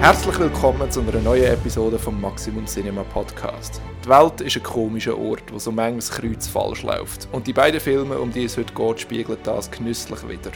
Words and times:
Herzlich 0.00 0.38
willkommen 0.38 0.90
zu 0.90 1.02
einer 1.02 1.20
neuen 1.20 1.44
Episode 1.44 1.98
vom 1.98 2.18
Maximum 2.18 2.64
Cinema 2.64 3.04
Podcast. 3.04 3.82
Die 4.02 4.08
Welt 4.08 4.40
ist 4.40 4.56
ein 4.56 4.62
komischer 4.62 5.18
Ort, 5.18 5.52
wo 5.52 5.58
so 5.58 5.70
manches 5.70 6.10
Kreuz 6.10 6.48
falsch 6.48 6.82
läuft. 6.82 7.28
Und 7.32 7.46
die 7.46 7.52
beiden 7.52 7.80
Filme, 7.80 8.18
um 8.18 8.32
die 8.32 8.44
es 8.44 8.56
heute 8.56 8.72
geht, 8.72 9.00
spiegeln 9.00 9.38
das 9.44 9.70
genüsslich 9.70 10.26
wieder. 10.26 10.52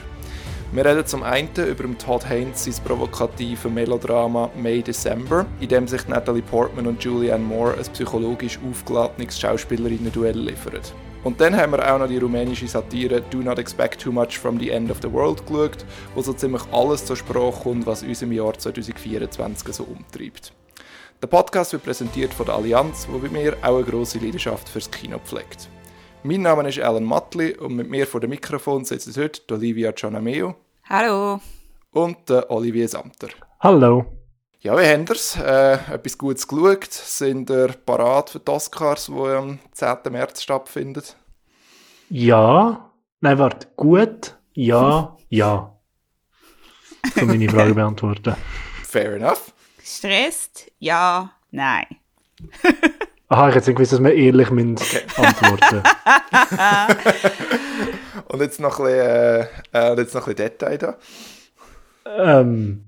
Wir 0.73 0.87
reden 0.87 1.07
zum 1.07 1.23
einen 1.23 1.51
über 1.57 1.99
Todd 1.99 2.27
Haynes 2.27 2.65
sein 2.65 2.75
provokatives 2.87 3.71
Melodrama 3.71 4.49
May 4.57 4.81
December, 4.81 5.45
in 5.61 5.69
dem 5.69 5.87
sich 5.89 6.09
Natalie 6.09 6.41
Portman 6.41 6.87
und 6.87 7.05
Julianne 7.05 7.45
Moore 7.45 7.75
ein 7.75 7.93
psychologisch 7.93 8.59
aufgeladenes 8.67 9.39
Schauspielerinnen-Duell 9.39 10.39
liefern. 10.39 10.81
Und 11.25 11.41
dann 11.41 11.57
haben 11.57 11.73
wir 11.73 11.91
auch 11.91 11.99
noch 11.99 12.07
die 12.07 12.19
rumänische 12.19 12.69
Satire 12.69 13.23
Do 13.31 13.39
Not 13.39 13.59
Expect 13.59 14.03
Too 14.03 14.13
Much 14.13 14.39
from 14.39 14.59
the 14.61 14.69
End 14.69 14.91
of 14.91 14.99
the 15.01 15.11
World 15.11 15.46
geschaut, 15.46 15.87
wo 16.15 16.21
so 16.21 16.35
ziemlich 16.35 16.63
alles 16.71 17.07
zur 17.07 17.17
Sprache 17.17 17.63
kommt, 17.63 17.87
was 17.87 18.03
uns 18.03 18.21
im 18.21 18.31
Jahr 18.31 18.53
2024 18.53 19.75
so 19.75 19.85
umtreibt. 19.85 20.53
Der 21.23 21.27
Podcast 21.27 21.73
wird 21.73 21.85
präsentiert 21.85 22.35
von 22.35 22.45
der 22.45 22.57
Allianz, 22.57 23.09
wo 23.11 23.18
bei 23.18 23.31
mir 23.31 23.57
auch 23.63 23.77
eine 23.77 23.85
grosse 23.85 24.18
Leidenschaft 24.18 24.68
fürs 24.68 24.91
Kino 24.91 25.18
pflegt. 25.18 25.71
Mein 26.25 26.43
Name 26.43 26.68
ist 26.68 26.79
Alan 26.79 27.05
Matli 27.05 27.54
und 27.54 27.75
mit 27.75 27.89
mir 27.89 28.07
vor 28.07 28.21
dem 28.21 28.29
Mikrofon 28.29 28.85
sitzen 28.85 29.15
heute 29.17 29.54
Olivia 29.54 29.93
Gianameo. 29.93 30.57
Hallo. 30.91 31.41
Und 31.93 32.31
Olivier 32.51 32.89
Samter. 32.89 33.29
Hallo. 33.61 34.05
Ja, 34.64 34.78
wie 34.78 34.86
haben 34.86 35.06
wir's? 35.06 35.36
Äh, 35.36 35.75
etwas 35.92 36.17
Gutes 36.17 36.48
geschaut? 36.48 36.91
Sind 36.91 37.50
ihr 37.50 37.75
parat 37.84 38.31
für 38.31 38.39
die 38.39 38.50
Oscars, 38.50 39.09
die 39.09 39.12
am 39.12 39.59
10. 39.73 39.97
März 40.11 40.42
stattfinden? 40.42 41.03
Ja. 42.09 42.91
Nein, 43.20 43.39
warte. 43.39 43.67
Gut. 43.77 44.39
Ja. 44.55 45.19
ja. 45.29 45.70
So 47.15 47.27
meine 47.27 47.47
Frage 47.51 47.75
beantworten. 47.75 48.37
Fair 48.85 49.17
enough. 49.17 49.53
Stresst? 49.83 50.73
Ja. 50.79 51.33
Nein. 51.51 51.85
Aha, 53.29 53.51
ich 53.51 53.57
hätte 53.57 53.69
nicht 53.69 53.77
gewusst, 53.77 53.92
dass 53.92 54.03
wir 54.03 54.15
ehrlich 54.15 54.51
okay. 54.51 55.03
antworten 55.19 55.83
Und 58.29 58.41
jetzt 58.41 58.61
noch 58.61 58.81
ein 58.81 58.87
bisschen, 58.87 59.48
äh, 59.75 59.95
jetzt 59.95 60.15
noch 60.15 60.27
ein 60.27 60.35
bisschen 60.35 60.37
Detail 60.37 60.79
da. 60.79 60.97
Ähm, 62.07 62.87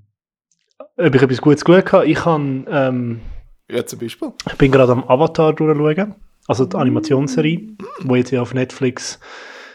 ob 0.97 1.15
ich 1.15 1.21
etwas 1.21 1.41
Gutes 1.41 1.65
geschaut 1.65 1.93
habe? 1.93 2.05
Ich 2.07 2.17
kann... 2.17 2.65
Ähm, 2.69 3.21
ja, 3.69 3.85
zum 3.85 3.99
Beispiel. 3.99 4.31
Ich 4.47 4.57
bin 4.57 4.71
gerade 4.71 4.91
am 4.91 5.03
Avatar 5.07 5.53
durchschauen. 5.53 6.15
Also 6.47 6.65
die 6.65 6.77
Animationsserie, 6.77 7.59
mm. 7.59 7.77
wo 8.05 8.15
jetzt 8.15 8.31
ja 8.31 8.41
auf 8.41 8.53
Netflix 8.53 9.19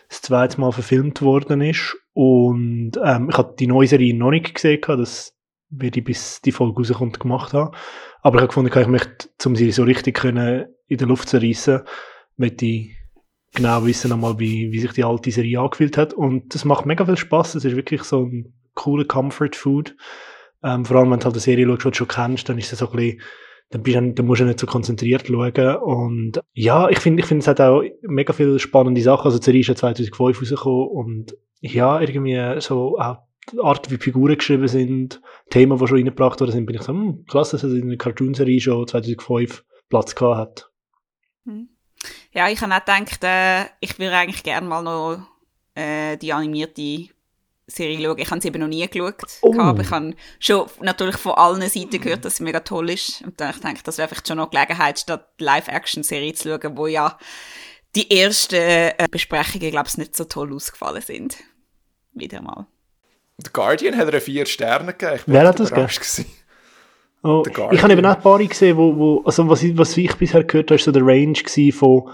das 0.09 0.23
zweite 0.23 0.61
Mal 0.61 0.73
verfilmt 0.73 1.23
worden 1.23 1.61
ist. 1.61 1.97
Und 2.15 2.93
ähm, 3.03 3.29
ich 3.31 3.39
habe 3.39 3.55
die 3.59 3.67
neue 3.67 3.87
Serie 3.87 4.15
noch 4.15 4.31
nicht 4.31 4.55
gesehen, 4.55 4.81
das 4.87 5.35
werde 5.71 6.01
ich 6.01 6.05
bis 6.05 6.43
die 6.43 6.53
Folge 6.53 6.79
rauskommt 6.79 7.19
gemacht 7.19 7.55
haben. 7.55 7.75
Aber 8.21 8.37
ich 8.37 8.43
habe 8.43 8.49
gefunden, 8.49 8.79
ich 8.79 8.87
möchte, 8.89 9.29
um 9.47 9.57
sie 9.57 9.71
so 9.73 9.85
richtig 9.85 10.17
können 10.17 10.67
in 10.87 10.99
der 10.99 11.09
Luft 11.09 11.29
zu 11.29 11.39
reissen, 11.39 11.81
möchte 12.37 12.67
ich 12.67 12.97
genau 13.55 13.85
wissen 13.87 14.11
nochmal, 14.11 14.39
wie, 14.39 14.71
wie 14.73 14.81
sich 14.81 14.93
die 14.93 15.05
alte 15.05 15.31
Serie 15.31 15.61
angefühlt 15.61 15.97
hat. 15.97 16.13
Und 16.13 16.55
das 16.55 16.65
macht 16.65 16.87
mega 16.87 17.05
viel 17.05 17.17
Spaß. 17.17 17.55
Es 17.55 17.65
ist 17.65 17.77
wirklich 17.77 18.03
so 18.03 18.25
ein 18.25 18.53
cooler 18.75 19.05
Comfort 19.05 19.55
Food. 19.55 19.97
Ähm, 20.65 20.85
vor 20.85 20.97
allem, 20.97 21.11
wenn 21.11 21.19
du 21.19 21.25
halt 21.25 21.35
eine 21.35 21.41
Serie 21.41 21.67
schaust, 21.67 21.85
die 21.85 21.91
du 21.91 21.95
schon 21.95 22.09
kennst, 22.09 22.49
dann 22.49 22.59
ist 22.59 22.73
es 22.73 22.79
so 22.79 22.91
ein 22.91 22.97
bisschen, 22.97 23.21
dann, 23.71 23.83
bist 23.83 23.97
du, 23.97 24.13
dann 24.13 24.27
musst 24.27 24.41
du 24.41 24.45
nicht 24.45 24.61
so 24.61 24.67
konzentriert 24.67 25.27
schauen. 25.27 25.77
Und 25.77 26.41
ja, 26.53 26.89
ich 26.89 26.99
finde, 26.99 27.23
ich 27.23 27.27
finde, 27.27 27.43
es 27.43 27.49
hat 27.49 27.61
auch 27.61 27.83
mega 28.03 28.33
viele 28.33 28.59
spannende 28.59 29.03
Sachen. 29.03 29.25
Also, 29.25 29.39
die 29.39 29.45
Serie 29.45 29.61
ist 29.61 29.69
ja 29.69 29.75
2005 29.75 30.41
rausgekommen 30.41 30.89
und 30.89 31.37
ja, 31.61 32.01
irgendwie 32.01 32.61
so 32.61 32.99
auch 32.99 33.19
die 33.51 33.61
Art, 33.61 33.91
wie 33.91 33.97
Figuren 33.97 34.37
geschrieben 34.37 34.69
sind, 34.69 35.21
Themen, 35.51 35.79
die 35.79 35.87
schon 35.87 35.97
reingebracht 35.97 36.41
worden 36.41 36.53
sind, 36.53 36.67
bin 36.67 36.77
ich 36.77 36.83
so, 36.83 36.93
hm, 36.93 37.25
krass, 37.27 37.51
dass 37.51 37.63
es 37.63 37.75
in 37.75 37.85
einer 37.85 37.97
Cartoon-Serie 37.97 38.61
schon 38.61 38.87
2005 38.87 39.65
Platz 39.89 40.15
gehabt 40.15 40.39
hat. 40.39 40.71
Hm. 41.47 41.69
Ja, 42.33 42.49
ich 42.49 42.61
habe 42.61 42.75
auch 42.75 42.81
gedacht, 42.81 43.23
äh, 43.23 43.65
ich 43.81 43.99
würde 43.99 44.17
eigentlich 44.17 44.43
gerne 44.43 44.67
mal 44.67 44.83
noch 44.83 45.27
äh, 45.75 46.17
die 46.17 46.33
animierte 46.33 47.09
Serie 47.73 48.01
schauen. 48.01 48.19
Ich 48.19 48.31
habe 48.31 48.41
sie 48.41 48.49
eben 48.49 48.61
noch 48.61 48.69
nie 48.69 48.87
geschaut, 48.87 49.23
oh. 49.43 49.59
aber 49.59 49.83
ich 49.83 49.91
habe 49.91 50.15
schon 50.39 50.67
natürlich 50.81 51.17
von 51.17 51.33
allen 51.33 51.63
Seiten 51.69 52.01
gehört, 52.01 52.25
dass 52.25 52.37
sie 52.37 52.45
mega 52.45 52.61
toll 52.61 52.91
ist. 52.91 53.23
Und 53.23 53.41
dann 53.41 53.51
ich 53.51 53.61
denke, 53.61 53.83
das 53.85 53.99
wäre 53.99 54.09
vielleicht 54.09 54.29
schon 54.29 54.37
noch 54.37 54.51
Gelegenheit, 54.51 54.99
statt 54.99 55.29
Live-Action-Serie 55.39 56.35
zu 56.35 56.49
schauen, 56.49 56.77
wo 56.77 56.87
ja 56.87 57.19
die 57.95 58.11
ersten 58.11 58.57
äh, 58.57 59.09
Besprechungen, 59.11 59.71
glaube 59.71 59.89
ich, 59.89 59.99
nicht 59.99 60.17
so 60.17 60.25
toll 60.25 60.55
ausgefallen 60.55 61.03
sind. 61.03 61.37
Wieder 62.13 62.43
mal. 62.43 62.67
The 63.39 63.51
Guardian 63.53 63.97
hat 63.97 64.13
er 64.13 64.21
vier 64.21 64.47
Sterne 64.47 64.93
gegeben. 64.93 65.17
Ich 65.17 65.23
Wer 65.27 65.49
hat 65.49 65.61
das 65.61 65.71
gegeben? 65.71 66.27
Oh, 67.25 67.45
ich 67.71 67.83
habe 67.83 67.93
eben 67.93 68.05
auch 68.05 68.17
ein 68.17 68.21
paar 68.21 68.39
gesehen, 68.39 68.77
wo, 68.77 68.97
wo 68.97 69.23
also 69.25 69.49
was, 69.49 69.63
ich, 69.63 69.79
was 69.79 69.97
ich 69.97 70.13
bisher 70.17 70.43
gehört 70.43 70.71
habe, 70.71 70.75
ist 70.75 70.85
so 70.85 70.91
der 70.91 71.07
Range 71.07 71.39
von 71.73 72.11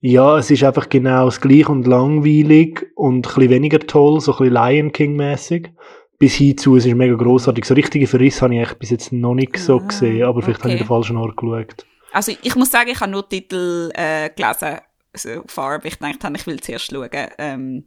ja, 0.00 0.38
es 0.38 0.50
ist 0.50 0.62
einfach 0.62 0.88
genau 0.88 1.26
das 1.26 1.40
gleiche 1.40 1.70
und 1.70 1.86
langweilig 1.86 2.86
und 2.94 3.16
ein 3.16 3.22
bisschen 3.22 3.50
weniger 3.50 3.80
toll, 3.80 4.20
so 4.20 4.32
ein 4.32 4.38
bisschen 4.38 4.54
Lion 4.54 4.92
King-mäßig. 4.92 5.70
Bis 6.18 6.34
hinzu, 6.34 6.76
es 6.76 6.86
ist 6.86 6.94
mega 6.94 7.14
grossartig. 7.14 7.64
So 7.66 7.74
richtige 7.74 8.06
Verriss 8.06 8.40
habe 8.40 8.54
ich 8.54 8.60
eigentlich 8.60 8.78
bis 8.78 8.90
jetzt 8.90 9.12
noch 9.12 9.34
nicht 9.34 9.58
so 9.58 9.78
ah, 9.78 9.86
gesehen, 9.86 10.22
aber 10.22 10.40
vielleicht 10.40 10.60
okay. 10.60 10.68
habe 10.68 10.74
ich 10.74 10.80
den 10.80 10.86
falschen 10.86 11.16
Ort 11.18 11.36
geschaut. 11.36 11.86
Also 12.12 12.32
ich 12.42 12.56
muss 12.56 12.70
sagen, 12.70 12.88
ich 12.90 13.00
habe 13.00 13.10
nur 13.10 13.28
Titel 13.28 13.90
äh, 13.94 14.30
gelesen, 14.30 14.78
so 15.12 15.42
far, 15.46 15.84
ich 15.84 15.98
dachte, 15.98 16.32
ich 16.34 16.46
will 16.46 16.60
zuerst 16.60 16.90
schauen. 16.90 17.10
Ähm, 17.36 17.84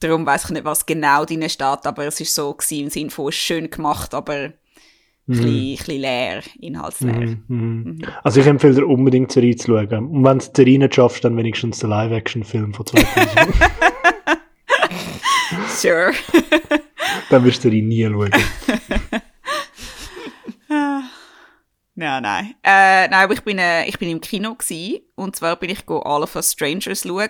darum 0.00 0.26
weiß 0.26 0.46
ich 0.46 0.50
nicht, 0.50 0.64
was 0.64 0.86
genau 0.86 1.24
drin 1.24 1.48
steht, 1.48 1.86
aber 1.86 2.06
es 2.06 2.20
ist 2.20 2.34
so 2.34 2.52
gewesen, 2.52 2.84
im 2.84 2.90
Sinne 2.90 3.10
von 3.10 3.30
schön 3.30 3.70
gemacht, 3.70 4.14
aber 4.14 4.52
mhm. 5.28 5.38
ein 5.38 5.44
bisschen 5.44 6.00
leer, 6.00 6.42
inhaltsleer. 6.60 7.20
Mhm, 7.20 7.44
mhm. 7.48 7.82
Mhm. 7.84 7.98
Also 8.24 8.40
ich 8.40 8.46
empfehle 8.46 8.74
dir 8.74 8.86
unbedingt 8.86 9.30
zu 9.56 9.66
schauen. 9.66 10.08
Und 10.08 10.24
wenn 10.24 10.38
du 10.38 10.44
Serie 10.54 10.78
nicht 10.78 10.94
schaffst, 10.94 11.24
dann 11.24 11.36
wenigstens 11.36 11.78
den 11.78 11.90
Live-Action-Film 11.90 12.74
von 12.74 12.86
2000. 12.86 13.54
sure. 15.68 16.12
dann 17.30 17.44
wirst 17.44 17.64
du 17.64 17.70
die 17.70 17.82
nie 17.82 18.04
schauen. 18.04 18.30
Nein, 22.00 22.22
nein. 22.22 22.54
Äh, 22.62 23.08
nein, 23.08 23.24
aber 23.24 23.32
ich 23.32 23.42
bin, 23.42 23.58
äh, 23.58 23.84
ich 23.86 23.98
bin 23.98 24.08
im 24.08 24.20
Kino 24.20 24.54
gewesen, 24.54 25.00
und 25.16 25.34
zwar 25.34 25.56
bin 25.56 25.68
ich 25.68 25.84
go 25.84 25.98
All 25.98 26.22
of 26.22 26.36
Us 26.36 26.52
Strangers 26.52 27.02
schauen, 27.02 27.28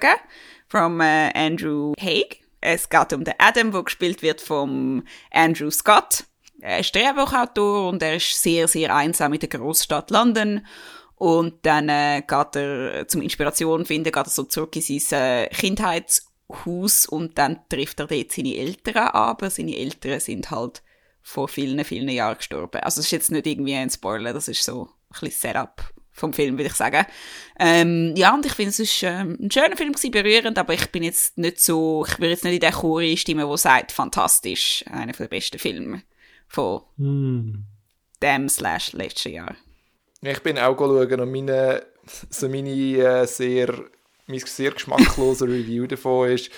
from 0.69 1.01
äh, 1.01 1.33
Andrew 1.33 1.95
Haig. 1.99 2.43
Es 2.61 2.91
geht 2.91 3.15
um 3.15 3.25
den 3.25 3.33
Adam, 3.39 3.73
der 3.73 3.83
gespielt 3.83 4.21
wird 4.21 4.43
vom 4.43 5.05
Andrew 5.31 5.71
Scott. 5.71 6.25
Er 6.61 6.81
ist 6.81 6.95
Drehbuchautor 6.95 7.89
und 7.89 8.03
er 8.03 8.17
ist 8.17 8.43
sehr, 8.43 8.67
sehr 8.67 8.95
einsam 8.95 9.33
in 9.33 9.41
der 9.41 9.49
Großstadt 9.49 10.11
London. 10.11 10.67
Und 11.15 11.67
dann 11.67 11.89
äh, 11.89 12.23
geht 12.27 12.57
er 12.57 13.09
zum 13.09 13.23
Inspiration 13.23 13.85
finden, 13.85 14.13
geht 14.13 14.17
er 14.17 14.31
so 14.31 14.45
zurück 14.45 14.75
in 14.77 14.83
sein 14.83 15.21
äh, 15.21 15.49
Kindheitshaus 15.49 17.07
und 17.07 17.39
dann 17.39 17.61
trifft 17.69 18.01
er 18.01 18.07
dort 18.07 18.33
seine 18.33 18.57
Eltern 18.57 19.09
aber 19.09 19.51
seine 19.51 19.77
Eltern 19.77 20.21
sind 20.21 20.51
halt 20.53 20.83
vor 21.21 21.49
vielen, 21.49 21.85
vielen 21.85 22.09
Jahren 22.09 22.39
gestorben. 22.39 22.81
Also 22.83 23.01
es 23.01 23.07
ist 23.07 23.13
jetzt 23.13 23.31
nicht 23.33 23.47
irgendwie 23.47 23.75
ein 23.75 23.91
Spoiler, 23.91 24.33
das 24.33 24.47
ist 24.47 24.63
so 24.63 24.85
ein 24.85 25.21
bisschen 25.21 25.51
Setup 25.51 25.83
vom 26.13 26.33
Film, 26.33 26.57
würde 26.57 26.69
ich 26.69 26.75
sagen. 26.75 27.05
Ähm, 27.59 28.15
ja, 28.17 28.33
und 28.33 28.47
ich 28.47 28.53
finde, 28.53 28.71
es 28.71 28.79
ist 28.79 29.03
ähm, 29.03 29.37
ein 29.41 29.51
schöner 29.51 29.77
Film 29.77 29.93
gewesen, 29.93 30.11
berührend, 30.11 30.59
aber 30.59 30.75
ich 30.75 30.87
bin 30.91 31.03
jetzt 31.03 31.37
nicht 31.37 31.61
so, 31.61 32.05
ich 32.09 32.19
würde 32.19 32.31
jetzt 32.31 32.45
nicht 32.45 32.55
in 32.55 32.61
der 32.61 32.73
Chor 32.73 33.03
stimmen, 33.17 33.47
wo 33.47 33.57
sagt, 33.57 33.93
fantastisch, 33.93 34.85
einer 34.91 35.13
der 35.13 35.29
besten 35.29 35.59
Filme 35.59 36.03
von 36.49 36.83
mm. 36.97 37.65
dem 38.23 38.49
slash 38.49 38.93
letzten 38.93 39.33
Jahr. 39.33 39.55
Ich 40.23 40.43
bin 40.43 40.59
auch 40.59 40.77
schauen 40.77 41.21
und 41.21 41.31
meine, 41.31 41.83
so 42.31 42.49
meine 42.49 42.71
äh, 42.71 43.27
sehr, 43.27 43.73
mein 44.27 44.41
sehr 44.41 44.73
geschmackloser 44.73 45.47
Review 45.49 45.87
davon 45.87 46.31
ist, 46.31 46.50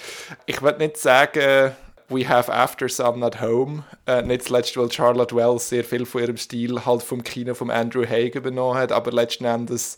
ich 0.47 0.63
würde 0.63 0.79
nicht 0.79 0.97
sagen, 0.97 1.73
We 2.11 2.29
Have 2.29 2.53
After 2.53 2.89
Sun 2.89 3.23
at 3.23 3.41
Home. 3.41 3.85
Äh, 4.05 4.23
nicht 4.23 4.43
zuletzt, 4.43 4.77
weil 4.77 4.91
Charlotte 4.91 5.35
Wells 5.35 5.69
sehr 5.69 5.85
viel 5.85 6.05
von 6.05 6.23
ihrem 6.23 6.37
Stil 6.37 6.85
halt 6.85 7.03
vom 7.03 7.23
Kino 7.23 7.55
von 7.55 7.71
Andrew 7.71 8.05
Haig 8.05 8.35
übernommen 8.35 8.77
hat, 8.77 8.91
aber 8.91 9.13
letzten 9.13 9.45
Endes 9.45 9.97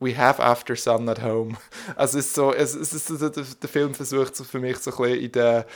We 0.00 0.16
Have 0.16 0.42
After 0.42 0.74
Sun 0.74 1.08
at 1.08 1.22
Home. 1.22 1.56
Also 1.96 2.18
es 2.18 2.26
ist 2.26 2.34
so, 2.34 2.52
es, 2.52 2.74
es 2.74 2.92
ist, 2.92 3.20
der, 3.20 3.30
der 3.30 3.68
Film 3.68 3.94
versucht 3.94 4.34
so 4.34 4.42
für 4.42 4.58
mich 4.58 4.78
so 4.78 4.90
ein 4.90 4.96
bisschen 4.96 5.24
in, 5.24 5.32
der, 5.32 5.66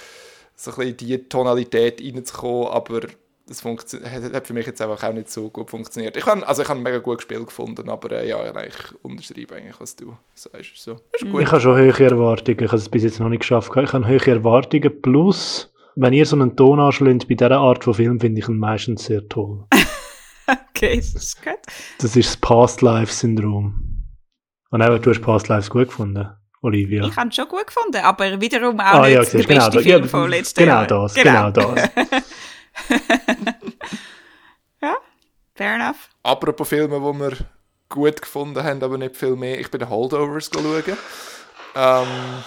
so 0.56 0.72
ein 0.72 0.76
bisschen 0.76 0.90
in 0.90 0.96
die 0.96 1.28
Tonalität 1.28 2.02
reinzukommen, 2.02 2.66
aber 2.66 3.02
das 3.50 3.64
hat 3.64 4.46
für 4.46 4.54
mich 4.54 4.64
jetzt 4.64 4.80
einfach 4.80 5.02
auch 5.02 5.12
nicht 5.12 5.28
so 5.28 5.50
gut 5.50 5.70
funktioniert. 5.70 6.16
Ich 6.16 6.24
habe 6.24 6.46
also 6.46 6.62
ich 6.62 6.70
ein 6.70 6.84
mega 6.84 6.98
gutes 6.98 7.24
Spiel 7.24 7.44
gefunden, 7.44 7.88
aber 7.88 8.12
äh, 8.12 8.28
ja, 8.28 8.38
ich 8.64 8.74
unterschreibe 9.02 9.56
eigentlich, 9.56 9.80
was 9.80 9.96
du 9.96 10.16
sagst. 10.34 10.76
So, 10.76 10.92
ist 10.92 11.28
gut. 11.28 11.42
Ich 11.42 11.50
habe 11.50 11.60
schon 11.60 11.76
höhere 11.76 12.04
Erwartungen, 12.04 12.60
ich 12.60 12.68
habe 12.68 12.76
es 12.76 12.88
bis 12.88 13.02
jetzt 13.02 13.18
noch 13.18 13.28
nicht 13.28 13.40
geschafft. 13.40 13.72
Ich 13.74 13.92
habe 13.92 14.06
höhere 14.06 14.30
Erwartungen, 14.30 15.02
plus, 15.02 15.74
wenn 15.96 16.12
ihr 16.12 16.26
so 16.26 16.36
einen 16.36 16.54
Ton 16.54 16.78
anschlägt 16.78 17.26
bei 17.26 17.34
dieser 17.34 17.58
Art 17.58 17.82
von 17.82 17.94
Film, 17.94 18.20
finde 18.20 18.40
ich 18.40 18.48
ihn 18.48 18.56
meistens 18.56 19.06
sehr 19.06 19.28
toll. 19.28 19.64
okay, 20.70 20.98
das 20.98 21.14
ist 21.14 21.42
gut. 21.42 21.58
Das 21.98 22.14
ist 22.14 22.28
das 22.28 22.36
Past-Life-Syndrom. 22.36 23.74
Und 24.70 24.80
eben, 24.80 25.02
du 25.02 25.10
hast 25.10 25.22
Past-Lives 25.22 25.70
gut 25.70 25.88
gefunden. 25.88 26.28
Olivia. 26.62 27.06
Ich 27.06 27.16
habe 27.16 27.30
es 27.30 27.34
schon 27.34 27.48
gut 27.48 27.66
gefunden, 27.66 27.96
aber 27.96 28.40
wiederum 28.40 28.78
auch 28.78 28.84
ah, 28.84 29.06
nicht 29.06 29.14
ja, 29.14 29.24
der 29.24 29.44
genau, 29.44 29.64
beste 29.64 29.80
Film 29.82 30.02
ja, 30.02 30.08
von 30.08 30.30
letztem 30.30 30.64
genau 30.64 30.76
Jahr. 30.76 30.86
Das, 30.86 31.14
genau, 31.14 31.50
genau 31.50 31.50
das, 31.50 31.94
genau 31.94 32.04
das. 32.10 32.22
ja? 34.82 34.96
fair 35.54 35.74
enough. 35.74 36.08
Apropos 36.22 36.68
Filme, 36.68 36.98
die 36.98 37.20
wir 37.20 37.36
gut 37.88 38.22
gefunden 38.22 38.62
haben, 38.62 38.82
aber 38.82 38.98
nicht 38.98 39.16
viel 39.16 39.36
mehr. 39.36 39.58
Ich 39.60 39.70
bin 39.70 39.80
den 39.80 39.90
Holdovers 39.90 40.50
schauen. 40.52 40.96
Ähm, 41.74 42.44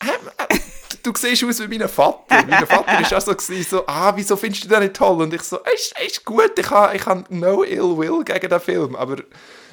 äh, 0.00 0.58
du 1.02 1.12
siehst 1.16 1.44
aus 1.44 1.60
wie 1.60 1.78
mein 1.78 1.88
Vater. 1.88 2.44
Mein 2.48 2.66
Vater 2.66 2.86
war 2.86 3.18
auch 3.18 3.20
so, 3.20 3.34
gewesen, 3.34 3.68
so, 3.68 3.86
ah, 3.86 4.12
wieso 4.16 4.36
findest 4.36 4.64
du 4.64 4.68
den 4.68 4.80
nicht 4.80 4.96
toll? 4.96 5.22
Und 5.22 5.34
ich 5.34 5.42
so, 5.42 5.58
ist, 5.74 5.94
ist 6.04 6.24
gut, 6.24 6.58
ich 6.58 6.70
habe 6.70 6.96
ich 6.96 7.06
ha 7.06 7.22
no 7.28 7.62
ill 7.62 7.96
will 7.96 8.24
gegen 8.24 8.48
den 8.48 8.60
Film, 8.60 8.96
aber 8.96 9.16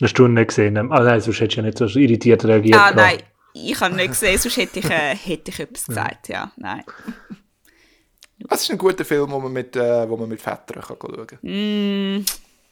Hast 0.00 0.14
du 0.14 0.24
ihn 0.24 0.34
nicht 0.34 0.48
gesehen? 0.48 0.78
Ah 0.78 1.00
nein, 1.00 1.20
sonst 1.20 1.40
hättest 1.40 1.58
du 1.58 1.60
ja 1.60 1.66
nicht 1.66 1.78
so 1.78 1.84
irritiert 1.98 2.44
reagiert. 2.44 2.78
Ah 2.78 2.92
nein, 2.94 3.18
ich 3.52 3.78
habe 3.78 3.94
nicht 3.94 4.08
gesehen, 4.08 4.38
sonst 4.38 4.56
hätte 4.56 4.78
ich, 4.78 4.86
äh, 4.86 5.14
hätte 5.14 5.50
ich 5.50 5.60
etwas 5.60 5.86
gesagt, 5.86 6.28
ja, 6.28 6.52
nein. 6.56 6.82
Es 8.50 8.62
ist 8.62 8.72
ein 8.72 8.78
guter 8.78 9.04
Film, 9.04 9.30
wo 9.30 9.38
man 9.38 9.52
mit, 9.52 9.76
äh, 9.76 10.08
wo 10.08 10.16
man 10.16 10.28
mit 10.28 10.40
Vätern 10.40 10.82
kann 10.82 10.96
schauen 11.00 11.26
kann. 11.28 11.38
Mm, 11.42 12.24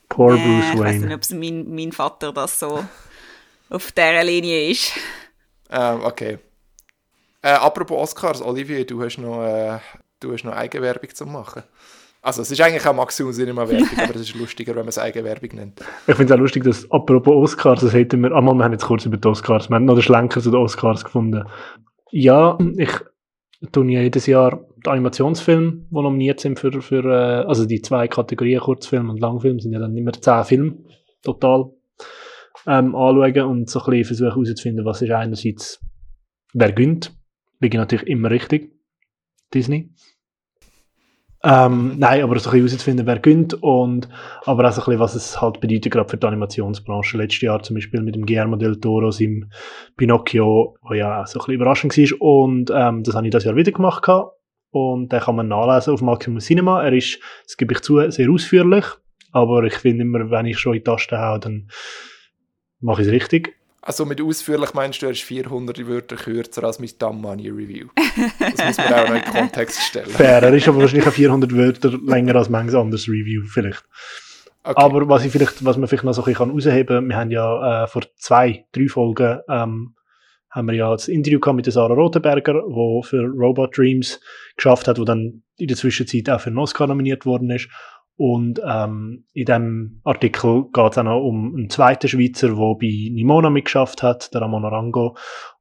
Poor 0.08 0.34
nee, 0.34 0.40
Bruce 0.40 0.64
Wayne. 0.64 0.74
Ich 0.74 0.80
weiß 0.80 1.02
nicht, 1.02 1.32
ob 1.32 1.38
mein, 1.38 1.72
mein 1.72 1.92
Vater 1.92 2.32
das 2.32 2.58
so 2.58 2.84
auf 3.68 3.92
dieser 3.92 4.24
Linie 4.24 4.68
ist. 4.68 4.92
Ähm, 5.70 6.00
okay. 6.02 6.38
Äh, 7.42 7.52
apropos 7.52 7.98
Oscars, 7.98 8.42
Olivier, 8.42 8.86
du 8.86 9.02
hast 9.02 9.18
noch, 9.18 9.42
äh, 9.42 9.78
du 10.20 10.32
hast 10.32 10.44
noch 10.44 10.52
Eigenwerbung 10.52 11.08
zu 11.14 11.26
machen. 11.26 11.62
Also, 12.22 12.42
es 12.42 12.50
ist 12.50 12.60
eigentlich 12.60 12.86
auch 12.86 12.94
Maximum 12.94 13.32
Cinema-Werbung, 13.32 13.88
aber 13.96 14.14
es 14.14 14.22
ist 14.22 14.34
lustiger, 14.34 14.72
wenn 14.72 14.82
man 14.82 14.88
es 14.88 14.98
Eigenwerbung 14.98 15.50
nennt. 15.54 15.80
Ich 16.06 16.14
finde 16.14 16.34
es 16.34 16.38
auch 16.38 16.42
lustig, 16.42 16.64
dass, 16.64 16.90
apropos 16.90 17.34
Oscars, 17.34 17.80
das 17.80 17.94
hätten 17.94 18.20
wir, 18.20 18.32
einmal, 18.32 18.54
wir 18.54 18.64
haben 18.64 18.72
jetzt 18.72 18.84
kurz 18.84 19.06
über 19.06 19.16
die 19.16 19.26
Oscars, 19.26 19.70
wir 19.70 19.76
haben 19.76 19.86
noch 19.86 19.94
den 19.94 20.02
Schlenker 20.02 20.40
zu 20.42 20.50
den 20.50 20.60
Oscars 20.60 21.02
gefunden. 21.02 21.44
Ja, 22.10 22.58
ich 22.76 22.90
tue 23.72 23.90
ja 23.90 24.02
jedes 24.02 24.26
Jahr 24.26 24.60
die 24.84 24.90
Animationsfilme, 24.90 25.86
die 25.90 25.94
nominiert 25.94 26.40
sind 26.40 26.58
für, 26.58 26.82
für 26.82 27.04
äh, 27.04 27.46
also 27.46 27.64
die 27.64 27.80
zwei 27.80 28.06
Kategorien, 28.08 28.60
Kurzfilm 28.60 29.08
und 29.08 29.20
Langfilm, 29.20 29.60
sind 29.60 29.72
ja 29.72 29.78
dann 29.78 29.96
immer 29.96 30.12
zehn 30.12 30.44
Filme 30.44 30.76
total 31.22 31.70
ähm, 32.66 32.94
anschauen 32.94 33.48
und 33.48 33.70
so 33.70 33.80
ein 33.80 33.84
bisschen 33.86 34.04
versuchen 34.04 34.30
herauszufinden, 34.30 34.84
was 34.84 35.00
ist 35.00 35.10
einerseits, 35.10 35.80
wer 36.52 36.72
gönnt 36.72 37.14
liege 37.60 37.78
natürlich 37.78 38.06
immer 38.08 38.30
richtig. 38.30 38.72
Disney. 39.54 39.90
Ähm, 41.42 41.98
nein, 41.98 42.22
aber 42.22 42.38
so 42.38 42.50
ein 42.50 42.52
bisschen 42.52 42.66
herauszufinden, 42.66 43.06
wer 43.06 43.18
gönnt 43.18 43.54
und 43.62 44.10
aber 44.44 44.68
auch 44.68 44.72
so 44.72 44.82
ein 44.82 44.84
bisschen, 44.84 45.00
was 45.00 45.14
es 45.14 45.40
halt 45.40 45.60
bedeutet, 45.60 45.90
gerade 45.90 46.08
für 46.08 46.18
die 46.18 46.26
Animationsbranche. 46.26 47.16
Letztes 47.16 47.40
Jahr 47.40 47.62
zum 47.62 47.76
Beispiel 47.76 48.02
mit 48.02 48.14
dem 48.14 48.26
Guillermo 48.26 48.56
del 48.56 48.78
Toro, 48.78 49.10
seinem 49.10 49.50
Pinocchio, 49.96 50.76
wo 50.82 50.92
ja 50.92 51.24
so 51.26 51.38
ein 51.38 51.40
bisschen 51.40 51.54
überraschend 51.54 51.96
war 51.96 52.20
und 52.20 52.70
ähm, 52.74 53.02
das 53.04 53.14
habe 53.14 53.26
ich 53.26 53.32
das 53.32 53.44
Jahr 53.44 53.56
wieder 53.56 53.72
gemacht 53.72 54.02
gehabt. 54.02 54.36
und 54.70 55.10
den 55.10 55.20
kann 55.20 55.36
man 55.36 55.48
nachlesen 55.48 55.94
auf 55.94 56.02
Maximum 56.02 56.40
Cinema. 56.40 56.82
Er 56.82 56.92
ist, 56.92 57.18
das 57.44 57.56
gebe 57.56 57.72
ich 57.72 57.80
zu, 57.80 58.10
sehr 58.10 58.30
ausführlich, 58.30 58.84
aber 59.32 59.64
ich 59.64 59.74
finde 59.74 60.02
immer, 60.02 60.30
wenn 60.30 60.44
ich 60.44 60.58
schon 60.58 60.74
in 60.74 60.80
die 60.80 60.84
Taste 60.84 61.18
haue, 61.18 61.40
dann 61.40 61.70
mache 62.80 63.00
ich 63.00 63.08
es 63.08 63.14
richtig. 63.14 63.59
Also 63.82 64.04
mit 64.04 64.20
ausführlich 64.20 64.74
meinst 64.74 65.00
du, 65.00 65.06
er 65.06 65.12
ist 65.12 65.22
400 65.22 65.86
Wörter 65.88 66.16
kürzer 66.16 66.64
als 66.64 66.78
mein 66.78 66.90
Dumb 66.98 67.22
Money 67.22 67.48
Review. 67.48 67.88
Das 68.38 68.66
muss 68.66 68.76
man 68.76 68.92
auch 68.92 69.08
noch 69.08 69.14
in 69.14 69.22
den 69.22 69.32
Kontext 69.32 69.80
stellen. 69.80 70.10
Fair, 70.10 70.42
er 70.42 70.52
ist 70.52 70.68
aber 70.68 70.80
wahrscheinlich 70.80 71.08
400 71.08 71.54
Wörter 71.56 71.98
länger 72.06 72.36
als 72.36 72.50
manches 72.50 72.74
anderes 72.74 73.08
Review 73.08 73.44
vielleicht. 73.46 73.84
Okay. 74.62 74.74
Aber 74.76 75.08
was, 75.08 75.24
ich 75.24 75.32
vielleicht, 75.32 75.64
was 75.64 75.78
man 75.78 75.88
vielleicht 75.88 76.04
noch 76.04 76.12
so 76.12 76.22
ein 76.22 76.26
bisschen 76.26 76.46
herausheben 76.46 76.96
kann, 76.96 77.08
wir 77.08 77.16
haben 77.16 77.30
ja 77.30 77.84
äh, 77.84 77.86
vor 77.86 78.02
zwei, 78.16 78.66
drei 78.72 78.88
Folgen 78.88 79.40
ähm, 79.48 79.94
haben 80.50 80.66
wir 80.66 80.74
ja 80.74 80.90
das 80.90 81.08
Interview 81.08 81.40
gehabt 81.40 81.56
mit 81.56 81.66
der 81.66 81.72
Sarah 81.72 81.94
Rothenberger, 81.94 82.62
wo 82.66 83.02
für 83.02 83.22
Robot 83.22 83.78
Dreams 83.78 84.20
geschafft 84.56 84.88
hat, 84.88 84.98
wo 84.98 85.04
dann 85.04 85.42
in 85.56 85.68
der 85.68 85.76
Zwischenzeit 85.76 86.28
auch 86.28 86.40
für 86.40 86.48
einen 86.48 86.58
Oscar 86.58 86.86
nominiert 86.86 87.24
worden 87.24 87.50
ist. 87.50 87.68
Und 88.22 88.60
ähm, 88.62 89.24
in 89.32 89.46
dem 89.46 90.00
Artikel 90.04 90.64
geht 90.74 90.92
es 90.92 90.98
auch 90.98 91.04
noch 91.04 91.22
um 91.22 91.54
einen 91.56 91.70
zweiten 91.70 92.06
Schweizer, 92.06 92.48
der 92.48 92.74
bei 92.78 93.08
Nimona 93.12 93.48
mitgeschafft 93.48 94.02
hat, 94.02 94.34
der 94.34 94.42
Ramon 94.42 94.66
Arango. 94.66 95.16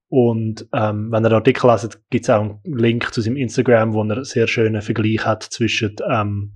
Und 0.09 0.67
ähm, 0.73 1.09
wenn 1.09 1.23
ihr 1.23 1.29
den 1.29 1.35
Artikel 1.35 1.71
leset, 1.71 2.01
gibt 2.09 2.25
es 2.25 2.29
auch 2.29 2.41
einen 2.41 2.59
Link 2.65 3.13
zu 3.13 3.21
seinem 3.21 3.38
Instagram, 3.38 3.94
wo 3.94 4.03
er 4.03 4.11
einen 4.11 4.23
sehr 4.25 4.45
schönen 4.50 4.81
Vergleich 4.81 5.25
hat 5.25 5.44
zwischen 5.44 5.95
ähm, 6.11 6.51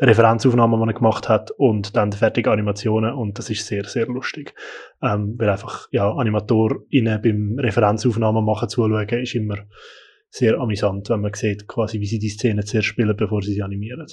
Referenzaufnahmen, 0.00 0.80
die 0.80 0.88
er 0.88 0.94
gemacht 0.94 1.28
hat, 1.28 1.50
und 1.50 1.96
dann 1.96 2.10
die 2.10 2.16
fertigen 2.16 2.50
Animationen. 2.50 3.12
Und 3.12 3.38
das 3.38 3.50
ist 3.50 3.66
sehr, 3.66 3.84
sehr 3.84 4.06
lustig. 4.06 4.54
Ähm, 5.02 5.34
weil 5.36 5.50
einfach, 5.50 5.86
ja, 5.90 6.10
AnimatorInnen 6.10 7.20
beim 7.20 7.58
Referenzaufnahmen 7.58 8.42
machen 8.42 8.70
zuschauen, 8.70 9.06
ist 9.06 9.34
immer 9.34 9.58
sehr 10.30 10.58
amüsant, 10.58 11.10
wenn 11.10 11.20
man 11.20 11.34
sieht, 11.34 11.68
quasi, 11.68 12.00
wie 12.00 12.06
sie 12.06 12.18
die 12.18 12.30
Szene 12.30 12.64
zuerst 12.64 12.86
spielen, 12.86 13.14
bevor 13.14 13.42
sie 13.42 13.52
sie 13.52 13.62
animieren. 13.62 14.06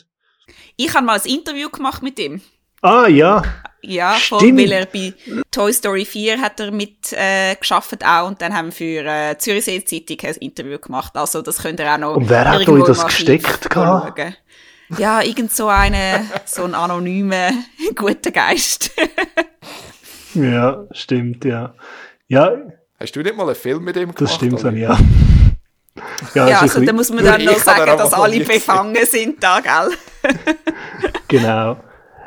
Ich 0.75 0.93
habe 0.93 1.05
mal 1.05 1.19
ein 1.19 1.29
Interview 1.29 1.69
gemacht 1.69 2.03
mit 2.03 2.19
ihm. 2.19 2.41
Ah, 2.81 3.07
ja. 3.07 3.43
Ja, 3.81 4.13
voll, 4.13 4.57
weil 4.57 4.71
er 4.71 4.85
bei 4.85 5.13
Toy 5.51 5.71
Story 5.71 6.03
4 6.03 6.41
hat 6.41 6.59
er 6.59 6.71
mit 6.71 7.13
äh, 7.13 7.55
geschafft 7.55 8.05
auch 8.05 8.27
und 8.27 8.41
dann 8.41 8.53
haben 8.53 8.67
wir 8.67 8.71
für 8.73 9.05
äh, 9.05 9.37
Zürichsee 9.37 9.83
Zeitung 9.85 10.17
ein 10.29 10.35
Interview 10.35 10.77
gemacht. 10.79 11.15
Also 11.15 11.41
das 11.41 11.59
könnt 11.61 11.79
ihr 11.79 11.93
auch 11.93 11.97
noch 11.97 12.15
Und 12.17 12.29
wer 12.29 12.49
hat 12.49 12.67
euch 12.67 12.83
das 12.85 13.05
gesteckt? 13.05 13.69
Ja, 14.97 15.21
irgend 15.21 15.51
so 15.51 15.67
eine, 15.67 16.25
so 16.45 16.63
ein 16.63 16.73
anonymer, 16.73 17.51
guter 17.95 18.31
Geist. 18.31 18.91
ja, 20.33 20.85
stimmt, 20.91 21.45
ja. 21.45 21.75
Ja. 22.27 22.51
Hast 22.99 23.15
du 23.15 23.21
nicht 23.21 23.35
mal 23.37 23.45
einen 23.45 23.55
Film 23.55 23.83
mit 23.83 23.95
ihm 23.95 24.13
gemacht? 24.13 24.21
Das 24.21 24.35
stimmt 24.35 24.63
dann, 24.63 24.75
ja. 24.75 24.97
Ja, 26.33 26.49
ja 26.49 26.59
also 26.61 26.83
da 26.83 26.93
muss 26.93 27.11
man 27.11 27.23
dann 27.23 27.43
noch 27.43 27.57
sagen, 27.57 27.97
dass 27.97 28.13
alle 28.13 28.39
befangen 28.39 29.05
sind 29.05 29.43
da, 29.43 29.59
gell? 29.59 30.33
genau. 31.27 31.77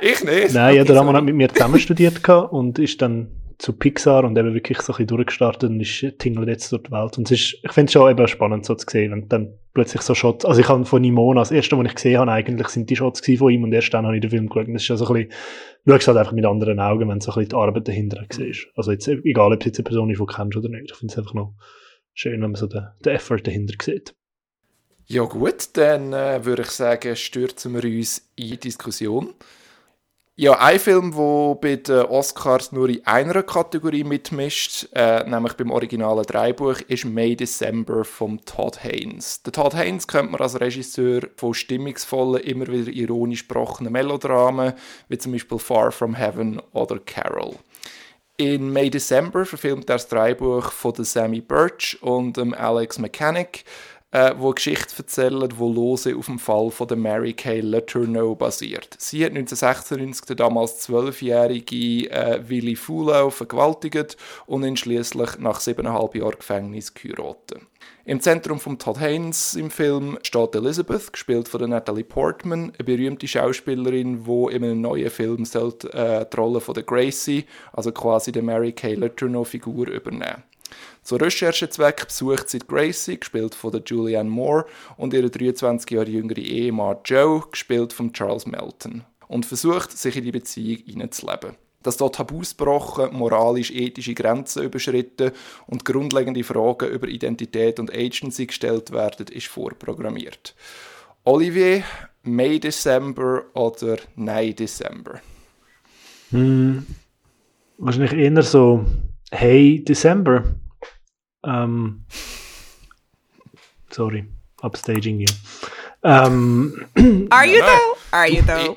Ich 0.01 0.25
nicht. 0.25 0.55
Nein, 0.55 0.77
ja, 0.77 0.85
der 0.85 0.97
Ramon 0.97 1.17
hat 1.17 1.25
mit 1.25 1.35
mir 1.35 1.49
zusammen 1.49 1.79
studiert 1.79 2.29
und 2.29 2.79
ist 2.79 3.01
dann 3.01 3.29
zu 3.63 3.73
Pixar 3.73 4.25
und 4.25 4.37
eben 4.37 4.55
wirklich 4.55 4.81
so 4.81 4.93
ein 4.93 4.97
bisschen 4.97 5.07
durchgestartet 5.07 5.71
und 5.71 5.81
ist 5.81 6.19
tingelt 6.19 6.49
jetzt 6.49 6.73
durch 6.73 6.83
die 6.83 6.91
Welt. 6.91 7.17
Und 7.17 7.31
es 7.31 7.41
ist, 7.41 7.59
ich 7.63 7.73
finde 7.73 7.87
es 7.87 7.93
schon 7.93 8.11
eben 8.11 8.27
spannend 8.27 8.67
so 8.67 8.75
zu 8.75 8.87
sehen, 8.91 9.13
wenn 9.13 9.29
dann 9.29 9.55
plötzlich 9.73 10.03
so 10.03 10.15
Shots, 10.15 10.45
also 10.45 10.61
ich 10.61 10.69
habe 10.69 10.85
von 10.85 11.01
Nimona, 11.01 11.41
das 11.41 11.53
erste, 11.53 11.79
was 11.79 11.87
ich 11.87 11.95
gesehen 11.95 12.19
habe, 12.19 12.33
eigentlich 12.33 12.69
sind 12.69 12.91
die 12.91 12.97
Shots 12.97 13.23
von 13.25 13.51
ihm 13.51 13.63
und 13.63 13.73
erst 13.73 13.95
dann 13.95 14.05
habe 14.05 14.17
ich 14.17 14.21
den 14.21 14.31
Film 14.31 14.49
geschaut. 14.49 14.67
Und 14.67 14.75
das 14.75 14.83
ist 14.83 14.89
ja 14.89 14.97
so 14.97 15.07
ein 15.07 15.15
bisschen, 15.15 15.31
du 15.85 15.93
schaust 15.93 16.09
halt 16.09 16.19
einfach 16.19 16.33
mit 16.33 16.45
anderen 16.45 16.81
Augen, 16.81 17.09
wenn 17.09 17.21
du 17.21 17.25
so 17.25 17.31
ein 17.31 17.35
bisschen 17.37 17.51
die 17.51 17.57
Arbeit 17.57 17.87
dahinter 17.87 18.25
siehst. 18.29 18.67
Also 18.75 18.91
jetzt, 18.91 19.07
egal 19.07 19.53
ob 19.53 19.61
es 19.61 19.67
jetzt 19.67 19.79
eine 19.79 19.85
Person 19.85 20.11
ist, 20.11 20.17
die 20.17 20.19
du 20.19 20.27
kennst 20.27 20.57
oder 20.57 20.69
nicht. 20.69 20.91
Ich 20.91 20.97
finde 20.97 21.13
es 21.13 21.19
einfach 21.19 21.35
noch 21.35 21.55
schön, 22.15 22.43
wenn 22.43 22.53
man 22.53 22.55
so 22.55 22.67
den, 22.67 22.89
den 23.05 23.15
Effort 23.15 23.41
dahinter 23.43 23.75
sieht. 23.83 24.15
Ja 25.07 25.25
gut, 25.25 25.71
dann 25.75 26.13
äh, 26.13 26.45
würde 26.45 26.63
ich 26.63 26.71
sagen, 26.71 27.17
stürzen 27.17 27.75
wir 27.75 27.85
uns 27.85 28.31
in 28.37 28.51
die 28.51 28.61
Diskussion. 28.61 29.35
Ja, 30.35 30.59
ein 30.59 30.81
Film, 30.81 31.13
der 31.13 31.59
bei 31.61 31.77
den 31.77 32.07
Oscars 32.07 32.73
nur 32.73 32.89
in 32.89 33.07
einer 33.07 33.43
Kategorie 33.43 34.03
mitmischt, 34.03 34.89
äh, 34.95 35.29
nämlich 35.29 35.53
beim 35.53 35.71
originalen 35.71 36.25
Dreibuch, 36.25 36.81
ist 36.89 37.05
May 37.05 37.37
December 37.37 38.03
von 38.03 38.41
Todd 38.47 38.83
Haynes. 38.83 39.43
Der 39.43 39.53
Todd 39.53 39.75
Haynes 39.75 40.09
kennt 40.09 40.33
man 40.33 40.41
als 40.41 40.59
Regisseur 40.59 41.29
von 41.37 41.53
stimmungsvollen, 41.53 42.43
immer 42.43 42.67
wieder 42.67 42.91
ironisch 42.91 43.47
gesprochenen 43.47 43.93
Melodramen, 43.93 44.73
wie 45.09 45.19
zum 45.19 45.33
Beispiel 45.33 45.59
Far 45.59 45.93
From 45.93 46.15
Heaven 46.15 46.61
oder 46.73 46.99
Carol. 46.99 47.57
In 48.39 48.73
May 48.73 48.89
December 48.89 49.45
verfilmt 49.45 49.85
er 49.91 49.97
das 49.97 50.09
Drehbuch 50.09 50.73
von 50.73 50.95
Sammy 51.05 51.41
Birch 51.41 51.99
und 52.01 52.39
Alex 52.55 52.99
Mechanic 52.99 53.65
äh, 54.13 54.35
wo 54.37 54.51
Geschichte 54.53 54.95
erzählt, 54.99 55.53
die 55.53 55.57
lose 55.57 56.15
auf 56.17 56.27
dem 56.27 56.39
Fall 56.39 56.71
von 56.71 56.87
der 56.87 56.97
Mary 56.97 57.33
Kay 57.33 57.61
Letourneau 57.61 58.35
basiert. 58.35 58.95
Sie 58.99 59.25
hat 59.25 59.33
1996 59.33 60.27
den 60.27 60.37
damals 60.37 60.79
zwölfjährigen 60.81 62.11
äh, 62.11 62.41
Willy 62.47 62.77
Fulau 62.77 63.31
vergewaltigt 63.31 64.17
und 64.47 64.65
ihn 64.65 64.77
schließlich 64.77 65.39
nach 65.39 65.61
siebeneinhalb 65.61 66.15
Jahren 66.15 66.39
Gefängnis 66.39 66.95
geheiratet. 66.95 67.63
Im 68.05 68.21
Zentrum 68.21 68.61
von 68.61 68.79
Todd 68.79 69.01
Haynes 69.01 69.55
im 69.55 69.71
Film 69.71 70.19
steht 70.23 70.55
Elizabeth, 70.55 71.13
gespielt 71.13 71.49
von 71.49 71.69
Natalie 71.71 72.05
Portman, 72.05 72.73
eine 72.77 72.85
berühmte 72.85 73.27
Schauspielerin, 73.27 74.25
die 74.25 74.55
in 74.55 74.65
einem 74.65 74.81
neuen 74.81 75.11
Film 75.11 75.45
sollte, 75.45 75.93
äh, 75.93 76.27
die 76.31 76.37
Rolle 76.37 76.61
von 76.61 76.75
der 76.75 76.83
Gracie, 76.83 77.45
also 77.73 77.93
quasi 77.93 78.31
der 78.31 78.43
Mary 78.43 78.73
Kay 78.73 78.95
Letourneau 78.95 79.45
Figur 79.45 79.89
übernehmen. 79.89 80.43
Zu 81.03 81.17
Recherchezweck 81.17 82.07
besucht 82.07 82.49
sie 82.49 82.61
Gracie, 82.61 83.19
gespielt 83.19 83.55
von 83.55 83.73
der 83.73 83.83
Julianne 83.85 84.31
Moore, 84.31 84.67
und 84.97 85.15
ihre 85.15 85.31
23 85.31 85.91
Jahre 85.91 86.11
jüngere 86.11 86.39
Ehemann 86.39 86.99
Joe, 87.05 87.43
gespielt 87.51 87.93
von 87.93 88.13
Charles 88.13 88.47
Melton, 88.47 89.05
und 89.29 89.47
versucht, 89.47 89.93
sich 89.93 90.17
in 90.17 90.25
die 90.25 90.33
Beziehung 90.33 90.83
hineinzuleben. 90.85 91.57
Dass 91.83 91.97
dort 91.97 92.15
Tabus 92.15 92.57
gebrochen, 92.57 93.13
moralisch-ethische 93.13 94.15
Grenzen 94.15 94.63
überschritten 94.63 95.33
und 95.67 95.85
grundlegende 95.85 96.45
Fragen 96.45 96.89
über 96.89 97.09
Identität 97.09 97.81
und 97.81 97.93
Agency 97.93 98.47
gestellt 98.47 98.93
werden, 98.93 99.27
ist 99.27 99.49
vorprogrammiert. 99.49 100.55
Olivier, 101.25 101.83
May 102.23 102.61
December 102.61 103.45
oder 103.55 103.97
Nein 104.15 104.55
December? 104.55 105.21
Hm, 106.31 106.87
wahrscheinlich 107.79 108.13
eher 108.13 108.43
so 108.43 108.85
Hey 109.31 109.83
December. 109.85 110.45
Ähm, 111.45 112.05
sorry, 113.91 114.27
upstaging 114.63 115.21
you. 115.21 115.27
Ähm, 116.03 116.87
Are 117.31 117.47
you 117.47 117.61
though? 117.61 117.97
Are 118.11 118.29
you 118.29 118.43
though? 118.43 118.77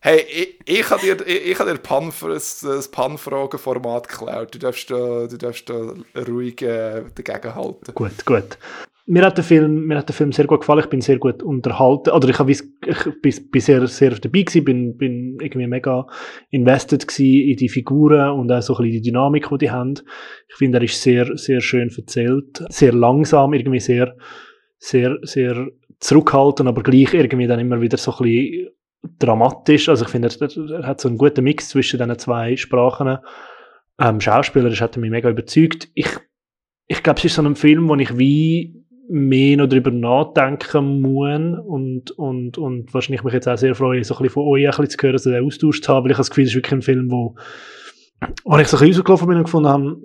Hey, 0.00 0.20
ich, 0.20 0.60
ich 0.64 0.90
habe 0.90 1.02
dir, 1.02 1.26
ich, 1.26 1.46
ich 1.46 1.58
hab 1.58 1.66
dir 1.66 1.76
Pan, 1.76 2.12
das, 2.20 2.60
das 2.60 2.88
Pan-Fragen-Format 2.88 4.08
geklaut. 4.08 4.54
Du 4.54 4.58
darfst 4.58 4.88
da, 4.90 5.26
du 5.26 5.36
darfst 5.36 5.68
da 5.68 5.92
ruhig 6.14 6.62
äh, 6.62 7.04
dagegen 7.14 7.54
halten. 7.54 7.94
Gut, 7.94 8.24
gut 8.24 8.58
mir 9.10 9.24
hat 9.24 9.38
der 9.38 9.44
Film, 9.44 9.86
mir 9.86 9.96
hat 9.96 10.08
der 10.08 10.14
Film 10.14 10.32
sehr 10.32 10.46
gut 10.46 10.60
gefallen. 10.60 10.80
Ich 10.80 10.90
bin 10.90 11.00
sehr 11.00 11.18
gut 11.18 11.42
unterhalten. 11.42 12.10
Oder 12.10 12.28
ich, 12.28 12.38
hab, 12.38 12.48
ich 12.50 12.62
bin, 13.22 13.50
bin 13.50 13.60
sehr, 13.60 13.86
sehr 13.86 14.10
dabei 14.10 14.42
gewesen, 14.42 14.64
bin, 14.64 14.96
bin 14.98 15.38
irgendwie 15.40 15.66
mega 15.66 16.06
invested 16.50 17.08
gewesen 17.08 17.48
in 17.48 17.56
die 17.56 17.70
Figuren 17.70 18.38
und 18.38 18.52
auch 18.52 18.60
so 18.60 18.76
ein 18.76 18.84
bisschen 18.84 19.02
die 19.02 19.10
Dynamik, 19.10 19.48
die 19.48 19.58
die 19.58 19.70
haben. 19.70 19.94
Ich 20.48 20.56
finde, 20.56 20.78
er 20.78 20.84
ist 20.84 21.00
sehr, 21.00 21.36
sehr 21.38 21.62
schön 21.62 21.90
erzählt. 21.96 22.62
Sehr 22.68 22.92
langsam, 22.92 23.54
irgendwie 23.54 23.80
sehr, 23.80 24.14
sehr, 24.76 25.16
sehr 25.22 25.68
zurückhaltend, 26.00 26.68
aber 26.68 26.82
gleich 26.82 27.14
irgendwie 27.14 27.46
dann 27.46 27.60
immer 27.60 27.80
wieder 27.80 27.96
so 27.96 28.12
ein 28.12 28.24
bisschen 28.24 28.68
dramatisch. 29.18 29.88
Also 29.88 30.04
ich 30.04 30.10
finde, 30.10 30.28
er, 30.28 30.80
er 30.80 30.86
hat 30.86 31.00
so 31.00 31.08
einen 31.08 31.16
guten 31.16 31.44
Mix 31.44 31.70
zwischen 31.70 31.98
diesen 31.98 32.18
zwei 32.18 32.56
Sprachen. 32.56 33.18
Ähm, 33.98 34.20
Schauspielerisch 34.20 34.82
hat 34.82 34.96
er 34.96 35.00
mich 35.00 35.10
mega 35.10 35.30
überzeugt. 35.30 35.88
Ich, 35.94 36.10
ich 36.86 37.02
glaube, 37.02 37.18
es 37.20 37.24
ist 37.24 37.36
so 37.36 37.42
ein 37.42 37.56
Film, 37.56 37.88
wo 37.88 37.94
ich 37.94 38.18
wie 38.18 38.84
mehr 39.08 39.56
noch 39.56 39.68
darüber 39.68 39.90
nachdenken 39.90 41.00
muss 41.00 41.58
und, 41.66 42.10
und, 42.12 42.58
und 42.58 42.92
wahrscheinlich 42.92 43.22
mich 43.22 43.34
jetzt 43.34 43.48
auch 43.48 43.56
sehr 43.56 43.74
freue, 43.74 44.04
so 44.04 44.14
ein 44.14 44.18
bisschen 44.18 44.34
von 44.34 44.46
euch 44.46 44.64
ein 44.64 44.70
bisschen 44.70 44.90
zu 44.90 45.06
hören, 45.06 45.18
so 45.18 45.30
den 45.30 45.44
Austausch 45.44 45.80
zu 45.80 45.92
haben, 45.92 46.04
weil 46.04 46.10
ich 46.12 46.16
das 46.18 46.30
Gefühl, 46.30 46.44
es 46.44 46.50
ist 46.50 46.56
wirklich 46.56 46.72
ein 46.72 46.82
Film, 46.82 47.10
wo, 47.10 47.34
wo 48.44 48.58
ich 48.58 48.68
so 48.68 48.76
ein 48.76 48.80
bisschen 48.80 48.86
rausgelaufen 48.88 49.28
bin 49.28 49.38
und 49.38 49.44
gefunden 49.44 49.68
habe, 49.68 49.96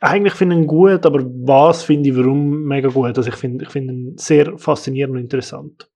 eigentlich 0.00 0.34
finde 0.34 0.56
ich 0.56 0.62
ihn 0.62 0.66
gut, 0.66 1.06
aber 1.06 1.24
was 1.24 1.82
finde 1.82 2.10
ich 2.10 2.16
warum 2.16 2.62
mega 2.64 2.88
gut? 2.88 3.16
Also 3.16 3.28
ich 3.28 3.36
finde 3.36 3.64
ich 3.64 3.70
finde 3.70 3.94
ihn 3.94 4.18
sehr 4.18 4.58
faszinierend 4.58 5.16
und 5.16 5.22
interessant. 5.22 5.88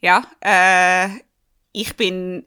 Ja, 0.00 0.22
äh, 0.40 1.08
ich 1.72 1.96
bin 1.96 2.44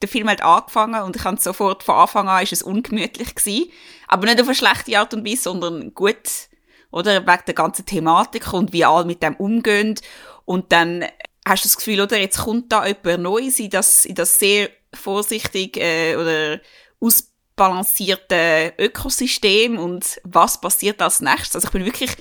der 0.00 0.08
Film 0.08 0.28
hat 0.28 0.42
angefangen 0.42 1.02
und 1.02 1.16
ich 1.16 1.24
habe 1.24 1.40
sofort 1.40 1.82
von 1.82 1.94
Anfang 1.94 2.28
an 2.28 2.42
ist 2.42 2.52
es 2.52 2.62
ungemütlich 2.62 3.34
gewesen, 3.34 3.70
aber 4.06 4.26
nicht 4.26 4.40
auf 4.40 4.46
eine 4.46 4.54
schlechte 4.54 4.98
Art 4.98 5.14
und 5.14 5.26
Weise, 5.26 5.42
sondern 5.42 5.94
gut 5.94 6.48
oder? 6.94 7.26
Wegen 7.26 7.42
der 7.46 7.54
ganzen 7.54 7.84
Thematik 7.84 8.52
und 8.52 8.72
wie 8.72 8.84
alle 8.84 9.04
mit 9.04 9.22
dem 9.22 9.36
umgehen. 9.36 9.96
Und 10.44 10.72
dann 10.72 11.04
hast 11.46 11.64
du 11.64 11.68
das 11.68 11.76
Gefühl, 11.76 12.00
oder? 12.00 12.18
Jetzt 12.18 12.38
kommt 12.38 12.72
da 12.72 12.86
jemand 12.86 13.22
Neues 13.22 13.58
in 13.58 13.70
das, 13.70 14.04
in 14.04 14.14
das 14.14 14.38
sehr 14.38 14.70
vorsichtig, 14.94 15.76
äh, 15.76 16.16
oder 16.16 16.60
ausbalancierte 17.00 18.74
Ökosystem 18.78 19.78
und 19.78 20.20
was 20.24 20.60
passiert 20.60 21.02
als 21.02 21.20
nächstes? 21.20 21.56
Also 21.56 21.68
ich 21.68 21.72
bin 21.72 21.84
wirklich 21.84 22.12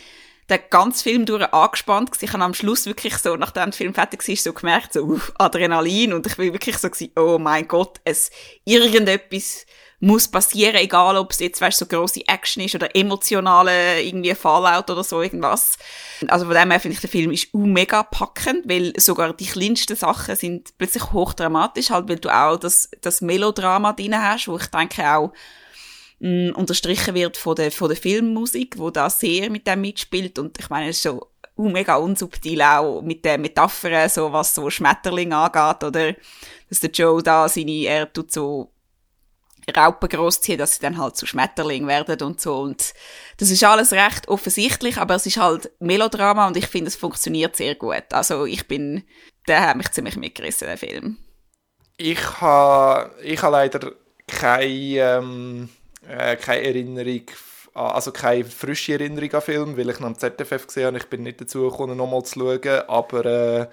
den 0.50 0.60
ganzen 0.70 1.04
Film 1.04 1.26
durch 1.26 1.54
angespannt. 1.54 2.12
Ich 2.20 2.34
habe 2.34 2.44
am 2.44 2.54
Schluss 2.54 2.86
wirklich 2.86 3.18
so, 3.18 3.36
nachdem 3.36 3.66
der 3.66 3.74
Film 3.74 3.94
fertig 3.94 4.28
war, 4.28 4.36
so 4.36 4.54
gemerkt, 4.54 4.94
so, 4.94 5.04
uh, 5.04 5.20
Adrenalin 5.38 6.14
und 6.14 6.28
ich 6.28 6.36
bin 6.36 6.52
wirklich 6.52 6.78
so 6.78 6.90
oh 7.16 7.38
mein 7.40 7.68
Gott, 7.68 8.02
es, 8.04 8.30
irgendetwas 8.66 9.66
muss 10.04 10.28
passieren, 10.28 10.76
egal 10.76 11.16
ob 11.16 11.32
es 11.32 11.40
jetzt 11.40 11.62
weißt, 11.62 11.80
so 11.80 11.86
große 11.86 12.28
Action 12.28 12.62
ist 12.62 12.76
oder 12.76 12.94
emotionale 12.94 14.02
irgendwie 14.02 14.36
Fallout 14.36 14.90
oder 14.90 15.02
so 15.02 15.22
irgendwas. 15.22 15.78
Also 16.28 16.46
von 16.46 16.56
dem 16.56 16.72
her 16.72 16.80
finde 16.82 16.96
ich, 16.96 17.02
der 17.02 17.10
Film 17.10 17.32
ist 17.32 17.54
mega 17.54 18.04
packend, 18.04 18.68
weil 18.68 18.92
sogar 19.00 19.32
die 19.32 19.46
kleinsten 19.46 19.96
Sachen 19.96 20.36
sind 20.36 20.78
plötzlich 20.78 21.14
hochdramatisch, 21.14 21.90
halt 21.90 22.10
weil 22.10 22.20
du 22.20 22.28
auch 22.30 22.58
das, 22.58 22.90
das 23.00 23.22
Melodrama 23.22 23.94
drin 23.94 24.22
hast, 24.22 24.50
wo 24.50 24.58
ich 24.58 24.66
denke 24.66 25.10
auch 25.10 25.32
mh, 26.20 26.52
mm, 26.52 26.56
unterstrichen 26.56 27.16
wird 27.16 27.38
von 27.38 27.56
der, 27.56 27.72
von 27.72 27.88
der 27.88 27.96
Filmmusik, 27.96 28.78
wo 28.78 28.90
da 28.90 29.10
sehr 29.10 29.50
mit 29.50 29.66
dem 29.68 29.80
mitspielt 29.80 30.38
und 30.38 30.60
ich 30.60 30.70
meine, 30.70 30.90
es 30.90 30.98
ist 30.98 31.04
so 31.04 31.30
uh, 31.58 31.70
mega 31.70 31.96
unsubtil 31.96 32.62
auch 32.62 33.02
mit 33.02 33.24
den 33.24 33.40
Metaphern, 33.40 34.10
so 34.10 34.34
was 34.34 34.54
so 34.54 34.70
Schmetterling 34.70 35.32
angeht, 35.32 35.82
oder 35.82 36.14
dass 36.68 36.82
der 36.82 36.92
Joe 36.92 37.24
da 37.24 37.48
seine, 37.48 37.86
er 37.86 38.12
tut 38.12 38.34
so 38.34 38.73
Raupen 39.76 40.10
großziehen, 40.10 40.58
dass 40.58 40.76
sie 40.76 40.82
dann 40.82 40.98
halt 40.98 41.16
zu 41.16 41.26
Schmetterling 41.26 41.88
werden 41.88 42.22
und 42.22 42.42
so. 42.42 42.60
Und 42.62 42.94
das 43.38 43.50
ist 43.50 43.64
alles 43.64 43.92
recht 43.94 44.28
offensichtlich, 44.28 44.98
aber 44.98 45.16
es 45.16 45.26
ist 45.26 45.38
halt 45.38 45.72
Melodrama 45.80 46.48
und 46.48 46.58
ich 46.58 46.68
finde, 46.68 46.90
es 46.90 46.96
funktioniert 46.96 47.56
sehr 47.56 47.76
gut. 47.76 48.04
Also 48.12 48.46
ich 48.46 48.68
bin, 48.68 49.04
der 49.48 49.68
hat 49.68 49.78
mich 49.78 49.92
ziemlich 49.92 50.18
mitgerissen, 50.18 50.68
der 50.68 50.78
Film. 50.78 51.18
Ich 51.98 52.42
habe 52.42 53.12
ich 53.22 53.42
ha 53.42 53.50
leider 53.50 53.94
keine, 54.28 54.68
ähm, 54.68 55.70
äh, 56.08 56.36
keine 56.36 56.64
Erinnerung, 56.64 57.26
also 57.74 58.12
keine 58.12 58.46
frische 58.46 58.94
Erinnerung 58.94 59.32
an 59.32 59.40
den 59.40 59.42
Film, 59.42 59.78
weil 59.78 59.90
ich 59.90 60.00
noch 60.00 60.08
am 60.08 60.18
ZFF 60.18 60.68
gesehen 60.68 60.88
habe. 60.88 60.98
Ich 60.98 61.08
bin 61.08 61.24
nicht 61.24 61.40
dazu 61.40 61.70
gekommen, 61.70 61.98
nochmal 61.98 62.24
zu 62.24 62.40
schauen, 62.40 62.80
aber 62.88 63.26
äh, 63.26 63.68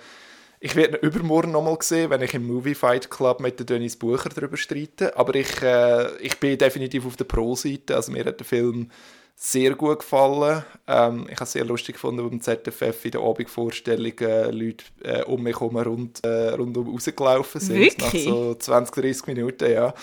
ich 0.61 0.76
werde 0.76 0.99
ihn 0.99 1.09
übermorgen 1.09 1.52
nochmal 1.52 1.79
sehen, 1.81 2.11
wenn 2.11 2.21
ich 2.21 2.35
im 2.35 2.47
Movie 2.47 2.75
Fight 2.75 3.11
Club 3.11 3.40
mit 3.40 3.59
der 3.59 3.67
Dennis 3.67 3.97
Bucher 3.97 4.29
darüber 4.29 4.59
streite. 4.59 5.17
Aber 5.17 5.35
ich, 5.35 5.62
äh, 5.62 6.17
ich 6.19 6.38
bin 6.38 6.59
definitiv 6.59 7.07
auf 7.07 7.17
der 7.17 7.25
Pro-Seite. 7.25 7.97
Also 7.97 8.12
mir 8.12 8.25
hat 8.26 8.38
der 8.38 8.47
Film 8.47 8.90
sehr 9.35 9.75
gut 9.75 10.00
gefallen. 10.00 10.62
Ähm, 10.87 11.26
ich 11.31 11.37
habe 11.37 11.45
es 11.45 11.52
sehr 11.52 11.64
lustig 11.64 11.95
gefunden, 11.95 12.29
beim 12.29 12.43
ZFF 12.43 13.07
in 13.07 13.11
der 13.12 13.23
Abendvorstellung 13.23 14.19
äh, 14.19 14.50
Leute 14.50 14.85
äh, 15.02 15.23
um 15.23 15.43
mich 15.43 15.59
herum 15.59 15.79
rund, 15.79 16.23
äh, 16.25 16.50
rundum 16.50 16.90
rausgelaufen 16.90 17.59
sind. 17.59 17.79
Wirklich? 17.79 18.26
Nach 18.26 18.35
so 18.35 18.55
20, 18.55 18.95
30 18.95 19.26
Minuten, 19.29 19.73
ja. 19.73 19.95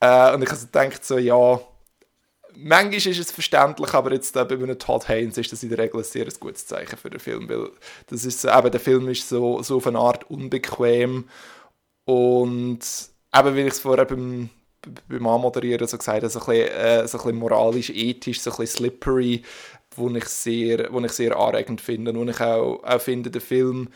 Äh, 0.00 0.34
und 0.34 0.42
ich 0.42 0.50
habe 0.50 0.60
gedacht 0.60 1.04
so, 1.04 1.18
ja, 1.18 1.60
manchmal 2.56 2.94
ist 2.94 3.06
es 3.06 3.30
verständlich, 3.30 3.92
aber 3.94 4.12
jetzt 4.12 4.36
äh, 4.36 4.44
bei 4.44 4.54
einem 4.54 4.78
Todd 4.78 5.08
Haynes 5.08 5.38
ist 5.38 5.52
das 5.52 5.62
in 5.62 5.68
der 5.70 5.78
Regel 5.78 6.00
ein 6.00 6.04
sehr 6.04 6.26
gutes 6.38 6.66
Zeichen 6.66 6.96
für 6.96 7.10
den 7.10 7.20
Film, 7.20 7.48
weil 7.48 7.70
das 8.08 8.24
ist, 8.24 8.44
eben, 8.44 8.70
der 8.70 8.80
Film 8.80 9.08
ist 9.08 9.28
so, 9.28 9.62
so 9.62 9.76
auf 9.76 9.86
eine 9.86 9.98
Art 9.98 10.30
unbequem 10.30 11.28
und 12.04 12.80
eben, 13.34 13.56
wie 13.56 13.60
ich 13.60 13.72
es 13.72 13.80
vorher 13.80 14.04
beim, 14.04 14.50
beim 15.08 15.26
Anmoderieren 15.26 15.86
so 15.86 15.98
gesagt 15.98 16.22
habe, 16.22 16.30
so 16.30 16.40
ein 16.40 16.46
bisschen, 16.46 16.68
äh, 16.68 17.08
so 17.08 17.18
ein 17.18 17.24
bisschen 17.24 17.38
moralisch, 17.38 17.90
ethisch, 17.90 18.40
so 18.40 18.50
ein 18.50 18.56
bisschen 18.56 18.78
slippery, 18.78 19.42
wo 19.96 20.08
ich 20.10 20.24
sehr, 20.26 20.92
wo 20.92 21.00
ich 21.00 21.12
sehr 21.12 21.36
anregend 21.36 21.80
finde 21.80 22.12
und 22.12 22.28
ich 22.28 22.40
auch, 22.40 22.82
auch 22.84 23.00
finde, 23.00 23.30
der 23.30 23.40
Film 23.40 23.88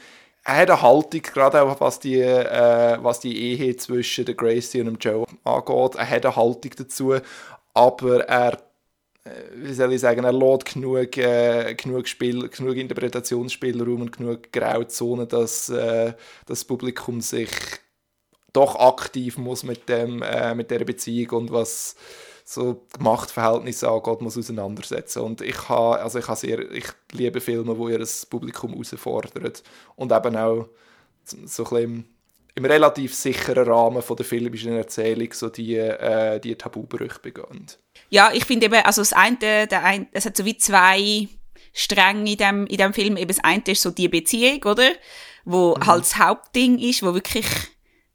er 0.46 0.56
hat 0.56 0.70
eine 0.70 0.82
Haltung, 0.82 1.22
gerade 1.22 1.62
auch 1.62 1.80
was 1.80 2.00
die, 2.00 2.20
äh, 2.20 2.98
was 3.00 3.20
die 3.20 3.34
Ehe 3.34 3.76
zwischen 3.76 4.26
der 4.26 4.34
Gracie 4.34 4.80
und 4.80 4.86
dem 4.86 4.98
Joe 4.98 5.26
angeht. 5.42 5.94
Er 5.94 6.10
hat 6.10 6.26
eine 6.26 6.36
Haltung 6.36 6.70
dazu, 6.76 7.14
aber 7.74 8.24
er, 8.28 8.54
äh, 9.24 9.30
wie 9.56 9.72
soll 9.74 9.92
ich 9.92 10.00
sagen, 10.00 10.24
er 10.24 10.32
lädt 10.32 10.64
genug, 10.64 11.16
äh, 11.18 11.74
genug, 11.74 12.08
Spiel, 12.08 12.48
genug 12.48 12.76
Interpretationsspielraum 12.76 14.02
und 14.02 14.16
genug 14.16 14.52
Grauzonen, 14.52 15.28
dass 15.28 15.68
äh, 15.68 16.14
das 16.46 16.64
Publikum 16.64 17.20
sich 17.20 17.50
doch 18.52 18.76
aktiv 18.76 19.36
muss 19.36 19.64
mit, 19.64 19.88
dem, 19.88 20.22
äh, 20.22 20.54
mit 20.54 20.70
dieser 20.70 20.84
Beziehung 20.84 21.30
und 21.30 21.52
was 21.52 21.96
so 22.44 22.86
Machtverhältnisse 22.98 23.88
angeht, 23.88 24.20
muss 24.20 24.38
auseinandersetzen. 24.38 25.22
Und 25.22 25.40
ich 25.40 25.68
habe, 25.68 26.00
also 26.00 26.18
ich 26.18 26.28
habe 26.28 26.38
sehr, 26.38 26.70
ich 26.72 26.86
liebe 27.12 27.40
Filme, 27.40 27.76
wo 27.76 27.88
ihr 27.88 27.98
das 27.98 28.26
Publikum 28.26 28.72
herausfordert 28.72 29.62
und 29.96 30.12
eben 30.12 30.36
auch 30.36 30.68
so 31.24 31.64
ein 31.64 31.70
bisschen 31.70 32.13
im 32.54 32.64
relativ 32.64 33.14
sicheren 33.14 33.68
Rahmen 33.68 34.02
von 34.02 34.16
der 34.16 34.26
filmischen 34.26 34.76
Erzählung 34.76 35.32
so 35.32 35.48
die, 35.48 35.76
äh, 35.76 36.38
die 36.38 36.54
Tabubrüche 36.54 37.18
begangen. 37.20 37.66
Ja, 38.10 38.30
ich 38.32 38.44
finde 38.44 38.66
eben, 38.66 38.84
also 38.84 39.00
das 39.00 39.12
eine, 39.12 39.66
der 39.66 39.82
ein, 39.82 40.06
es 40.12 40.24
hat 40.24 40.36
so 40.36 40.44
wie 40.44 40.56
zwei 40.56 41.28
Stränge 41.72 42.30
in 42.30 42.36
dem, 42.36 42.66
in 42.66 42.76
dem 42.76 42.94
Film. 42.94 43.16
Eben 43.16 43.28
das 43.28 43.42
eine 43.42 43.62
ist 43.66 43.82
so 43.82 43.90
die 43.90 44.08
Beziehung, 44.08 44.62
oder? 44.64 44.92
Wo 45.44 45.74
mhm. 45.74 45.86
halt 45.86 46.02
das 46.02 46.16
Hauptding 46.16 46.78
ist, 46.78 47.02
wo 47.02 47.12
wirklich, 47.12 47.46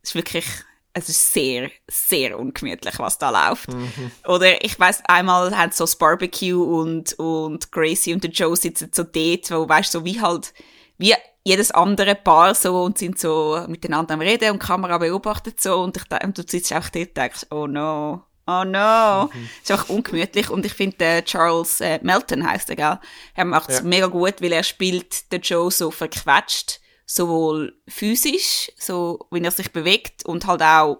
es 0.01 0.09
ist 0.09 0.15
wirklich, 0.15 0.45
es 0.93 1.09
ist 1.09 1.33
sehr, 1.33 1.69
sehr 1.87 2.39
ungemütlich, 2.39 2.97
was 2.97 3.17
da 3.17 3.49
läuft. 3.49 3.71
Mhm. 3.73 4.11
Oder 4.25 4.63
ich 4.63 4.79
weiß 4.79 5.03
einmal 5.05 5.55
haben 5.55 5.73
so 5.73 5.83
das 5.83 5.97
Barbecue 5.97 6.63
und, 6.63 7.13
und 7.19 7.71
Gracie 7.71 8.13
und 8.13 8.23
der 8.23 8.31
Joe 8.31 8.55
sitzen 8.55 8.91
so 8.93 9.03
dort, 9.03 9.51
wo, 9.51 9.67
weißt 9.67 9.91
so 9.91 10.05
wie 10.05 10.21
halt, 10.21 10.53
wie 10.97 11.13
jedes 11.49 11.71
andere 11.71 12.15
Paar 12.15 12.53
so 12.53 12.83
und 12.83 12.97
sind 12.97 13.19
so 13.19 13.65
miteinander 13.67 14.13
am 14.13 14.21
Reden 14.21 14.51
und 14.51 14.61
die 14.61 14.67
Kamera 14.67 14.97
beobachtet 14.97 15.59
so 15.59 15.81
und, 15.81 15.97
ich, 15.97 16.23
und 16.23 16.37
du 16.37 16.43
sitzt 16.47 16.71
auch 16.73 16.89
dort 16.89 17.07
und 17.07 17.17
denkst, 17.17 17.45
oh 17.49 17.65
no, 17.65 18.23
oh 18.45 18.63
no. 18.63 19.29
Mhm. 19.33 19.49
ist 19.61 19.71
einfach 19.71 19.89
ungemütlich 19.89 20.49
und 20.49 20.65
ich 20.65 20.73
finde, 20.73 21.03
äh, 21.03 21.23
Charles 21.23 21.81
äh, 21.81 21.99
Melton 22.03 22.47
heißt 22.47 22.69
er, 22.69 22.75
gell? 22.75 22.99
Er 23.33 23.45
macht 23.45 23.69
es 23.69 23.79
ja. 23.79 23.83
mega 23.83 24.07
gut, 24.07 24.41
weil 24.41 24.51
er 24.51 24.63
spielt 24.63 25.31
den 25.31 25.41
Joe 25.41 25.71
so 25.71 25.89
verquetscht, 25.89 26.79
sowohl 27.05 27.73
physisch, 27.87 28.71
so 28.77 29.27
wie 29.31 29.41
er 29.41 29.51
sich 29.51 29.71
bewegt 29.71 30.25
und 30.25 30.45
halt 30.45 30.61
auch 30.61 30.99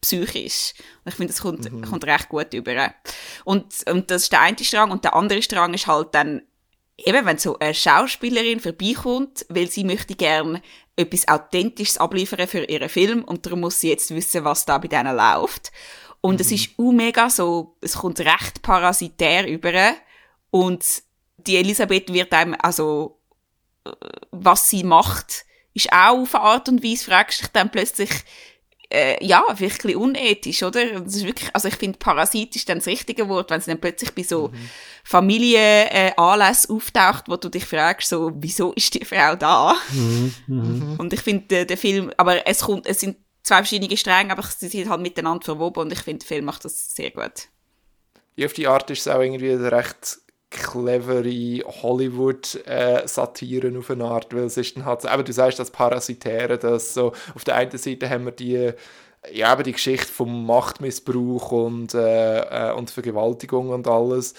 psychisch. 0.00 0.72
Und 1.04 1.10
ich 1.10 1.14
finde, 1.14 1.32
das 1.32 1.42
kommt, 1.42 1.70
mhm. 1.70 1.82
kommt 1.82 2.04
recht 2.04 2.30
gut 2.30 2.54
über. 2.54 2.94
Und, 3.44 3.66
und 3.86 4.10
das 4.10 4.22
ist 4.22 4.32
der 4.32 4.40
eine 4.40 4.56
Strang 4.62 4.90
und 4.90 5.04
der 5.04 5.14
andere 5.14 5.42
Strang 5.42 5.74
ist 5.74 5.86
halt 5.86 6.14
dann 6.14 6.42
eben, 6.98 7.26
wenn 7.26 7.38
so 7.38 7.58
eine 7.58 7.74
Schauspielerin 7.74 8.60
vorbeikommt, 8.60 9.46
weil 9.48 9.70
sie 9.70 9.84
möchte 9.84 10.14
gern 10.14 10.60
etwas 10.96 11.28
Authentisches 11.28 11.98
abliefern 11.98 12.48
für 12.48 12.64
ihren 12.64 12.88
Film 12.88 13.24
und 13.24 13.46
darum 13.46 13.60
muss 13.60 13.80
sie 13.80 13.90
jetzt 13.90 14.14
wissen, 14.14 14.44
was 14.44 14.64
da 14.64 14.78
bei 14.78 14.88
denen 14.88 15.16
läuft. 15.16 15.70
Und 16.20 16.34
mhm. 16.34 16.40
es 16.40 16.52
ist 16.52 16.70
auch 16.76 16.92
mega 16.92 17.30
so, 17.30 17.76
es 17.80 17.94
kommt 17.94 18.20
recht 18.20 18.62
parasitär 18.62 19.46
über 19.46 19.94
und 20.50 20.84
die 21.36 21.56
Elisabeth 21.56 22.12
wird 22.12 22.32
einem, 22.32 22.56
also, 22.58 23.20
äh, 23.84 23.90
was 24.32 24.68
sie 24.68 24.82
macht, 24.82 25.44
ist 25.74 25.92
auch 25.92 26.18
auf 26.18 26.34
eine 26.34 26.44
Art 26.44 26.68
und 26.68 26.82
Weise, 26.82 27.04
fragst 27.04 27.42
dich 27.42 27.48
dann 27.48 27.70
plötzlich, 27.70 28.10
äh, 28.90 29.22
ja, 29.24 29.44
wirklich 29.56 29.96
unethisch, 29.96 30.62
oder? 30.62 31.00
Das 31.00 31.14
ist 31.14 31.26
wirklich, 31.26 31.50
also 31.54 31.68
ich 31.68 31.76
finde, 31.76 31.98
Parasit 31.98 32.56
ist 32.56 32.68
dann 32.68 32.78
das 32.78 32.86
richtige 32.86 33.28
Wort, 33.28 33.50
wenn 33.50 33.58
es 33.58 33.66
dann 33.66 33.80
plötzlich 33.80 34.14
bei 34.14 34.22
so 34.22 34.48
mhm. 34.48 34.70
Familienanlässen 35.04 36.70
äh, 36.70 36.74
auftaucht, 36.74 37.24
wo 37.28 37.36
du 37.36 37.48
dich 37.50 37.66
fragst, 37.66 38.08
so, 38.08 38.32
wieso 38.34 38.72
ist 38.72 38.94
die 38.94 39.04
Frau 39.04 39.36
da? 39.36 39.74
Mhm. 39.92 40.34
Mhm. 40.46 40.96
Und 40.98 41.12
ich 41.12 41.20
finde, 41.20 41.46
der, 41.48 41.64
der 41.66 41.76
Film, 41.76 42.12
aber 42.16 42.46
es 42.46 42.60
kommt, 42.60 42.86
es 42.86 43.00
sind 43.00 43.18
zwei 43.42 43.56
verschiedene 43.56 43.96
Stränge, 43.96 44.32
aber 44.32 44.42
sie 44.42 44.68
sind 44.68 44.88
halt 44.88 45.00
miteinander 45.00 45.44
verwoben 45.44 45.80
und 45.82 45.92
ich 45.92 46.00
finde, 46.00 46.20
der 46.20 46.28
Film 46.28 46.46
macht 46.46 46.64
das 46.64 46.94
sehr 46.94 47.10
gut. 47.10 47.48
Ja, 48.36 48.46
auf 48.46 48.52
die 48.52 48.68
Art 48.68 48.88
ist 48.90 49.00
es 49.00 49.08
auch 49.08 49.20
irgendwie 49.20 49.50
recht 49.50 50.18
clevere 50.50 51.62
Hollywood-Satiren 51.82 53.76
auf 53.76 53.90
eine 53.90 54.04
Art, 54.04 54.34
weil 54.34 54.44
es 54.44 54.56
ist 54.56 54.76
dann 54.76 54.86
halt 54.86 55.04
aber 55.06 55.22
du 55.22 55.32
sagst 55.32 55.58
das 55.58 55.70
Parasitäre, 55.70 56.58
dass 56.58 56.94
so, 56.94 57.12
auf 57.34 57.44
der 57.44 57.56
einen 57.56 57.76
Seite 57.76 58.08
haben 58.08 58.24
wir 58.24 58.32
die 58.32 58.72
ja, 59.32 59.50
aber 59.52 59.62
die 59.62 59.72
Geschichte 59.72 60.06
vom 60.06 60.46
Machtmissbrauch 60.46 61.50
und, 61.52 61.94
äh, 61.94 62.70
äh, 62.70 62.72
und 62.72 62.90
Vergewaltigung 62.90 63.70
und 63.70 63.88
alles. 63.88 64.34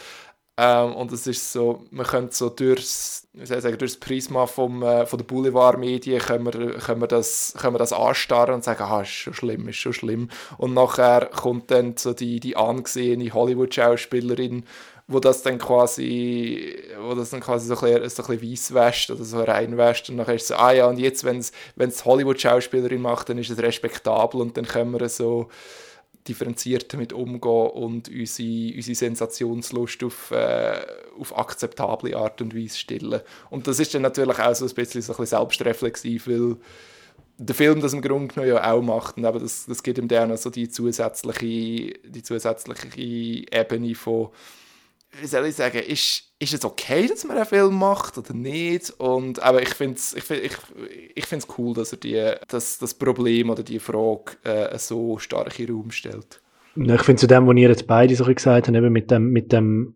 Ähm, 0.57 0.93
und 0.95 1.11
es 1.13 1.25
ist 1.25 1.53
so, 1.53 1.85
man 1.89 2.05
könnte 2.05 2.35
so 2.35 2.49
durchs, 2.49 3.29
sagen, 3.43 3.77
durchs 3.77 3.97
Prisma 3.97 4.45
vom, 4.45 4.83
äh, 4.83 5.05
von 5.05 5.17
der 5.17 5.25
Boulevardmedien 5.25 6.19
können 6.19 6.45
wir, 6.45 6.77
können, 6.79 7.07
das, 7.07 7.55
können 7.57 7.75
wir 7.75 7.79
das 7.79 7.93
anstarren 7.93 8.55
und 8.55 8.63
sagen, 8.65 8.83
ah, 8.83 9.01
ist 9.01 9.09
schon 9.09 9.33
schlimm, 9.33 9.69
ist 9.69 9.77
schon 9.77 9.93
schlimm. 9.93 10.29
Und 10.57 10.73
nachher 10.73 11.27
kommt 11.27 11.71
dann 11.71 11.95
so 11.97 12.13
die, 12.13 12.41
die 12.41 12.57
angesehene 12.57 13.33
Hollywood-Schauspielerin 13.33 14.65
wo 15.09 15.19
das 15.19 15.41
dann 15.41 15.57
quasi, 15.57 16.71
wo 17.01 17.15
das 17.15 17.31
dann 17.31 17.39
quasi 17.39 17.65
so 17.65 17.73
ein 17.75 17.99
bisschen, 17.99 18.23
so 18.23 18.31
ein 18.31 18.39
bisschen 18.39 19.15
oder 19.15 19.25
so 19.25 19.41
reinwäscht 19.41 20.09
und 20.11 20.17
dann 20.17 20.35
ist 20.35 20.43
es 20.43 20.47
so, 20.49 20.55
ah 20.55 20.71
ja, 20.71 20.85
und 20.85 20.99
jetzt, 20.99 21.25
wenn 21.25 21.39
es 21.39 22.05
Hollywood-Schauspielerin 22.05 23.01
macht, 23.01 23.27
dann 23.27 23.39
ist 23.39 23.49
es 23.49 23.57
respektabel 23.57 24.39
und 24.39 24.55
dann 24.55 24.67
können 24.67 24.91
wir 24.91 25.09
so 25.09 25.49
differenziert 26.27 26.93
damit 26.93 27.11
umgehen 27.11 27.69
und 27.71 28.07
unsere, 28.07 28.75
unsere 28.75 28.95
Sensationslust 28.95 30.03
auf, 30.03 30.29
äh, 30.29 30.79
auf 31.19 31.35
akzeptable 31.35 32.15
Art 32.15 32.39
und 32.43 32.55
Weise 32.55 32.77
stillen. 32.77 33.21
Und 33.49 33.65
das 33.65 33.79
ist 33.79 33.95
dann 33.95 34.03
natürlich 34.03 34.37
auch 34.37 34.53
so 34.53 34.65
ein 34.65 34.75
bisschen, 34.75 35.01
so 35.01 35.13
ein 35.13 35.17
bisschen 35.17 35.39
selbstreflexiv, 35.39 36.27
weil 36.27 36.57
der 37.39 37.55
Film 37.55 37.81
das 37.81 37.93
im 37.93 38.01
Grunde 38.03 38.31
genommen 38.31 38.53
ja 38.53 38.71
auch 38.71 38.81
macht, 38.83 39.17
eben 39.17 39.39
das, 39.39 39.65
das 39.65 39.81
gibt 39.81 39.97
ihm 39.97 40.07
dann 40.07 40.29
noch 40.29 40.37
so 40.37 40.51
die 40.51 40.69
zusätzliche, 40.69 41.93
die 42.03 42.21
zusätzliche 42.21 42.99
Ebene 43.51 43.95
von 43.95 44.29
wie 45.19 45.27
soll 45.27 45.45
ich 45.45 45.55
sagen, 45.55 45.79
ist, 45.79 46.23
ist 46.39 46.53
es 46.53 46.65
okay, 46.65 47.07
dass 47.07 47.25
man 47.25 47.37
einen 47.37 47.45
Film 47.45 47.75
macht 47.75 48.17
oder 48.17 48.33
nicht? 48.33 48.91
Und, 48.99 49.41
aber 49.41 49.61
ich 49.61 49.73
finde 49.73 49.95
es 49.95 50.13
ich 50.13 50.23
find, 50.23 50.43
ich, 50.43 50.53
ich 51.15 51.25
find's 51.25 51.47
cool, 51.57 51.73
dass 51.73 51.91
er 51.91 51.97
die, 51.97 52.33
das, 52.47 52.77
das 52.77 52.93
Problem 52.93 53.49
oder 53.49 53.63
die 53.63 53.79
Frage 53.79 54.37
äh, 54.43 54.77
so 54.77 55.17
stark 55.17 55.59
in 55.59 55.67
den 55.67 55.75
Raum 55.75 55.91
stellt. 55.91 56.41
Ich 56.75 57.01
finde 57.01 57.19
zu 57.19 57.27
dem, 57.27 57.47
was 57.47 57.57
ihr 57.57 57.69
jetzt 57.69 57.87
beide 57.87 58.15
so 58.15 58.23
gesagt 58.23 58.67
habt, 58.67 58.77
eben 58.77 58.93
mit 58.93 59.11
dem, 59.11 59.31
mit 59.31 59.51
dem 59.51 59.95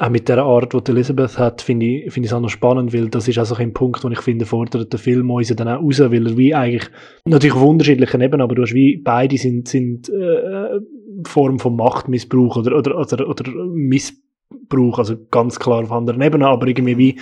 auch 0.00 0.10
mit 0.10 0.28
der 0.28 0.38
Art, 0.38 0.72
die 0.72 0.92
Elizabeth 0.92 1.38
hat, 1.38 1.60
finde 1.60 1.86
ich, 1.86 2.12
finde 2.12 2.26
ich 2.26 2.30
es 2.30 2.32
auch 2.32 2.40
noch 2.40 2.48
spannend, 2.48 2.94
weil 2.94 3.08
das 3.08 3.26
ist 3.26 3.36
also 3.36 3.56
ein 3.56 3.72
Punkt, 3.72 4.04
wo 4.04 4.08
ich 4.08 4.20
finde, 4.20 4.46
fordert 4.46 4.92
der 4.92 5.00
Film 5.00 5.28
uns 5.28 5.48
dann 5.48 5.66
auch 5.66 5.82
raus, 5.82 5.98
weil 5.98 6.24
er 6.24 6.36
wie 6.36 6.54
eigentlich, 6.54 6.88
natürlich 7.24 7.56
auf 7.56 7.64
unterschiedlichen 7.64 8.20
Ebenen, 8.20 8.42
aber 8.42 8.54
du 8.54 8.62
hast 8.62 8.74
wie, 8.74 8.96
beide 8.96 9.36
sind, 9.36 9.66
sind, 9.66 10.08
äh, 10.08 10.78
Form 11.26 11.58
von 11.58 11.74
Machtmissbrauch 11.74 12.58
oder, 12.58 12.76
oder, 12.76 12.96
oder, 12.96 13.28
oder 13.28 13.50
Missbrauch 13.72 14.27
Brauch, 14.68 14.98
also 14.98 15.16
ganz 15.30 15.58
klar 15.58 15.82
auf 15.82 15.92
anderen 15.92 16.22
Ebenen, 16.22 16.46
aber 16.46 16.66
irgendwie 16.66 16.98
wie, 16.98 17.20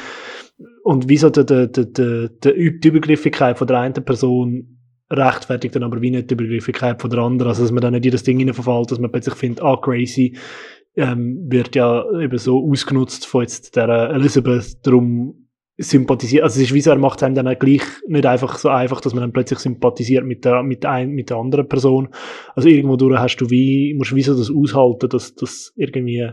und 0.83 1.09
wieso 1.09 1.31
die, 1.31 1.45
die, 1.45 1.71
die, 1.71 2.29
die, 2.43 2.81
die 2.81 2.89
Übergriffigkeit 2.89 3.59
von 3.59 3.67
der 3.67 3.81
einen 3.81 4.05
Person 4.05 4.77
rechtfertigt 5.11 5.77
dann 5.77 5.85
aber 5.85 6.01
wie 6.03 6.11
nicht 6.11 6.31
die 6.31 6.35
Übergriffigkeit 6.35 7.01
von 7.01 7.11
der 7.11 7.21
anderen, 7.21 7.49
also 7.49 7.63
dass 7.63 7.73
man 7.73 7.81
dann 7.81 7.93
nicht 7.93 8.07
in 8.07 8.13
das 8.13 8.25
Ding 8.25 8.53
verfällt, 8.53 8.91
dass 8.91 8.99
man 8.99 9.11
plötzlich 9.13 9.35
findet, 9.35 9.63
ah, 9.63 9.77
crazy, 9.77 10.37
ähm, 10.97 11.47
wird 11.49 11.77
ja 11.77 12.05
eben 12.21 12.39
so 12.39 12.69
ausgenutzt 12.69 13.27
von 13.27 13.43
jetzt 13.43 13.77
der 13.77 13.89
Elizabeth, 14.11 14.85
darum 14.85 15.47
sympathisiert, 15.79 16.43
also 16.43 16.59
es 16.59 16.69
ist 16.69 16.75
wie 16.75 16.81
so, 16.81 16.91
er 16.91 16.99
macht 16.99 17.23
einem 17.23 17.35
dann 17.35 17.59
gleich 17.59 17.83
nicht 18.09 18.25
einfach 18.25 18.59
so 18.59 18.71
einfach, 18.71 19.01
dass 19.03 19.13
man 19.13 19.21
dann 19.21 19.33
plötzlich 19.33 19.59
sympathisiert 19.59 20.25
mit 20.25 20.45
der, 20.45 20.63
mit 20.63 20.87
ein, 20.87 21.11
mit 21.11 21.29
der 21.29 21.37
anderen 21.37 21.69
Person. 21.69 22.09
Also 22.55 22.69
irgendwo 22.69 22.97
durch 22.97 23.19
hast 23.19 23.37
du 23.37 23.51
wie, 23.51 23.95
musst 23.95 24.13
du 24.13 24.17
wie 24.17 24.23
so 24.23 24.35
das 24.35 24.51
aushalten, 24.51 25.11
dass, 25.11 25.35
dass 25.35 25.75
irgendwie 25.77 26.31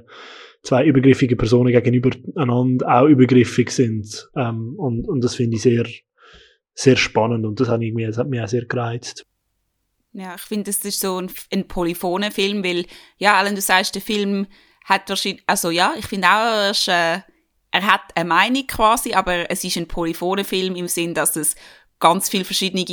zwei 0.64 0.86
übergriffige 0.86 1.36
Personen 1.36 1.72
gegenüber 1.72 2.10
einander 2.36 2.88
auch 2.88 3.08
übergriffig 3.08 3.70
sind. 3.70 4.30
Ähm, 4.36 4.76
und, 4.78 5.08
und 5.08 5.24
das 5.24 5.36
finde 5.36 5.58
ich 5.58 5.62
sehr, 5.62 5.86
sehr 6.74 6.96
spannend 6.96 7.46
und 7.46 7.60
das 7.60 7.68
hat, 7.68 7.82
irgendwie, 7.82 8.06
das 8.06 8.18
hat 8.18 8.30
mich 8.30 8.42
auch 8.42 8.48
sehr 8.48 8.66
gereizt. 8.66 9.26
Ja, 10.14 10.36
ich 10.36 10.42
finde, 10.42 10.66
das 10.66 10.78
ist 10.86 11.00
so 11.00 11.20
ein, 11.20 11.30
ein 11.52 11.68
polyphoner 11.68 12.32
Film, 12.32 12.64
weil, 12.64 12.86
ja, 13.18 13.36
Alan, 13.36 13.56
du 13.56 13.62
sagst, 13.62 13.96
der 13.96 14.02
Film 14.02 14.48
hat 14.86 15.10
wahrscheinlich, 15.10 15.44
also 15.48 15.70
ja, 15.70 15.94
ich 15.98 16.06
finde 16.06 16.28
auch, 16.28 16.66
er, 16.66 16.72
ist, 16.72 16.88
äh, 16.88 17.20
er 17.72 17.88
hat 17.88 18.02
eine 18.16 18.30
Meinung 18.30 18.68
quasi, 18.68 19.14
aber 19.14 19.50
es 19.50 19.64
ist 19.64 19.78
ein 19.78 19.88
polyphoner 19.88 20.46
Film 20.46 20.76
im 20.76 20.88
Sinn, 20.88 21.14
dass 21.14 21.36
es 21.36 21.56
ganz 22.00 22.30
viele 22.30 22.46
verschiedene 22.46 22.86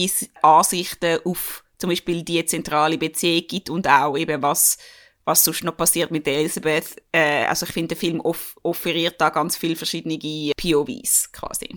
Ansichten 0.42 1.18
auf 1.24 1.64
zum 1.78 1.90
Beispiel 1.90 2.22
die 2.22 2.44
zentrale 2.44 2.98
Beziehung 2.98 3.44
gibt 3.48 3.70
und 3.70 3.88
auch 3.88 4.16
eben 4.16 4.42
was 4.42 4.78
was 5.24 5.44
sonst 5.44 5.64
noch 5.64 5.76
passiert 5.76 6.10
mit 6.10 6.26
Elisabeth. 6.26 6.96
Äh, 7.12 7.44
also 7.46 7.66
ich 7.66 7.72
finde, 7.72 7.88
der 7.88 7.96
Film 7.96 8.20
off 8.20 8.56
offeriert 8.62 9.20
da 9.20 9.30
ganz 9.30 9.56
viele 9.56 9.76
verschiedene 9.76 10.18
POVs 10.56 11.32
quasi. 11.32 11.68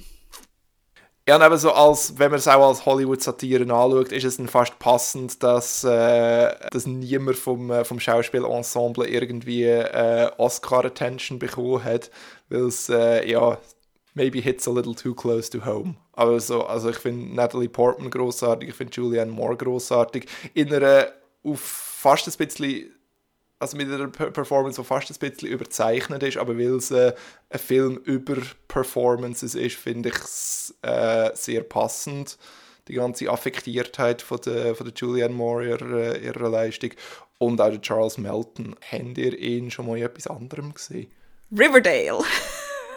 Ja, 1.25 1.37
und 1.37 1.41
eben 1.41 1.57
so 1.57 1.71
als, 1.71 2.19
wenn 2.19 2.31
man 2.31 2.39
es 2.39 2.49
auch 2.49 2.67
als 2.67 2.85
Hollywood-Satire 2.85 3.61
anschaut, 3.61 4.11
ist 4.11 4.25
es 4.25 4.35
dann 4.35 4.49
fast 4.49 4.77
passend, 4.77 5.41
dass, 5.41 5.85
äh, 5.85 6.53
dass 6.69 6.85
niemand 6.85 7.37
vom, 7.37 7.71
äh, 7.71 7.85
vom 7.85 8.01
Schauspielensemble 8.01 9.07
irgendwie 9.07 9.63
äh, 9.63 10.29
Oscar-Attention 10.37 11.39
bekommen 11.39 11.81
hat, 11.81 12.11
weil 12.49 12.63
es, 12.63 12.89
äh, 12.89 13.25
ja, 13.29 13.57
maybe 14.15 14.39
hits 14.39 14.67
a 14.67 14.71
little 14.71 14.95
too 14.95 15.13
close 15.13 15.49
to 15.49 15.65
home. 15.65 15.95
Aber 16.11 16.39
so, 16.41 16.65
also 16.65 16.89
ich 16.89 16.97
finde 16.97 17.33
Natalie 17.33 17.69
Portman 17.69 18.11
großartig, 18.11 18.69
ich 18.69 18.75
finde 18.75 18.93
Julianne 18.93 19.31
Moore 19.31 19.55
großartig. 19.55 20.27
In 20.53 20.73
einer 20.73 21.07
auf 21.45 21.61
fast 21.61 22.27
ein 22.27 22.45
bisschen 22.45 22.92
also 23.63 23.77
mit 23.77 23.89
einer 23.89 24.07
Performance, 24.07 24.79
die 24.79 24.85
fast 24.85 25.09
ein 25.09 25.29
bisschen 25.29 25.47
überzeichnet 25.47 26.21
ist, 26.21 26.37
aber 26.37 26.57
weil 26.57 26.75
es 26.75 26.91
äh, 26.91 27.13
ein 27.49 27.59
Film 27.59 27.97
über 28.03 28.35
Performances 28.67 29.55
ist, 29.55 29.77
finde 29.77 30.09
ich 30.09 30.15
es 30.15 30.75
äh, 30.81 31.31
sehr 31.33 31.61
passend. 31.61 32.37
Die 32.89 32.93
ganze 32.93 33.29
Affektiertheit 33.29 34.21
von 34.21 34.39
der, 34.45 34.75
von 34.75 34.85
der 34.85 34.93
Julianne 34.93 35.33
Moore, 35.33 35.69
ihrer, 35.69 36.19
ihrer 36.19 36.49
Leistung. 36.49 36.91
Und 37.37 37.61
auch 37.61 37.69
der 37.69 37.81
Charles 37.81 38.17
Melton. 38.17 38.75
Habt 38.91 39.17
ihr 39.17 39.39
ihn 39.39 39.71
schon 39.71 39.87
mal 39.87 39.97
in 39.97 40.03
etwas 40.03 40.27
anderem 40.27 40.73
gesehen? 40.73 41.09
Riverdale. 41.51 42.23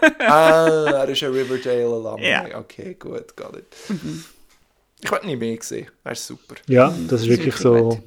ah, 0.18 0.90
er 0.90 1.08
ist 1.08 1.22
ein 1.22 1.30
Riverdale-Alumni. 1.30 2.26
Yeah. 2.26 2.58
Okay, 2.58 2.94
gut, 2.98 3.36
got 3.36 3.56
it. 3.56 3.66
Mhm. 3.88 4.24
Ich 5.00 5.12
wollte 5.12 5.26
nie 5.26 5.36
mehr 5.36 5.58
sehen. 5.60 5.86
Das 6.02 6.18
ist 6.18 6.26
super. 6.26 6.56
Ja, 6.66 6.92
das 7.08 7.22
ist 7.22 7.28
wirklich 7.28 7.54
so. 7.54 7.90
Gut. 7.90 8.02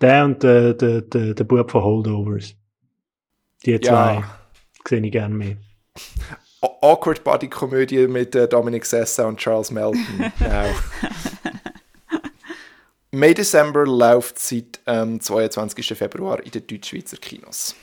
Der 0.00 0.24
und 0.24 0.42
der, 0.42 0.74
der, 0.74 1.02
der, 1.02 1.34
der 1.34 1.44
Bub 1.44 1.70
von 1.70 1.82
Holdovers. 1.82 2.54
Die 3.64 3.78
zwei 3.80 4.14
ja. 4.14 4.40
sehe 4.88 5.04
ich 5.04 5.12
gerne 5.12 5.34
mehr. 5.34 5.56
Awkward 6.82 7.24
Body 7.24 7.48
Komödie 7.48 8.06
mit 8.06 8.34
äh, 8.34 8.48
Dominic 8.48 8.84
Sessa 8.84 9.26
und 9.26 9.38
Charles 9.38 9.70
Melton. 9.70 10.32
Genau. 10.38 10.66
May 13.12 13.34
December 13.34 13.84
läuft 13.86 14.38
seit 14.38 14.80
ähm, 14.86 15.20
22. 15.20 15.98
Februar 15.98 16.44
in 16.44 16.52
den 16.52 16.64
Deutschschweizer 16.64 17.16
Kinos. 17.16 17.74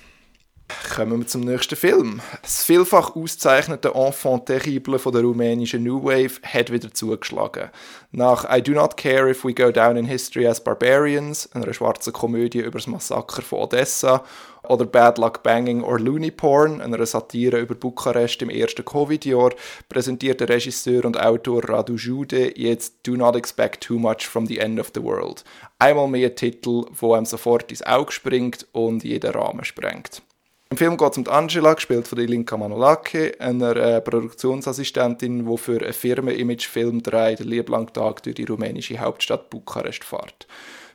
Kommen 0.95 1.19
wir 1.19 1.27
zum 1.27 1.41
nächsten 1.41 1.75
Film. 1.75 2.21
Das 2.41 2.63
vielfach 2.63 3.15
auszeichnete 3.15 3.93
Enfant 3.93 4.47
terrible 4.47 4.99
von 4.99 5.13
der 5.13 5.21
rumänischen 5.21 5.83
New 5.83 6.03
Wave 6.03 6.41
hat 6.43 6.71
wieder 6.71 6.93
zugeschlagen. 6.93 7.69
Nach 8.11 8.45
I 8.49 8.61
Do 8.61 8.73
Not 8.73 8.97
Care 8.97 9.29
If 9.29 9.45
We 9.45 9.53
Go 9.53 9.71
Down 9.71 9.95
in 9.95 10.05
History 10.05 10.47
as 10.47 10.63
Barbarians, 10.63 11.49
einer 11.53 11.73
schwarzen 11.73 12.13
Komödie 12.13 12.59
über 12.59 12.79
das 12.79 12.87
Massaker 12.87 13.41
von 13.41 13.59
Odessa, 13.59 14.23
oder 14.63 14.85
Bad 14.85 15.17
Luck 15.17 15.43
Banging 15.43 15.83
or 15.83 15.99
Looney 15.99 16.31
Porn, 16.31 16.81
einer 16.81 17.05
Satire 17.05 17.59
über 17.59 17.75
Bukarest 17.75 18.41
im 18.41 18.49
ersten 18.49 18.83
Covid-Jahr, 18.83 19.53
präsentiert 19.87 20.41
der 20.41 20.49
Regisseur 20.49 21.05
und 21.05 21.19
Autor 21.19 21.69
Radu 21.69 21.95
Jude 21.95 22.57
jetzt 22.59 22.95
Do 23.03 23.13
Not 23.13 23.35
Expect 23.35 23.83
Too 23.83 23.99
Much 23.99 24.27
from 24.27 24.45
the 24.45 24.59
End 24.59 24.79
of 24.79 24.91
the 24.93 25.03
World. 25.03 25.43
Einmal 25.79 26.07
mehr 26.07 26.35
Titel, 26.35 26.85
wo 26.91 27.13
einem 27.13 27.25
sofort 27.25 27.71
ins 27.71 27.85
Auge 27.85 28.11
springt 28.11 28.67
und 28.73 29.03
jeden 29.03 29.31
Rahmen 29.31 29.63
sprengt. 29.63 30.21
Im 30.69 30.75
Film 30.75 30.97
geht 30.97 31.11
es 31.11 31.17
um 31.17 31.27
Angela, 31.27 31.73
gespielt 31.73 32.09
von 32.09 32.19
Ilinka 32.19 32.57
Manolake, 32.57 33.39
einer 33.39 33.75
äh, 33.77 34.01
Produktionsassistentin, 34.01 35.49
die 35.49 35.57
für 35.57 35.81
einen 35.81 35.93
Firmen-Image-Film 35.93 37.03
dreht, 37.03 37.39
den 37.39 37.47
lieblang 37.47 37.93
Tag 37.93 38.21
durch 38.23 38.35
die 38.35 38.43
rumänische 38.43 38.99
Hauptstadt 38.99 39.49
Bukarest 39.49 40.03
fährt. 40.03 40.45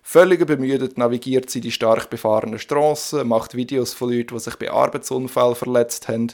Völlig 0.03 0.47
bemüht 0.47 0.99
navigiert 0.99 1.49
sie 1.49 1.63
die 1.63 1.71
stark 1.71 2.11
befahrenen 2.11 2.59
Straßen, 2.59 3.27
macht 3.27 3.55
Videos 3.55 3.95
von 3.95 4.11
Leuten, 4.11 4.35
die 4.35 4.41
sich 4.41 4.57
bei 4.57 4.71
Arbeitsunfällen 4.71 5.55
verletzt 5.55 6.07
haben 6.09 6.33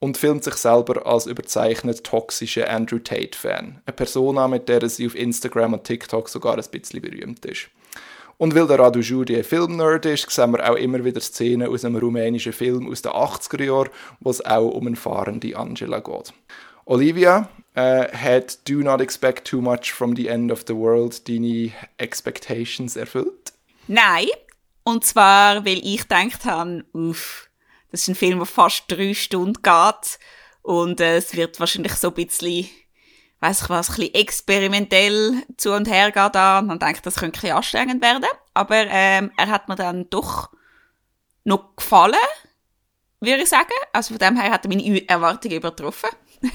und, 0.00 0.18
filmt 0.18 0.44
sich 0.44 0.54
selber 0.54 1.06
als 1.06 1.26
überzeichnet 1.26 2.04
toxischer 2.04 2.68
Andrew 2.68 2.98
Tate-Fan. 2.98 3.80
Eine 3.86 3.96
Persona, 3.96 4.48
mit 4.48 4.68
der 4.68 4.86
sie 4.88 5.06
auf 5.06 5.14
Instagram 5.14 5.72
und 5.72 5.84
TikTok 5.84 6.28
sogar 6.28 6.58
ein 6.58 6.64
bisschen 6.70 7.00
berühmt 7.00 7.46
ist. 7.46 7.68
Und 8.38 8.54
weil 8.54 8.66
der 8.66 8.78
Radu 8.78 9.00
Judi 9.00 9.36
ein 9.36 9.44
Filmnerd 9.44 10.04
ist, 10.04 10.30
sehen 10.30 10.52
wir 10.52 10.70
auch 10.70 10.76
immer 10.76 11.04
wieder 11.04 11.20
Szenen 11.20 11.68
aus 11.68 11.84
einem 11.84 11.96
rumänischen 11.96 12.52
Film 12.52 12.90
aus 12.90 13.02
den 13.02 13.12
80er 13.12 13.64
Jahren, 13.64 13.88
wo 14.20 14.30
es 14.30 14.44
auch 14.44 14.68
um 14.68 14.86
eine 14.86 14.96
fahrende 14.96 15.56
Angela 15.56 16.00
geht. 16.00 16.34
Olivia 16.84 17.48
äh, 17.74 18.08
hat 18.12 18.68
Do 18.68 18.76
Not 18.76 19.00
Expect 19.00 19.48
Too 19.48 19.60
Much 19.60 19.92
from 19.92 20.14
the 20.14 20.28
End 20.28 20.52
of 20.52 20.64
the 20.66 20.74
World 20.74 21.26
deine 21.28 21.72
Expectations 21.98 22.96
erfüllt? 22.96 23.52
Nein. 23.88 24.28
Und 24.84 25.04
zwar, 25.04 25.64
weil 25.64 25.78
ich 25.78 26.02
gedacht 26.02 26.44
habe, 26.44 26.84
uff, 26.92 27.48
das 27.90 28.02
ist 28.02 28.08
ein 28.08 28.14
Film, 28.14 28.38
der 28.38 28.46
fast 28.46 28.84
drei 28.88 29.14
Stunden 29.14 29.62
geht. 29.62 30.18
Und 30.62 31.00
äh, 31.00 31.16
es 31.16 31.34
wird 31.34 31.58
wahrscheinlich 31.58 31.94
so 31.94 32.08
ein 32.08 32.14
bisschen 32.14 32.68
weiß 33.40 33.62
ich 33.62 33.68
was, 33.68 33.90
ein 33.90 33.96
bisschen 33.96 34.14
experimentell 34.14 35.42
zu 35.56 35.72
und 35.72 35.88
her 35.88 36.10
geht 36.10 36.34
da. 36.34 36.62
Man 36.62 36.78
denkt, 36.78 37.04
das 37.04 37.16
könnte 37.16 37.38
ein 37.38 37.40
bisschen 37.40 37.56
anstrengend 37.56 38.02
werden. 38.02 38.26
Aber 38.54 38.86
ähm, 38.88 39.30
er 39.36 39.48
hat 39.48 39.68
mir 39.68 39.76
dann 39.76 40.08
doch 40.10 40.50
noch 41.44 41.76
gefallen, 41.76 42.14
würde 43.20 43.42
ich 43.42 43.48
sagen. 43.48 43.72
Also 43.92 44.14
von 44.14 44.18
dem 44.18 44.40
her 44.40 44.50
hat 44.50 44.64
er 44.64 44.68
meine 44.68 45.08
Erwartungen 45.08 45.56
übertroffen. 45.56 46.10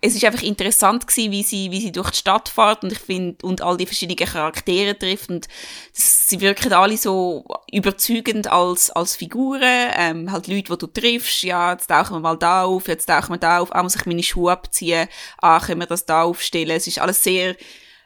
es 0.00 0.14
ist 0.14 0.24
einfach 0.24 0.42
interessant 0.42 1.06
gewesen, 1.06 1.32
wie 1.32 1.42
sie, 1.42 1.70
wie 1.72 1.80
sie 1.80 1.92
durch 1.92 2.10
die 2.10 2.18
Stadt 2.18 2.48
fährt 2.48 2.84
und 2.84 2.92
ich 2.92 2.98
finde, 2.98 3.44
und 3.44 3.62
all 3.62 3.76
die 3.76 3.86
verschiedenen 3.86 4.28
Charaktere 4.28 4.96
trifft 4.96 5.28
und 5.28 5.48
das, 5.92 6.28
sie 6.28 6.40
wirken 6.40 6.72
alle 6.72 6.96
so 6.96 7.44
überzeugend 7.72 8.46
als, 8.46 8.90
als 8.90 9.16
Figuren, 9.16 9.62
ähm, 9.62 10.30
halt 10.30 10.46
Leute, 10.46 10.72
die 10.72 10.78
du 10.78 10.86
triffst, 10.86 11.42
ja, 11.42 11.72
jetzt 11.72 11.88
tauchen 11.88 12.16
wir 12.16 12.20
mal 12.20 12.36
da 12.36 12.64
auf, 12.64 12.86
jetzt 12.86 13.06
tauchen 13.06 13.30
wir 13.30 13.38
da 13.38 13.58
auf, 13.58 13.72
auch 13.72 13.82
muss 13.82 13.96
ich 13.96 14.06
meine 14.06 14.22
Schuhe 14.22 14.52
abziehen, 14.52 15.08
ah, 15.38 15.58
können 15.58 15.80
wir 15.80 15.86
das 15.86 16.06
da 16.06 16.22
aufstellen, 16.22 16.76
es 16.76 16.86
ist 16.86 17.00
alles 17.00 17.24
sehr 17.24 17.56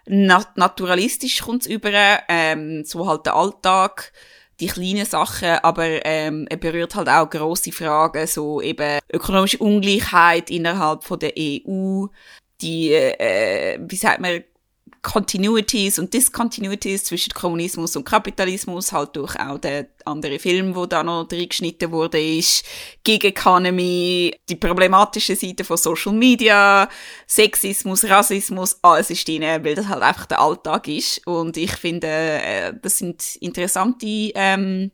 nat 0.06 0.56
naturalistisch 0.56 1.42
kommt's 1.42 1.66
über, 1.66 1.92
ähm, 2.28 2.84
so 2.84 3.06
halt 3.06 3.26
der 3.26 3.36
Alltag, 3.36 4.12
die 4.62 4.68
kleinen 4.68 5.04
Sachen, 5.04 5.58
aber 5.62 6.04
ähm, 6.06 6.46
er 6.48 6.56
berührt 6.56 6.94
halt 6.94 7.08
auch 7.08 7.28
große 7.28 7.72
Fragen, 7.72 8.26
so 8.28 8.62
eben 8.62 9.00
ökonomische 9.12 9.58
Ungleichheit 9.58 10.50
innerhalb 10.50 11.02
von 11.02 11.18
der 11.18 11.32
EU, 11.36 12.06
die, 12.60 12.92
äh, 12.92 13.78
wie 13.80 13.96
sagt 13.96 14.20
man, 14.20 14.44
Continuities 15.02 15.98
und 15.98 16.14
Discontinuities 16.14 17.04
zwischen 17.04 17.34
Kommunismus 17.34 17.96
und 17.96 18.04
Kapitalismus, 18.04 18.92
halt 18.92 19.16
durch 19.16 19.38
auch 19.38 19.58
den 19.58 19.86
anderen 20.04 20.38
Film, 20.38 20.76
wo 20.76 20.86
da 20.86 21.02
noch 21.02 21.26
reingeschnitten 21.30 21.90
wurde, 21.90 22.22
ist, 22.22 22.64
Gig 23.02 23.24
Economy, 23.24 24.32
die 24.48 24.54
problematische 24.54 25.34
Seite 25.34 25.64
von 25.64 25.76
Social 25.76 26.12
Media, 26.12 26.88
Sexismus, 27.26 28.04
Rassismus, 28.04 28.78
alles 28.80 29.10
ist 29.10 29.26
drin, 29.26 29.42
weil 29.42 29.74
das 29.74 29.88
halt 29.88 30.02
einfach 30.02 30.26
der 30.26 30.40
Alltag 30.40 30.86
ist. 30.86 31.26
Und 31.26 31.56
ich 31.56 31.72
finde, 31.72 32.06
äh, 32.06 32.72
das 32.80 32.98
sind 32.98 33.36
interessante, 33.40 34.06
ähm, 34.06 34.92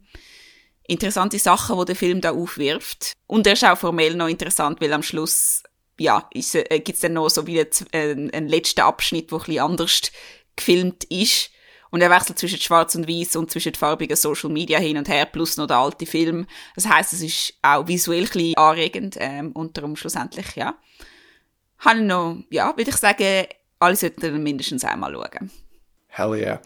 interessante 0.85 1.39
Sachen, 1.39 1.79
die 1.79 1.85
der 1.85 1.97
Film 1.97 2.23
da 2.23 2.31
aufwirft. 2.31 3.13
Und 3.27 3.47
er 3.47 3.53
ist 3.53 3.65
auch 3.65 3.77
formell 3.77 4.15
noch 4.15 4.29
interessant, 4.29 4.81
weil 4.81 4.95
am 4.95 5.03
Schluss 5.03 5.63
ja, 5.99 6.29
äh, 6.33 6.81
gibt 6.81 6.97
es 6.97 7.01
dann 7.01 7.15
noch 7.15 7.29
so 7.29 7.47
wie 7.47 7.65
einen, 7.93 8.31
einen 8.31 8.49
letzten 8.49 8.81
Abschnitt, 8.81 9.31
der 9.31 9.49
ein 9.49 9.59
anders 9.59 10.13
gefilmt 10.57 11.05
ist. 11.05 11.51
Und 11.91 12.03
er 12.03 12.11
wechselt 12.11 12.39
zwischen 12.39 12.61
Schwarz 12.61 12.95
und 12.95 13.09
Weiß 13.09 13.37
und 13.37 13.51
zwischen 13.51 13.75
farbigen 13.75 14.17
Social 14.17 14.51
Media 14.51 14.79
hin 14.79 14.99
und 14.99 15.09
her, 15.09 15.25
plus 15.25 15.57
noch 15.57 15.67
der 15.67 15.79
alte 15.79 16.05
Film. 16.05 16.47
Das 16.75 16.87
heißt, 16.87 17.15
es 17.15 17.23
ist 17.23 17.55
auch 17.63 17.89
visuell 17.89 18.25
ein 18.25 18.31
bisschen 18.31 18.57
anregend, 18.57 19.17
ähm, 19.19 19.53
und 19.53 19.77
darum 19.77 19.97
schlussendlich, 19.97 20.55
ja. 20.55 20.75
Habe 21.79 22.01
ich 22.01 22.05
noch, 22.05 22.37
ja, 22.51 22.77
würde 22.77 22.91
ich 22.91 22.97
sagen, 22.97 23.47
alle 23.79 23.97
sollten 23.97 24.43
mindestens 24.43 24.85
einmal 24.85 25.15
schauen. 25.15 25.51
Hell 26.09 26.35
yeah. 26.35 26.61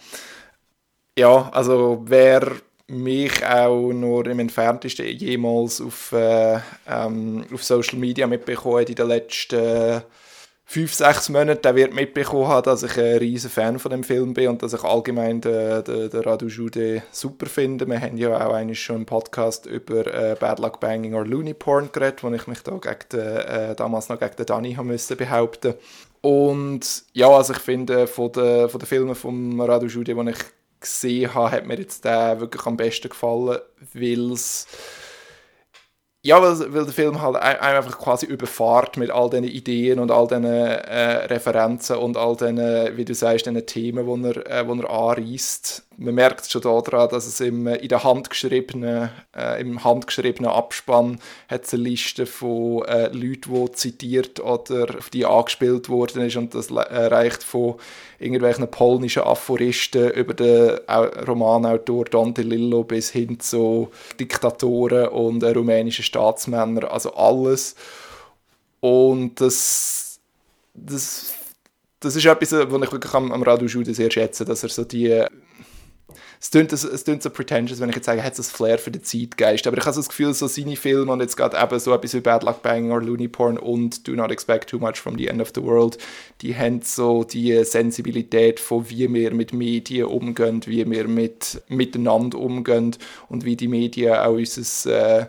Ja, 1.16 1.50
also 1.50 2.02
wer 2.06 2.52
mich 2.88 3.44
auch 3.44 3.92
nur 3.92 4.26
im 4.26 4.40
entferntesten 4.40 5.06
jemals 5.06 5.80
auf, 5.80 6.12
äh, 6.12 6.58
ähm, 6.88 7.44
auf 7.52 7.62
Social 7.64 7.98
Media 7.98 8.26
mitbekommen 8.26 8.86
in 8.86 8.94
den 8.94 9.08
letzten 9.08 10.02
fünf, 10.72 10.94
sechs 10.94 11.28
Monaten, 11.28 11.60
der 11.60 11.74
wird 11.74 11.92
mitbekommen 11.92 12.48
haben, 12.48 12.64
dass 12.64 12.82
ich 12.82 12.96
ein 12.96 13.18
riesen 13.18 13.50
Fan 13.50 13.78
von 13.78 13.90
dem 13.90 14.02
Film 14.02 14.32
bin 14.32 14.48
und 14.48 14.62
dass 14.62 14.72
ich 14.72 14.82
allgemein 14.82 15.40
den, 15.42 15.84
den, 15.84 16.08
den 16.08 16.20
Radu 16.20 16.46
Jude 16.46 17.02
super 17.12 17.44
finde. 17.44 17.86
Wir 17.86 18.00
haben 18.00 18.16
ja 18.16 18.34
auch 18.34 18.54
eigentlich 18.54 18.82
schon 18.82 18.96
einen 18.96 19.06
Podcast 19.06 19.66
über 19.66 20.06
äh, 20.06 20.34
Bad 20.38 20.60
Luck 20.60 20.80
Banging 20.80 21.14
or 21.14 21.26
Looney 21.26 21.52
Porn 21.52 21.90
geredet, 21.92 22.22
wo 22.22 22.30
ich 22.30 22.46
mich 22.46 22.62
da 22.62 22.72
gegen 22.72 23.08
den, 23.12 23.20
äh, 23.20 23.74
damals 23.74 24.08
noch 24.08 24.18
gegen 24.18 24.36
den 24.36 24.46
Danny 24.46 24.74
haben 24.74 24.86
müssen 24.86 25.16
behaupten. 25.16 25.74
Und 26.22 27.04
ja, 27.12 27.28
also 27.28 27.52
ich 27.52 27.58
finde 27.58 28.06
von 28.06 28.32
den, 28.32 28.70
von 28.70 28.78
den 28.78 28.86
Filmen 28.86 29.14
von 29.14 29.60
Radu 29.60 29.86
Jude, 29.86 30.14
die 30.14 30.30
ich 30.30 30.38
gesehen 30.82 31.34
habe, 31.34 31.50
hat 31.50 31.66
mir 31.66 31.78
jetzt 31.78 32.04
der 32.04 32.40
wirklich 32.40 32.66
am 32.66 32.76
besten 32.76 33.08
gefallen, 33.08 33.58
weil 33.94 34.32
es 34.32 34.66
ja, 36.24 36.40
weil, 36.40 36.72
weil 36.72 36.84
der 36.84 36.92
Film 36.92 37.20
halt 37.20 37.34
einfach 37.36 37.98
quasi 37.98 38.26
überfahrt 38.26 38.96
mit 38.96 39.10
all 39.10 39.28
diesen 39.28 39.44
Ideen 39.44 39.98
und 39.98 40.12
all 40.12 40.28
diesen 40.28 40.44
äh, 40.44 41.24
Referenzen 41.26 41.96
und 41.96 42.16
all 42.16 42.36
diesen, 42.36 42.96
wie 42.96 43.04
du 43.04 43.12
sagst, 43.12 43.46
diesen 43.46 43.66
Themen, 43.66 44.22
die 44.22 44.28
er, 44.28 44.60
äh, 44.60 44.64
die 44.64 44.80
er 44.80 44.90
anreißt. 44.90 45.84
Man 45.96 46.14
merkt 46.14 46.50
schon 46.50 46.62
daran, 46.62 47.08
dass 47.10 47.26
es 47.26 47.40
im, 47.40 47.66
in 47.66 47.88
der 47.88 48.02
handgeschriebenen, 48.02 49.10
äh, 49.36 49.60
im 49.60 49.84
handgeschriebenen 49.84 50.50
Abspann 50.50 51.20
hat 51.48 51.72
eine 51.72 51.82
Liste 51.82 52.26
von 52.26 52.84
äh, 52.84 53.08
Leuten, 53.08 53.66
die 53.66 53.72
zitiert 53.72 54.40
oder 54.40 54.98
auf 54.98 55.10
die 55.10 55.24
angespielt 55.24 55.88
worden 55.88 56.26
ist 56.26 56.36
und 56.36 56.54
das 56.54 56.70
äh, 56.70 56.76
reicht 56.76 57.42
von 57.42 57.76
irgendwelchen 58.18 58.68
polnischen 58.70 59.22
Aphoristen 59.22 60.10
über 60.10 60.34
den 60.34 60.78
Romanautor 61.26 62.04
Dante 62.04 62.42
Lillo 62.42 62.84
bis 62.84 63.10
hin 63.10 63.38
zu 63.40 63.90
Diktatoren 64.18 65.08
und 65.08 65.42
äh, 65.42 65.50
rumänischen 65.50 66.04
Staatsmännern, 66.04 66.84
also 66.84 67.14
alles. 67.14 67.74
Und 68.80 69.40
das, 69.40 70.20
das, 70.74 71.34
das 72.00 72.16
ist 72.16 72.24
etwas, 72.24 72.52
was 72.52 72.82
ich 72.82 72.92
wirklich 72.92 73.14
am, 73.14 73.30
am 73.30 73.42
Radu 73.42 73.66
Jude 73.66 73.94
sehr 73.94 74.10
schätze, 74.10 74.44
dass 74.44 74.62
er 74.62 74.68
so 74.68 74.84
die 74.84 75.24
es 76.42 76.50
klingt, 76.50 76.72
es 76.72 77.04
klingt 77.04 77.22
so 77.22 77.30
pretentious, 77.30 77.78
wenn 77.78 77.88
ich 77.88 77.94
jetzt 77.94 78.06
sage, 78.06 78.20
hat 78.20 78.36
es 78.36 78.50
Flair 78.50 78.76
für 78.76 78.90
den 78.90 79.04
Zeitgeist. 79.04 79.64
Aber 79.68 79.78
ich 79.78 79.84
habe 79.84 79.94
so 79.94 80.00
das 80.00 80.08
Gefühl, 80.08 80.34
so 80.34 80.48
seine 80.48 80.74
Filme 80.74 81.12
und 81.12 81.20
jetzt 81.20 81.36
gerade 81.36 81.56
eben 81.56 81.78
so 81.78 81.94
etwas 81.94 82.14
wie 82.14 82.20
Bad 82.20 82.42
Luck 82.42 82.62
Bang 82.62 82.90
oder 82.90 83.06
Looney 83.06 83.28
Porn 83.28 83.56
und 83.56 84.08
Do 84.08 84.12
Not 84.14 84.32
Expect 84.32 84.68
Too 84.68 84.80
Much 84.80 84.96
from 84.96 85.16
the 85.16 85.28
End 85.28 85.40
of 85.40 85.52
the 85.54 85.62
World, 85.62 85.98
die 86.40 86.56
haben 86.56 86.82
so 86.82 87.22
die 87.22 87.64
Sensibilität 87.64 88.58
von 88.58 88.90
wie 88.90 89.12
wir 89.14 89.32
mit 89.32 89.52
Medien 89.52 90.06
umgehen, 90.06 90.62
wie 90.66 90.90
wir 90.90 91.06
mit, 91.06 91.62
miteinander 91.68 92.38
umgehen 92.38 92.96
und 93.28 93.44
wie 93.44 93.54
die 93.54 93.68
Medien 93.68 94.14
auch 94.14 94.32
unser, 94.32 95.20
äh, 95.20 95.26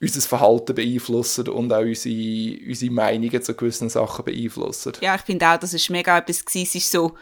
unser 0.00 0.20
Verhalten 0.22 0.74
beeinflussen 0.74 1.48
und 1.48 1.72
auch 1.72 1.82
unsere, 1.82 2.58
unsere 2.66 2.92
Meinungen 2.92 3.40
zu 3.40 3.54
gewissen 3.54 3.88
Sachen 3.88 4.24
beeinflussen. 4.24 4.94
Ja, 5.00 5.14
ich 5.14 5.22
finde 5.22 5.46
auch, 5.46 5.58
das 5.58 5.74
ist 5.74 5.88
mega 5.90 6.18
etwas 6.18 6.44
gewesen. 6.44 6.66
Es 6.66 6.74
ist 6.74 6.90
so 6.90 7.14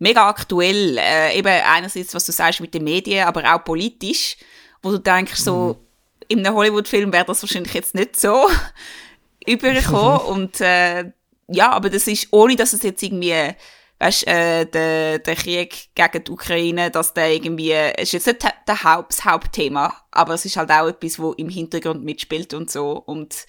mega 0.00 0.28
aktuell. 0.28 0.98
Äh, 0.98 1.38
eben 1.38 1.48
einerseits, 1.48 2.14
was 2.14 2.26
du 2.26 2.32
sagst 2.32 2.60
mit 2.60 2.74
den 2.74 2.84
Medien, 2.84 3.26
aber 3.26 3.54
auch 3.54 3.64
politisch, 3.64 4.36
wo 4.82 4.90
du 4.90 4.98
denkst, 4.98 5.36
so, 5.36 5.76
mhm. 5.78 6.26
in 6.28 6.44
einem 6.44 6.56
Hollywood-Film 6.56 7.12
wäre 7.12 7.24
das 7.24 7.42
wahrscheinlich 7.42 7.74
jetzt 7.74 7.94
nicht 7.94 8.18
so 8.18 8.48
übergekommen. 9.46 10.20
und 10.22 10.60
äh, 10.60 11.12
ja, 11.46 11.70
aber 11.70 11.90
das 11.90 12.06
ist, 12.06 12.28
ohne 12.32 12.56
dass 12.56 12.72
es 12.72 12.82
jetzt 12.82 13.02
irgendwie 13.02 13.54
weißt, 14.00 14.26
äh, 14.26 14.64
der, 14.64 15.18
der 15.18 15.36
Krieg 15.36 15.90
gegen 15.94 16.24
die 16.24 16.30
Ukraine, 16.30 16.90
dass 16.90 17.12
der 17.12 17.32
irgendwie, 17.32 17.72
ist 17.98 18.12
jetzt 18.12 18.26
nicht 18.26 18.42
der 18.66 18.82
Haupt, 18.82 19.12
das 19.12 19.24
Hauptthema, 19.24 19.94
aber 20.10 20.34
es 20.34 20.44
ist 20.46 20.56
halt 20.56 20.70
auch 20.70 20.88
etwas, 20.88 21.18
wo 21.18 21.32
im 21.32 21.50
Hintergrund 21.50 22.02
mitspielt 22.02 22.54
und 22.54 22.70
so 22.70 22.92
und, 22.92 23.46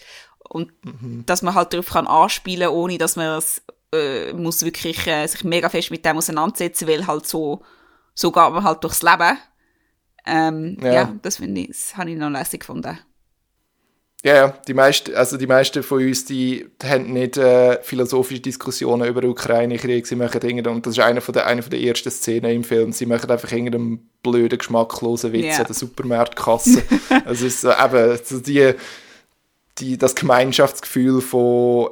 und 0.50 0.72
mhm. 0.84 1.24
dass 1.26 1.42
man 1.42 1.56
halt 1.56 1.72
darauf 1.74 1.90
kann 1.90 2.06
anspielen, 2.06 2.68
ohne 2.68 2.98
dass 2.98 3.16
man 3.16 3.38
es, 3.38 3.62
äh, 3.94 4.34
muss 4.34 4.64
wirklich 4.64 5.06
äh, 5.08 5.28
sich 5.28 5.44
mega 5.44 5.70
fest 5.70 5.92
mit 5.92 6.06
dem 6.06 6.18
auseinandersetzen, 6.18 6.88
weil 6.88 7.08
halt 7.08 7.28
so, 7.28 7.62
so 8.14 8.32
geht 8.32 8.54
man 8.54 8.64
halt 8.64 8.84
durchs 8.84 9.02
Leben. 9.02 9.38
Ähm, 10.26 10.78
ja. 10.82 10.94
ja. 10.94 11.14
das 11.22 11.38
finde 11.38 11.62
ich, 11.62 11.68
das 11.68 11.98
habe 11.98 12.12
ich 12.12 12.18
noch 12.18 12.30
lässig 12.30 12.62
gefunden. 12.62 13.00
Ja, 14.24 14.36
ja, 14.36 14.48
die 14.68 14.76
meisten, 14.76 15.16
also 15.16 15.36
die 15.36 15.48
meisten 15.48 15.82
von 15.82 16.06
uns, 16.06 16.26
die, 16.26 16.68
die 16.80 16.88
haben 16.88 17.12
nicht 17.12 17.38
äh, 17.38 17.82
philosophische 17.82 18.40
Diskussionen 18.40 19.08
über 19.08 19.22
den 19.22 19.32
Ukraine-Krieg, 19.32 20.06
sie 20.06 20.16
machen 20.16 20.40
Dinge, 20.40 20.70
und 20.70 20.86
das 20.86 20.94
ist 20.94 21.04
eine 21.04 21.22
von 21.22 21.34
der, 21.34 21.48
eine 21.48 21.64
von 21.64 21.72
der 21.72 21.82
ersten 21.82 22.12
Szenen 22.12 22.52
im 22.52 22.64
Film, 22.64 22.92
sie 22.92 23.08
machen 23.08 23.32
einfach 23.32 23.52
irgendeinen 23.52 24.12
blöden, 24.22 24.60
geschmacklosen 24.60 25.34
Witz 25.34 25.46
yeah. 25.46 25.60
an 25.62 25.66
der 25.66 25.74
Supermarktkasse. 25.74 26.84
also 27.26 27.48
es 27.48 27.56
ist 27.56 27.62
so, 27.62 27.72
eben, 27.72 28.20
so 28.24 28.40
die, 28.40 28.74
die, 29.80 29.98
das 29.98 30.14
Gemeinschaftsgefühl 30.14 31.20
von, 31.22 31.90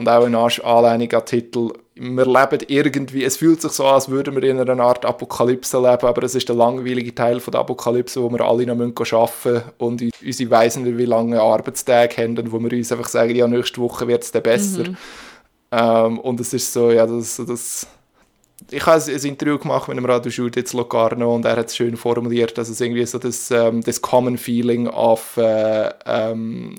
und 0.00 0.08
auch 0.08 0.24
eine 0.24 0.38
Anlehnung 0.38 1.12
an 1.12 1.26
Titel, 1.26 1.72
wir 1.94 2.24
leben 2.24 2.64
irgendwie, 2.68 3.22
es 3.22 3.36
fühlt 3.36 3.60
sich 3.60 3.72
so 3.72 3.84
an, 3.84 3.94
als 3.94 4.08
würden 4.08 4.34
wir 4.34 4.42
in 4.44 4.58
einer 4.58 4.82
Art 4.82 5.04
Apokalypse 5.04 5.76
leben, 5.76 6.06
aber 6.06 6.22
es 6.22 6.34
ist 6.34 6.48
der 6.48 6.56
langweilige 6.56 7.14
Teil 7.14 7.38
von 7.38 7.52
der 7.52 7.60
Apokalypse, 7.60 8.22
wo 8.22 8.30
wir 8.30 8.40
alle 8.40 8.64
noch 8.64 8.74
arbeiten 8.74 8.94
müssen 8.98 9.62
und 9.76 10.02
unsere 10.24 10.78
nicht, 10.80 10.98
wie 10.98 11.04
lange 11.04 11.38
Arbeitstage 11.38 12.22
haben 12.22 12.38
und 12.38 12.50
wo 12.50 12.58
wir 12.58 12.72
uns 12.72 12.90
einfach 12.90 13.08
sagen, 13.08 13.36
ja, 13.36 13.46
nächste 13.46 13.82
Woche 13.82 14.08
wird 14.08 14.22
es 14.22 14.32
dann 14.32 14.42
besser. 14.42 14.88
Mhm. 14.88 14.96
Ähm, 15.72 16.18
und 16.20 16.40
es 16.40 16.54
ist 16.54 16.72
so, 16.72 16.90
ja, 16.90 17.06
das, 17.06 17.42
das 17.46 17.86
ich 18.70 18.86
habe 18.86 19.02
ein 19.02 19.24
Interview 19.24 19.58
gemacht 19.58 19.88
mit 19.88 19.98
einem 19.98 20.06
Radioschule 20.06 20.52
jetzt 20.56 20.72
Locarno 20.72 21.34
und 21.34 21.44
er 21.44 21.56
hat 21.56 21.66
es 21.66 21.76
schön 21.76 21.96
formuliert, 21.96 22.56
dass 22.56 22.70
es 22.70 22.80
irgendwie 22.80 23.04
so 23.04 23.18
das, 23.18 23.50
um, 23.50 23.56
ähm, 23.56 23.82
das 23.82 24.00
Common 24.00 24.38
Feeling 24.38 24.88
of, 24.88 25.36
uh, 25.36 25.40
äh, 25.40 25.92
um, 26.06 26.72
ähm, 26.72 26.74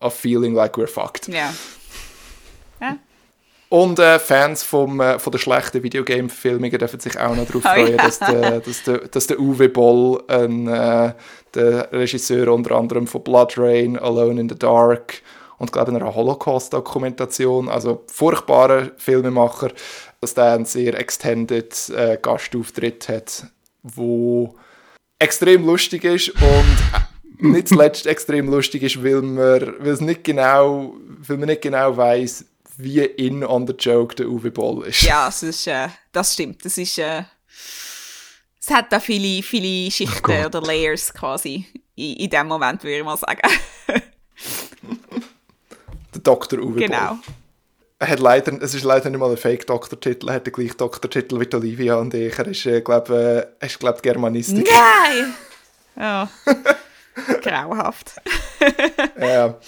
of 0.00 0.14
feeling 0.14 0.54
like 0.54 0.76
we're 0.76 0.86
fucked. 0.86 1.28
Ja. 1.28 1.52
Und 3.74 3.98
äh, 3.98 4.20
Fans 4.20 4.62
vom, 4.62 5.00
äh, 5.00 5.18
von 5.18 5.32
der 5.32 5.40
schlechten 5.40 5.82
Videogame-Filmungen 5.82 6.78
dürfen 6.78 7.00
sich 7.00 7.18
auch 7.18 7.34
noch 7.34 7.44
darauf 7.44 7.64
oh, 7.64 7.68
freuen, 7.68 7.96
ja. 7.96 8.04
dass, 8.04 8.20
der, 8.20 8.60
dass, 8.60 8.82
der, 8.84 8.98
dass 8.98 9.26
der 9.26 9.40
Uwe 9.40 9.68
Boll, 9.68 10.22
ein, 10.28 10.68
äh, 10.68 11.12
der 11.54 11.90
Regisseur 11.90 12.52
unter 12.52 12.76
anderem 12.76 13.08
von 13.08 13.24
Blood 13.24 13.58
Rain, 13.58 13.98
Alone 13.98 14.40
in 14.40 14.48
the 14.48 14.54
Dark 14.56 15.22
und 15.58 15.72
glaube 15.72 15.90
einer 15.90 16.14
Holocaust-Dokumentation, 16.14 17.68
also 17.68 18.04
furchtbarer 18.06 18.92
Filmemacher, 18.96 19.72
dass 20.20 20.34
der 20.34 20.52
einen 20.52 20.66
sehr 20.66 20.96
extended 20.96 21.74
äh, 21.96 22.16
Gastauftritt 22.22 23.08
hat, 23.08 23.48
wo 23.82 24.54
extrem 25.18 25.66
lustig 25.66 26.04
ist 26.04 26.28
und 26.28 27.50
nicht 27.52 27.66
zuletzt 27.66 28.06
extrem 28.06 28.48
lustig 28.48 28.84
ist, 28.84 29.02
weil 29.02 29.20
man, 29.20 29.74
weil 29.80 29.88
es 29.88 30.00
nicht 30.00 30.22
genau, 30.22 30.94
weil 31.26 31.38
man 31.38 31.48
nicht 31.48 31.62
genau 31.62 31.96
weiß, 31.96 32.44
wie 32.76 33.00
in 33.00 33.44
on 33.44 33.66
the 33.66 33.74
joke 33.78 34.14
der 34.14 34.28
Uwe 34.28 34.50
Boll 34.50 34.86
ist. 34.86 35.02
Ja, 35.02 35.28
es 35.28 35.42
ist, 35.42 35.66
äh, 35.66 35.88
das 36.12 36.34
stimmt. 36.34 36.64
Das 36.64 36.78
ist, 36.78 36.98
äh, 36.98 37.22
es 38.60 38.70
hat 38.70 38.92
da 38.92 39.00
viele, 39.00 39.42
viele 39.42 39.90
Schichten 39.90 40.42
oh 40.42 40.46
oder 40.46 40.60
Layers 40.60 41.12
quasi 41.12 41.66
in, 41.94 42.16
in 42.16 42.30
dem 42.30 42.46
Moment, 42.46 42.82
würde 42.82 42.98
ich 42.98 43.04
mal 43.04 43.16
sagen. 43.16 43.40
der 46.14 46.22
Dr. 46.22 46.58
Uwe 46.60 46.80
genau. 46.80 47.08
Boll. 47.08 47.18
Er 48.00 48.08
hat 48.08 48.20
leider, 48.20 48.60
es 48.60 48.74
ist 48.74 48.84
leider 48.84 49.08
nicht 49.08 49.20
mal 49.20 49.30
ein 49.30 49.36
Fake-Doktortitel, 49.36 50.28
er 50.28 50.34
hat 50.34 50.46
den 50.46 50.52
gleichen 50.52 50.76
Doktortitel 50.76 51.40
wie 51.40 51.54
Olivia 51.54 51.96
und 51.96 52.12
ich. 52.12 52.36
Er 52.38 52.46
ist, 52.46 52.66
äh, 52.66 52.80
glaube 52.80 53.50
äh, 53.60 53.66
ist, 53.66 53.78
glaub, 53.78 54.02
Germanistik. 54.02 54.68
Nein! 54.68 55.34
Ja. 55.96 56.28
Grauhaft. 57.40 58.20
ja. 59.20 59.58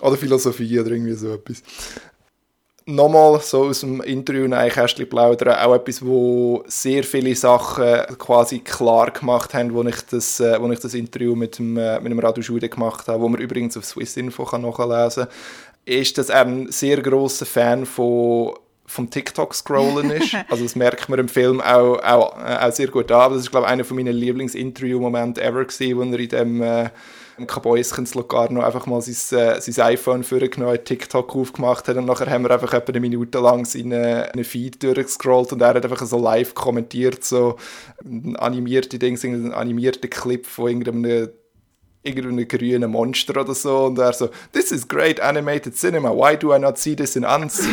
Oder 0.00 0.16
Philosophie 0.16 0.80
oder 0.80 0.90
irgendwie 0.90 1.12
so 1.12 1.34
etwas 1.34 1.62
nochmal 2.86 3.40
so 3.40 3.64
aus 3.64 3.80
dem 3.80 4.00
Interview 4.02 4.48
Kästchen 4.68 5.08
plaudern, 5.08 5.58
auch 5.58 5.74
etwas, 5.74 6.04
wo 6.04 6.62
sehr 6.66 7.04
viele 7.04 7.34
Sachen 7.34 8.16
quasi 8.18 8.58
klar 8.60 9.10
gemacht 9.10 9.54
haben, 9.54 9.72
wo 9.74 9.82
ich 9.84 10.00
das, 10.10 10.40
äh, 10.40 10.60
wo 10.60 10.70
ich 10.70 10.80
das 10.80 10.94
Interview 10.94 11.34
mit 11.34 11.58
dem, 11.58 11.76
äh, 11.76 12.00
mit 12.00 12.12
dem 12.12 12.18
Radio 12.18 12.42
Schule 12.42 12.68
gemacht 12.68 13.08
habe, 13.08 13.22
wo 13.22 13.28
man 13.28 13.40
übrigens 13.40 13.76
auf 13.76 13.84
Swissinfo 13.84 14.44
kann 14.44 14.62
nachlesen 14.62 15.24
kann, 15.24 15.34
ist, 15.86 16.18
dass 16.18 16.28
er 16.28 16.42
ein 16.42 16.70
sehr 16.70 17.00
grosser 17.02 17.46
Fan 17.46 17.86
von 17.86 18.54
vom 18.86 19.08
TikTok-Scrollen 19.08 20.10
ist. 20.10 20.36
Also 20.50 20.62
das 20.62 20.76
merkt 20.76 21.08
man 21.08 21.18
im 21.18 21.28
Film 21.28 21.60
auch, 21.62 21.98
auch, 22.02 22.38
äh, 22.38 22.66
auch 22.66 22.72
sehr 22.72 22.88
gut 22.88 23.10
an. 23.10 23.32
Das 23.32 23.40
ist, 23.40 23.50
glaube 23.50 23.66
ich, 23.66 23.72
einer 23.72 23.84
meiner 23.90 24.12
Lieblings-Interview-Momente 24.12 25.42
ever 25.42 25.64
gewesen, 25.64 25.96
wo 25.96 26.02
er 26.02 26.20
in 26.20 26.28
dem 26.28 26.62
äh, 26.62 26.90
im 27.38 27.46
Kabäuschen 27.46 28.06
sogar 28.06 28.50
noch 28.52 28.62
einfach 28.62 28.86
mal 28.86 29.00
sein, 29.02 29.38
äh, 29.38 29.60
sein 29.60 29.86
iPhone 29.86 30.22
vorgenommen, 30.24 30.78
TikTok 30.84 31.34
aufgemacht 31.34 31.88
hat 31.88 31.96
und 31.96 32.04
nachher 32.06 32.30
haben 32.30 32.44
wir 32.44 32.50
einfach 32.50 32.72
etwa 32.72 32.92
eine 32.92 33.00
Minute 33.00 33.38
lang 33.38 33.64
seinen 33.64 34.44
Feed 34.44 34.82
durchgescrollt 34.82 35.52
und 35.52 35.60
er 35.60 35.74
hat 35.74 35.84
einfach 35.84 36.06
so 36.06 36.18
live 36.18 36.54
kommentiert, 36.54 37.24
so 37.24 37.56
animierte 38.36 38.98
Dings, 38.98 39.24
einen 39.24 39.52
animierten 39.52 40.10
Clip 40.10 40.46
von 40.46 40.68
irgendeinem 40.68 41.30
irgendeinem 42.06 42.46
grünen 42.46 42.90
Monster 42.90 43.40
oder 43.40 43.54
so 43.54 43.86
und 43.86 43.98
er 43.98 44.12
so, 44.12 44.28
this 44.52 44.70
is 44.70 44.86
great 44.86 45.18
animated 45.20 45.74
cinema, 45.74 46.10
why 46.10 46.36
do 46.36 46.54
I 46.54 46.58
not 46.58 46.76
see 46.76 46.94
this 46.94 47.16
in 47.16 47.24
Anzi? 47.24 47.62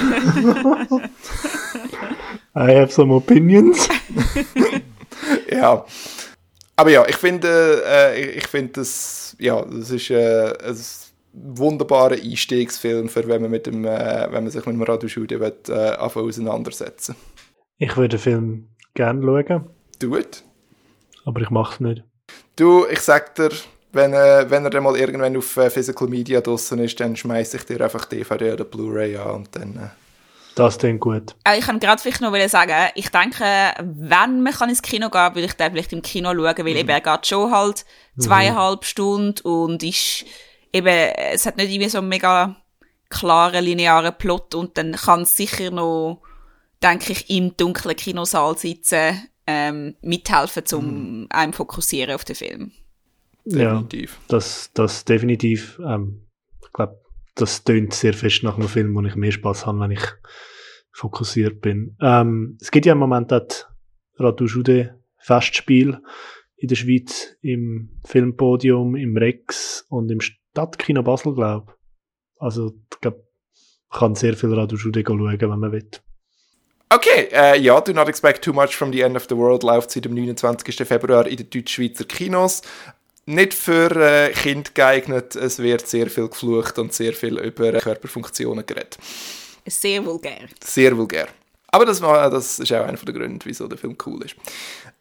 I 2.55 2.71
have 2.73 2.91
some 2.91 3.13
opinions. 3.13 3.87
ja. 5.51 5.85
Aber 6.75 6.89
ja, 6.89 7.05
ich 7.07 7.15
finde, 7.15 7.83
äh, 7.85 8.37
ich 8.37 8.47
finde 8.47 8.73
das, 8.73 9.20
ja, 9.41 9.65
das 9.65 9.89
ist 9.89 10.09
äh, 10.11 10.53
ein 10.63 10.77
wunderbarer 11.33 12.15
Einstiegsfilm, 12.15 13.09
für 13.09 13.27
wenn 13.27 13.41
man, 13.41 13.51
mit 13.51 13.65
dem, 13.65 13.85
äh, 13.85 14.27
wenn 14.31 14.43
man 14.43 14.51
sich 14.51 14.65
mit 14.65 14.75
dem 14.75 14.83
Radiostudio 14.83 15.41
äh, 15.43 15.95
auseinandersetzen 15.97 17.15
Ich 17.77 17.97
würde 17.97 18.09
den 18.09 18.19
Film 18.19 18.67
gerne 18.93 19.45
schauen. 19.47 19.69
Do 19.99 20.17
it. 20.17 20.43
Aber 21.25 21.41
ich 21.41 21.49
mache 21.49 21.73
es 21.73 21.79
nicht. 21.79 22.03
Du, 22.55 22.85
ich 22.87 22.99
sag 22.99 23.35
dir, 23.35 23.49
wenn, 23.91 24.13
äh, 24.13 24.45
wenn 24.49 24.63
er 24.63 24.69
dann 24.69 24.83
mal 24.83 24.97
irgendwann 24.97 25.35
auf 25.35 25.57
äh, 25.57 25.69
Physical 25.69 26.07
Media 26.07 26.41
draußen 26.41 26.77
ist, 26.79 26.99
dann 26.99 27.15
schmeiße 27.15 27.57
ich 27.57 27.63
dir 27.63 27.81
einfach 27.81 28.05
DVD 28.05 28.53
oder 28.53 28.63
Blu-ray 28.63 29.17
an 29.17 29.35
und 29.35 29.55
dann... 29.55 29.77
Äh, 29.77 29.89
das 30.55 30.77
klingt 30.77 30.99
gut. 30.99 31.35
Äh, 31.45 31.59
ich 31.59 31.65
kann 31.65 31.79
gerade 31.79 32.01
vielleicht 32.01 32.21
noch 32.21 32.35
sagen, 32.47 32.91
ich 32.95 33.09
denke, 33.09 33.45
wenn 33.79 34.41
man 34.41 34.69
ins 34.69 34.81
Kino 34.81 35.09
gehen 35.09 35.11
kann, 35.11 35.35
würde 35.35 35.45
ich 35.45 35.53
den 35.53 35.71
vielleicht 35.71 35.93
im 35.93 36.01
Kino 36.01 36.33
schauen, 36.33 36.57
weil 36.57 36.73
mhm. 36.73 36.79
eben 36.79 36.89
er 36.89 37.01
geht 37.01 37.27
schon 37.27 37.51
halt 37.51 37.85
zweieinhalb 38.19 38.81
mhm. 38.81 38.85
Stunden 38.85 39.47
und 39.47 39.83
ist 39.83 40.25
eben, 40.73 40.87
es 40.87 41.45
hat 41.45 41.57
nicht 41.57 41.71
irgendwie 41.71 41.89
so 41.89 41.99
einen 41.99 42.09
mega 42.09 42.55
klaren, 43.09 43.63
linearen 43.63 44.15
Plot 44.17 44.55
und 44.55 44.77
dann 44.77 44.93
kann 44.93 45.21
es 45.21 45.35
sicher 45.35 45.71
noch, 45.71 46.21
denke 46.81 47.11
ich, 47.11 47.29
im 47.29 47.55
dunklen 47.55 47.95
Kinosaal 47.95 48.57
sitzen, 48.57 49.27
ähm, 49.47 49.95
mithelfen, 50.01 50.63
um 50.73 50.85
mhm. 50.85 51.27
einem 51.29 51.53
fokussieren 51.53 52.15
auf 52.15 52.25
den 52.25 52.35
Film. 52.35 52.71
Definitiv. 53.45 54.11
Ja, 54.11 54.25
das, 54.27 54.71
das 54.73 55.03
definitiv. 55.05 55.79
Ähm, 55.85 56.27
ich 56.63 56.71
glaube, 56.73 57.00
das 57.41 57.63
tönt 57.63 57.93
sehr 57.93 58.13
fest 58.13 58.43
nach 58.43 58.57
einem 58.57 58.67
Film, 58.67 58.95
wo 58.95 59.01
ich 59.01 59.15
mehr 59.15 59.31
Spaß 59.31 59.65
habe, 59.65 59.79
wenn 59.79 59.91
ich 59.91 60.03
fokussiert 60.91 61.61
bin. 61.61 61.95
Ähm, 62.01 62.57
es 62.61 62.71
gibt 62.71 62.85
ja 62.85 62.93
im 62.93 62.99
Moment 62.99 63.31
das 63.31 63.67
Radu 64.17 64.45
Jude 64.45 64.99
Festspiel 65.17 65.99
in 66.57 66.67
der 66.67 66.75
Schweiz 66.75 67.35
im 67.41 67.89
Filmpodium, 68.05 68.95
im 68.95 69.17
Rex 69.17 69.85
und 69.89 70.11
im 70.11 70.21
Stadtkino 70.21 71.01
Basel, 71.01 71.33
glaube 71.33 71.73
Also, 72.37 72.73
ich 72.91 72.99
glaube, 72.99 73.25
man 73.89 73.99
kann 73.99 74.15
sehr 74.15 74.35
viel 74.35 74.53
Radu 74.53 74.75
Jude 74.75 75.03
schauen, 75.05 75.39
wenn 75.39 75.49
man 75.49 75.71
will. 75.71 75.89
Okay, 76.93 77.29
äh, 77.31 77.57
ja, 77.57 77.79
Do 77.79 77.93
Not 77.93 78.09
Expect 78.09 78.43
Too 78.43 78.51
Much 78.51 78.75
from 78.75 78.91
the 78.91 78.99
End 78.99 79.15
of 79.15 79.25
the 79.29 79.37
World 79.37 79.63
läuft 79.63 79.91
seit 79.91 80.03
dem 80.03 80.13
29. 80.13 80.85
Februar 80.85 81.25
in 81.25 81.37
den 81.37 81.49
deutsch-schweizer 81.49 82.03
Kinos 82.03 82.63
nicht 83.25 83.53
für 83.53 83.91
äh, 83.91 84.31
Kinder 84.31 84.71
geeignet. 84.73 85.35
Es 85.35 85.59
wird 85.59 85.87
sehr 85.87 86.09
viel 86.09 86.27
geflucht 86.27 86.79
und 86.79 86.93
sehr 86.93 87.13
viel 87.13 87.37
über 87.37 87.73
Körperfunktionen 87.73 88.65
geredet. 88.65 88.97
Sehr 89.65 90.05
vulgär. 90.05 90.47
Sehr 90.63 90.97
vulgär. 90.97 91.27
Aber 91.73 91.85
das, 91.85 92.01
war, 92.01 92.29
das 92.29 92.59
ist 92.59 92.73
auch 92.73 92.85
einer 92.85 92.97
der 92.97 93.13
Gründe, 93.13 93.45
wieso 93.45 93.65
der 93.67 93.77
Film 93.77 93.95
cool 94.05 94.23
ist. 94.23 94.35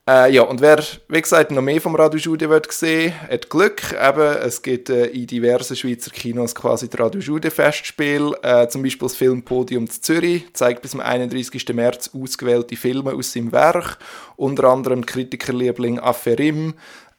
Äh, 0.09 0.33
ja, 0.33 0.42
und 0.42 0.61
wer, 0.61 0.83
wie 1.09 1.20
gesagt, 1.20 1.50
noch 1.50 1.62
mehr 1.62 1.80
vom 1.80 1.96
Radio 1.96 2.18
Jude 2.20 2.48
wird 2.48 2.70
sehen, 2.72 3.12
hat 3.28 3.50
Glück. 3.50 3.92
Eben, 3.92 4.37
es 4.38 4.62
gibt 4.62 4.88
äh, 4.88 5.06
in 5.06 5.26
diversen 5.26 5.74
Schweizer 5.74 6.12
Kinos 6.12 6.54
quasi 6.54 6.88
das 6.88 7.00
Radio 7.00 7.20
Jude 7.20 7.50
Festspiel. 7.50 8.35
Äh, 8.42 8.68
zum 8.68 8.83
Beispiel 8.83 9.09
das 9.09 9.16
Filmpodium 9.16 9.85
in 9.85 9.90
Zürich 9.90 10.46
zeigt 10.54 10.83
bis 10.83 10.92
zum 10.92 11.00
31. 11.00 11.68
März 11.74 12.11
ausgewählte 12.14 12.76
Filme 12.76 13.14
aus 13.14 13.33
seinem 13.33 13.50
Werk. 13.50 13.98
Unter 14.37 14.64
anderem 14.64 15.04
Kritikerliebling 15.04 15.98
Aferim, 15.98 16.74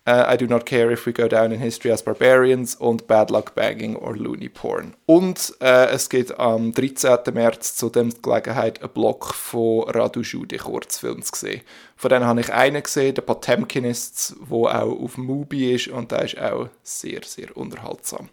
Uh, 0.07 0.33
I 0.33 0.35
Do 0.35 0.47
Not 0.47 0.65
Care 0.65 0.91
If 0.91 1.05
We 1.05 1.13
Go 1.13 1.27
Down 1.27 1.51
in 1.51 1.59
History 1.59 1.91
as 1.91 2.01
Barbarians 2.01 2.73
und 2.73 3.05
Bad 3.05 3.29
Luck 3.29 3.53
Banging 3.53 3.95
or 3.95 4.17
Looney 4.17 4.49
Porn. 4.49 4.95
Und 5.05 5.53
uh, 5.61 5.89
es 5.91 6.09
gibt 6.09 6.39
am 6.39 6.73
13. 6.73 7.19
März 7.31 7.75
zu 7.75 7.89
dem 7.89 8.11
Gelegenheit 8.23 8.81
einen 8.81 8.91
Block 8.91 9.35
von 9.35 9.87
Radu 9.89 10.21
Jude 10.21 10.57
Kurzfilms 10.57 11.31
gesehen. 11.31 11.61
Von 11.95 12.09
denen 12.09 12.25
habe 12.25 12.41
ich 12.41 12.51
einen 12.51 12.81
gesehen, 12.81 13.13
der 13.13 13.21
Potemkinists, 13.21 14.35
wo 14.39 14.67
auch 14.67 14.99
auf 14.99 15.19
Mubi 15.19 15.75
ist 15.75 15.89
und 15.89 16.11
der 16.11 16.23
ist 16.23 16.41
auch 16.41 16.69
sehr, 16.81 17.21
sehr 17.23 17.55
unterhaltsam. 17.55 18.29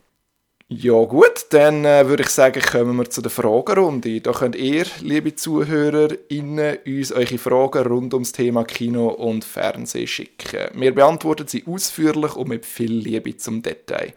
Ja 0.70 1.02
gut, 1.04 1.46
dann 1.48 1.86
äh, 1.86 2.06
würde 2.08 2.24
ich 2.24 2.28
sagen, 2.28 2.60
kommen 2.60 2.98
wir 2.98 3.08
zu 3.08 3.22
der 3.22 3.30
Fragerunde. 3.30 4.20
Da 4.20 4.32
könnt 4.32 4.54
ihr, 4.54 4.84
liebe 5.00 5.34
ZuhörerInnen, 5.34 6.80
uns 6.84 7.10
eure 7.10 7.38
Fragen 7.38 7.86
rund 7.86 8.12
ums 8.12 8.32
Thema 8.32 8.64
Kino 8.64 9.08
und 9.08 9.46
Fernsehen 9.46 10.06
schicken. 10.06 10.68
Wir 10.74 10.94
beantworten 10.94 11.46
sie 11.48 11.64
ausführlich 11.66 12.36
und 12.36 12.50
mit 12.50 12.66
viel 12.66 12.92
Liebe 12.92 13.34
zum 13.38 13.62
Detail. 13.62 14.12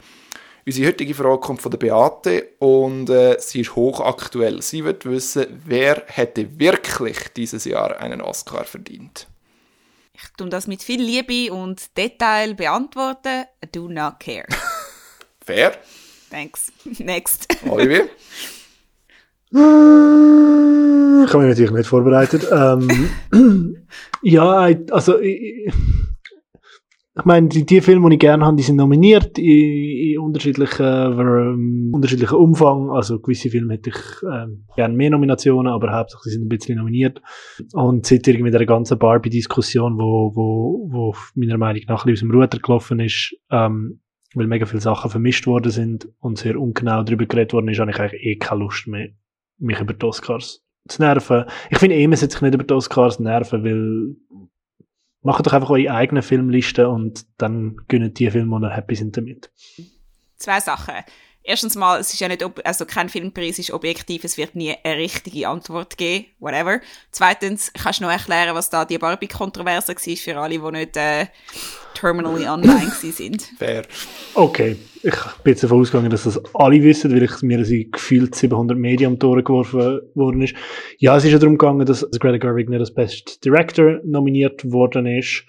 Unsere 0.65 0.89
heutige 0.89 1.13
Frage 1.13 1.39
kommt 1.39 1.61
von 1.61 1.71
der 1.71 1.77
Beate 1.77 2.49
und 2.59 3.09
äh, 3.09 3.37
sie 3.39 3.61
ist 3.61 3.77
hochaktuell. 3.77 4.61
Sie 4.61 4.83
wird 4.83 5.05
wissen, 5.05 5.45
wer 5.65 6.03
hätte 6.07 6.59
wirklich 6.59 7.29
dieses 7.33 7.63
Jahr 7.63 7.97
einen 8.01 8.19
Oscar 8.19 8.65
verdient. 8.65 9.27
Ich 10.13 10.23
tue 10.35 10.49
das 10.49 10.67
mit 10.67 10.83
viel 10.83 11.01
Liebe 11.01 11.53
und 11.53 11.97
Detail 11.97 12.55
beantworten. 12.55 13.45
I 13.63 13.69
do 13.71 13.87
not 13.87 14.19
care. 14.19 14.47
Fair. 15.45 15.79
Thanks. 16.31 16.71
Next. 16.99 17.47
Olivier? 17.69 18.09
Ich 21.23 21.33
habe 21.33 21.43
mich 21.43 21.49
natürlich 21.49 21.71
nicht 21.71 21.87
vorbereitet. 21.87 22.47
ähm, 22.51 23.75
ja, 24.23 24.69
also 24.89 25.19
ich, 25.19 25.67
ich 27.17 27.25
meine, 27.25 27.47
die, 27.47 27.65
die 27.65 27.81
Filme, 27.81 28.09
die 28.09 28.15
ich 28.15 28.19
gerne 28.19 28.45
habe, 28.45 28.57
die 28.57 28.63
sind 28.63 28.77
nominiert 28.77 29.37
in, 29.37 30.13
in 30.13 30.19
unterschiedlichen, 30.19 30.85
ähm, 30.85 31.91
unterschiedlichen 31.93 32.35
Umfang. 32.35 32.89
Also 32.89 33.19
gewisse 33.19 33.49
Filme 33.49 33.73
hätte 33.73 33.89
ich 33.91 33.97
ähm, 34.23 34.65
gerne 34.75 34.95
mehr 34.95 35.11
Nominationen, 35.11 35.71
aber 35.71 35.91
hauptsächlich 35.93 36.33
sind 36.33 36.45
ein 36.45 36.49
bisschen 36.49 36.77
nominiert. 36.77 37.21
Und 37.73 38.05
seit 38.05 38.27
irgendwie 38.27 38.51
der 38.51 38.65
ganzen 38.65 38.97
Barbie-Diskussion, 38.97 39.97
wo, 39.97 40.31
wo, 40.33 40.87
wo 40.91 41.15
meiner 41.35 41.57
Meinung 41.57 41.83
nach 41.87 42.05
ein 42.05 42.11
bisschen 42.11 42.29
aus 42.29 42.31
dem 42.31 42.41
Ruder 42.41 42.59
gelaufen 42.59 42.99
ist, 42.99 43.35
ähm, 43.51 43.99
weil 44.33 44.47
mega 44.47 44.65
viele 44.65 44.81
Sachen 44.81 45.11
vermischt 45.11 45.47
worden 45.47 45.71
sind 45.71 46.07
und 46.19 46.37
sehr 46.37 46.59
ungenau 46.59 47.03
darüber 47.03 47.25
geredet 47.25 47.53
worden 47.53 47.67
ist, 47.69 47.79
habe 47.79 47.91
ich 47.91 47.99
eigentlich 47.99 48.23
eh 48.23 48.35
keine 48.37 48.61
Lust 48.61 48.87
mehr, 48.87 49.09
mich 49.57 49.79
über 49.79 49.93
die 49.93 50.05
Oscars 50.05 50.63
zu 50.87 51.01
nerven. 51.01 51.45
Ich 51.69 51.77
finde 51.77 51.95
eh, 51.95 52.07
man 52.07 52.17
sollte 52.17 52.33
sich 52.33 52.41
nicht 52.41 52.53
über 52.53 52.63
die 52.63 52.73
Oscars 52.73 53.19
nerven, 53.19 53.63
weil 53.63 54.15
macht 55.21 55.45
doch 55.45 55.53
einfach 55.53 55.69
eure 55.69 55.93
eigene 55.93 56.21
Filmliste 56.21 56.89
und 56.89 57.25
dann 57.37 57.77
gönnen 57.87 58.13
die 58.13 58.29
Filme, 58.29 58.59
die 58.59 58.73
happy 58.73 58.95
sind 58.95 59.15
damit. 59.17 59.51
Zwei 60.37 60.59
Sachen. 60.59 60.95
Erstens 61.43 61.75
mal, 61.75 61.99
es 61.99 62.13
ist 62.13 62.19
ja 62.19 62.27
nicht, 62.27 62.45
also 62.63 62.85
kein 62.85 63.09
Filmpreis 63.09 63.57
ist 63.57 63.71
objektiv, 63.71 64.23
es 64.23 64.37
wird 64.37 64.55
nie 64.55 64.75
eine 64.83 64.97
richtige 64.97 65.47
Antwort 65.47 65.97
geben, 65.97 66.25
whatever. 66.39 66.81
Zweitens, 67.11 67.71
kannst 67.73 67.99
du 67.99 68.03
noch 68.03 68.11
erklären, 68.11 68.53
was 68.53 68.69
da 68.69 68.85
die 68.85 68.99
Barbie-Kontroverse 68.99 69.95
war 69.95 70.15
für 70.17 70.37
alle, 70.37 70.59
die 70.59 70.71
nicht 70.71 70.97
äh, 70.97 71.25
terminally 71.95 72.47
online 72.47 72.91
sind? 72.91 73.41
Fair. 73.57 73.83
Okay, 74.35 74.77
ich 75.01 75.15
bin 75.43 75.53
jetzt 75.53 75.63
davon 75.63 75.81
ausgegangen, 75.81 76.11
dass 76.11 76.25
das 76.25 76.39
alle 76.53 76.83
wissen, 76.83 77.11
weil 77.11 77.23
ich 77.23 77.41
mir 77.41 77.65
sie 77.65 77.89
gefühlt 77.89 78.35
700 78.35 78.77
Medien 78.77 79.13
am 79.13 79.19
Tor 79.19 79.41
geworfen 79.43 80.01
worden 80.13 80.43
ist. 80.43 80.53
Ja, 80.99 81.17
es 81.17 81.25
ist 81.25 81.31
ja 81.31 81.39
darum 81.39 81.57
gegangen, 81.57 81.87
dass 81.87 82.07
Greta 82.19 82.37
Gerwig 82.37 82.69
nicht 82.69 82.79
als 82.79 82.93
Best 82.93 83.43
Director 83.43 83.99
nominiert 84.03 84.71
worden 84.71 85.07
ist 85.07 85.43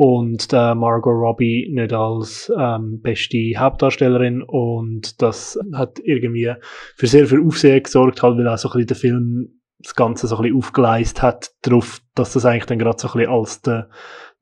und 0.00 0.50
der 0.50 0.74
Margot 0.74 1.12
Robbie 1.12 1.68
nicht 1.70 1.92
als 1.92 2.50
ähm, 2.58 3.02
beste 3.02 3.36
Hauptdarstellerin 3.58 4.42
und 4.42 5.20
das 5.20 5.58
hat 5.74 5.98
irgendwie 6.02 6.54
für 6.96 7.06
sehr 7.06 7.26
viel 7.26 7.44
Aufsehen 7.46 7.82
gesorgt, 7.82 8.22
halt, 8.22 8.38
weil 8.38 8.48
auch 8.48 8.56
so 8.56 8.70
ein 8.70 8.72
bisschen 8.72 8.86
der 8.86 8.96
Film 8.96 9.60
das 9.78 9.94
Ganze 9.94 10.26
so 10.26 10.36
ein 10.36 10.42
bisschen 10.44 10.56
aufgeleist 10.56 11.20
hat 11.20 11.50
darauf, 11.60 12.00
dass 12.14 12.32
das 12.32 12.46
eigentlich 12.46 12.64
dann 12.64 12.78
gerade 12.78 12.98
so 12.98 13.08
ein 13.08 13.12
bisschen 13.12 13.30
als 13.30 13.60
der, 13.60 13.90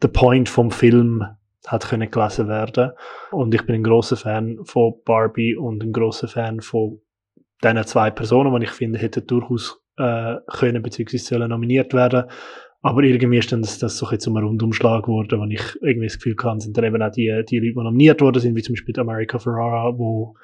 der 0.00 0.08
Point 0.08 0.48
vom 0.48 0.70
Film 0.70 1.24
hat 1.66 1.88
können 1.88 2.08
gelesen 2.08 2.46
werden. 2.46 2.92
Und 3.32 3.52
ich 3.52 3.66
bin 3.66 3.74
ein 3.74 3.82
großer 3.82 4.16
Fan 4.16 4.60
von 4.62 4.94
Barbie 5.04 5.56
und 5.56 5.82
ein 5.82 5.90
großer 5.90 6.28
Fan 6.28 6.60
von 6.60 7.00
diesen 7.64 7.84
zwei 7.84 8.12
Personen, 8.12 8.54
die 8.54 8.66
ich 8.66 8.70
finde, 8.70 9.00
hätten 9.00 9.26
durchaus 9.26 9.82
äh, 9.96 10.36
können 10.46 10.84
bzw. 10.84 11.16
sollen 11.16 11.50
nominiert 11.50 11.94
werden. 11.94 12.26
Aber 12.80 13.02
irgendwie 13.02 13.38
ist 13.38 13.50
dann 13.50 13.62
das, 13.62 13.78
das 13.78 13.98
so 13.98 14.06
ein 14.06 14.20
zum 14.20 14.36
Rundumschlag 14.36 15.04
geworden, 15.04 15.40
wo 15.40 15.44
ich 15.46 15.76
irgendwie 15.82 16.06
das 16.06 16.16
Gefühl 16.16 16.36
hatte, 16.40 16.60
sind 16.60 16.76
dann 16.76 16.84
eben 16.84 17.02
auch 17.02 17.10
die, 17.10 17.42
die 17.48 17.58
Leute, 17.58 17.72
die 17.72 17.74
nominiert 17.74 18.20
worden 18.20 18.40
sind, 18.40 18.54
wie 18.54 18.62
zum 18.62 18.74
Beispiel 18.74 18.98
America 19.00 19.38
Ferrara, 19.38 19.98
wo 19.98 20.36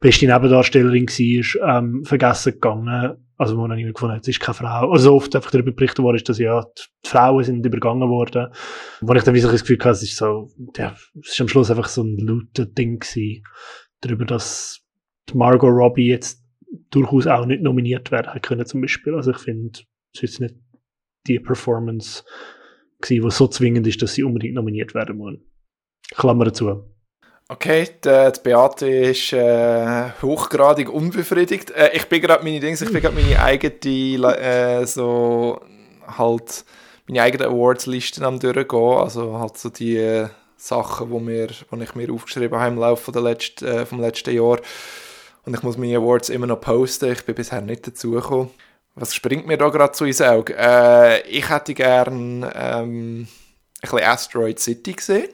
beste 0.00 0.26
Nebendarstellerin 0.26 1.06
war, 1.06 1.78
ähm, 1.78 2.04
vergessen 2.04 2.54
gegangen. 2.54 3.16
Also, 3.38 3.56
wo 3.56 3.62
man 3.62 3.78
irgendwie 3.78 3.92
gefunden 3.92 4.16
hat, 4.16 4.22
es 4.22 4.28
ist 4.28 4.40
keine 4.40 4.54
Frau. 4.54 4.90
Also, 4.90 5.14
oft 5.14 5.36
einfach 5.36 5.50
darüber 5.50 5.70
berichtet 5.70 6.02
worden 6.02 6.16
ist, 6.16 6.28
dass 6.28 6.38
ja, 6.38 6.64
die 7.04 7.08
Frauen 7.08 7.44
sind 7.44 7.64
übergangen 7.64 8.08
worden. 8.08 8.48
Wo 9.02 9.12
ich 9.12 9.22
dann 9.22 9.34
wie 9.34 9.40
so 9.40 9.50
das 9.50 9.60
Gefühl 9.60 9.78
hatte, 9.78 9.90
es 9.90 10.02
ist 10.02 10.16
so, 10.16 10.48
ja, 10.76 10.96
es 11.20 11.32
ist 11.32 11.40
am 11.40 11.48
Schluss 11.48 11.70
einfach 11.70 11.88
so 11.88 12.02
ein 12.02 12.16
lauter 12.18 12.64
Ding 12.64 12.98
gewesen, 12.98 13.44
darüber, 14.00 14.24
dass 14.24 14.80
Margot 15.34 15.70
Robbie 15.70 16.08
jetzt 16.08 16.42
durchaus 16.90 17.26
auch 17.26 17.44
nicht 17.44 17.62
nominiert 17.62 18.10
werden 18.10 18.40
können, 18.40 18.64
zum 18.64 18.80
Beispiel. 18.80 19.14
Also, 19.14 19.32
ich 19.32 19.38
finde, 19.38 19.80
es 20.14 20.22
ist 20.22 20.40
nicht 20.40 20.54
die 21.28 21.38
Performance 21.38 22.24
gewesen, 23.00 23.24
die 23.24 23.30
so 23.30 23.48
zwingend 23.48 23.86
ist, 23.86 24.02
dass 24.02 24.14
sie 24.14 24.22
unbedingt 24.22 24.54
nominiert 24.54 24.94
werden 24.94 25.18
muss. 25.18 25.34
Klammer 26.14 26.46
dazu. 26.46 26.84
Okay, 27.48 27.88
die, 28.04 28.40
Beate 28.42 28.88
ist 28.88 29.32
äh, 29.32 30.10
hochgradig 30.20 30.92
unbefriedigt. 30.92 31.70
Äh, 31.70 31.90
ich 31.94 32.06
bin 32.06 32.20
gerade 32.20 32.42
meine 32.42 32.58
Dings, 32.58 32.82
ich 32.82 32.90
bin 32.90 33.00
gerade 33.00 33.14
meine 33.14 33.40
eigene 33.40 34.36
äh, 34.36 34.84
so 34.84 35.60
halt 36.06 36.64
meine 37.06 37.22
eigene 37.22 37.46
Awards-Listen 37.46 38.24
am 38.24 38.40
durchgehen. 38.40 38.98
Also 38.98 39.38
halt 39.38 39.58
so 39.58 39.68
die 39.68 39.96
äh, 39.96 40.28
Sachen, 40.56 41.10
wo 41.10 41.20
mir, 41.20 41.48
wo 41.70 41.76
ich 41.76 41.94
mir 41.94 42.12
aufgeschrieben 42.12 42.58
habe 42.58 42.74
im 42.74 42.80
Laufe 42.80 43.12
der 43.12 43.22
letzten, 43.22 43.64
äh, 43.64 43.86
vom 43.86 44.00
letzten 44.00 44.34
Jahr. 44.34 44.58
Und 45.44 45.54
ich 45.54 45.62
muss 45.62 45.78
meine 45.78 45.98
Awards 45.98 46.28
immer 46.30 46.48
noch 46.48 46.60
posten. 46.60 47.12
Ich 47.12 47.24
bin 47.24 47.36
bisher 47.36 47.60
nicht 47.60 47.86
dazugekommen. 47.86 48.50
Was 48.98 49.14
springt 49.14 49.46
mir 49.46 49.58
da 49.58 49.68
gerade 49.68 49.94
so 49.94 50.06
ins 50.06 50.22
Auge? 50.22 50.54
Äh, 50.58 51.20
ich 51.28 51.48
hätte 51.50 51.74
gern 51.74 52.50
ähm, 52.54 53.20
ein 53.20 53.28
bisschen 53.80 53.98
Asteroid 54.00 54.58
City 54.58 54.94
gesehen. 54.94 55.28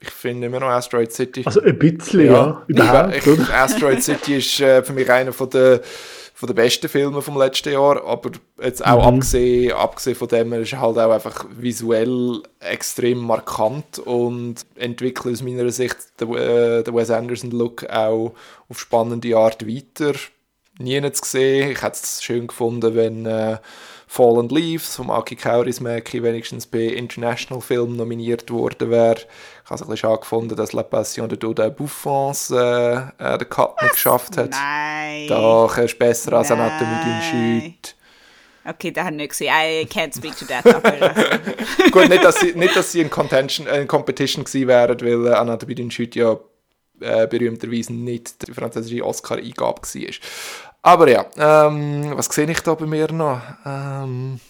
Ich 0.00 0.10
finde 0.10 0.46
immer 0.46 0.60
noch 0.60 0.68
Asteroid 0.68 1.12
City. 1.12 1.42
Also 1.44 1.60
ein 1.60 1.76
bisschen, 1.76 2.26
ja. 2.26 2.32
ja 2.32 2.64
überhaupt, 2.68 3.16
ich, 3.16 3.26
ich, 3.26 3.52
Asteroid 3.52 4.00
City 4.02 4.36
ist 4.36 4.60
äh, 4.60 4.84
für 4.84 4.92
mich 4.92 5.10
einer 5.10 5.32
von 5.32 5.50
der, 5.50 5.80
von 6.34 6.46
der 6.46 6.54
besten 6.54 6.88
Filme 6.88 7.20
vom 7.20 7.36
letzten 7.36 7.72
Jahr, 7.72 8.06
aber 8.06 8.30
jetzt 8.62 8.86
auch 8.86 9.02
mhm. 9.02 9.16
abgesehen, 9.16 9.72
abgesehen 9.72 10.14
von 10.14 10.28
dem, 10.28 10.52
ist 10.52 10.72
halt 10.78 10.98
auch 10.98 11.10
einfach 11.10 11.46
visuell 11.58 12.40
extrem 12.60 13.18
markant 13.18 13.98
und 13.98 14.64
entwickelt 14.76 15.34
aus 15.34 15.42
meiner 15.42 15.68
Sicht 15.72 15.96
den, 16.20 16.32
äh, 16.32 16.84
den 16.84 16.94
Wes 16.94 17.10
Anderson-Look 17.10 17.90
auch 17.90 18.34
auf 18.68 18.78
spannende 18.78 19.36
Art 19.36 19.66
weiter 19.66 20.12
nie 20.78 21.12
zu 21.12 21.24
sehen. 21.24 21.72
Ich 21.72 21.82
hätte 21.82 21.98
es 22.02 22.22
schön 22.22 22.46
gefunden, 22.46 22.94
wenn 22.94 23.26
äh, 23.26 23.58
Fallen 24.06 24.48
Leaves 24.48 24.96
vom 24.96 25.10
Aki 25.10 25.36
Kaurismäki 25.36 26.22
wenigstens 26.22 26.66
bei 26.66 26.84
International 26.84 27.60
Film 27.60 27.96
nominiert 27.96 28.50
worden 28.50 28.90
wäre. 28.90 29.18
Ich 29.18 29.70
habe 29.70 29.74
es 29.74 29.82
ein 29.82 29.88
bisschen 29.88 29.96
schade 29.98 30.20
gefunden, 30.20 30.56
dass 30.56 30.72
La 30.72 30.82
Passion 30.82 31.28
de 31.28 31.36
Dodin 31.36 31.74
Bouffons 31.74 32.50
äh, 32.50 32.56
äh, 32.56 33.38
den 33.38 33.48
Cut 33.50 33.80
nicht 33.82 33.92
geschafft 33.92 34.38
hat. 34.38 34.50
Nein. 34.50 35.28
Doch, 35.28 35.76
er 35.76 35.84
ist 35.84 35.98
besser 35.98 36.32
als 36.32 36.50
Anatomie 36.50 37.04
d'une 37.04 37.20
Chute. 37.20 37.94
Okay, 38.64 38.90
da 38.90 39.04
hat 39.04 39.14
nicht 39.14 39.30
gesehen. 39.30 39.52
I 39.54 39.86
can't 39.86 40.14
speak 40.14 40.36
to 40.36 40.46
that. 40.46 40.66
Aber, 40.66 40.90
Gut, 41.90 42.08
nicht, 42.08 42.24
dass 42.24 42.40
sie, 42.40 42.52
nicht, 42.52 42.76
dass 42.76 42.92
sie 42.92 43.00
in, 43.00 43.10
Contention, 43.10 43.66
äh, 43.66 43.82
in 43.82 43.88
Competition 43.88 44.44
gewesen 44.44 44.68
wären, 44.68 45.00
weil 45.00 45.26
äh, 45.26 45.34
Anatomie 45.34 45.74
d'une 45.74 45.90
Chute 45.90 46.18
ja 46.18 46.38
äh, 47.00 47.26
berühmterweise 47.26 47.92
nicht 47.92 48.46
die 48.46 48.52
französische 48.52 49.04
Oscar-Eingabe 49.04 49.82
war. 49.82 50.14
Aber 50.88 51.06
ja, 51.10 51.26
ähm, 51.36 52.12
was 52.16 52.26
sehe 52.26 52.50
ich 52.50 52.60
da 52.60 52.74
bei 52.74 52.86
mir 52.86 53.12
noch? 53.12 53.40
Ähm, 53.66 54.40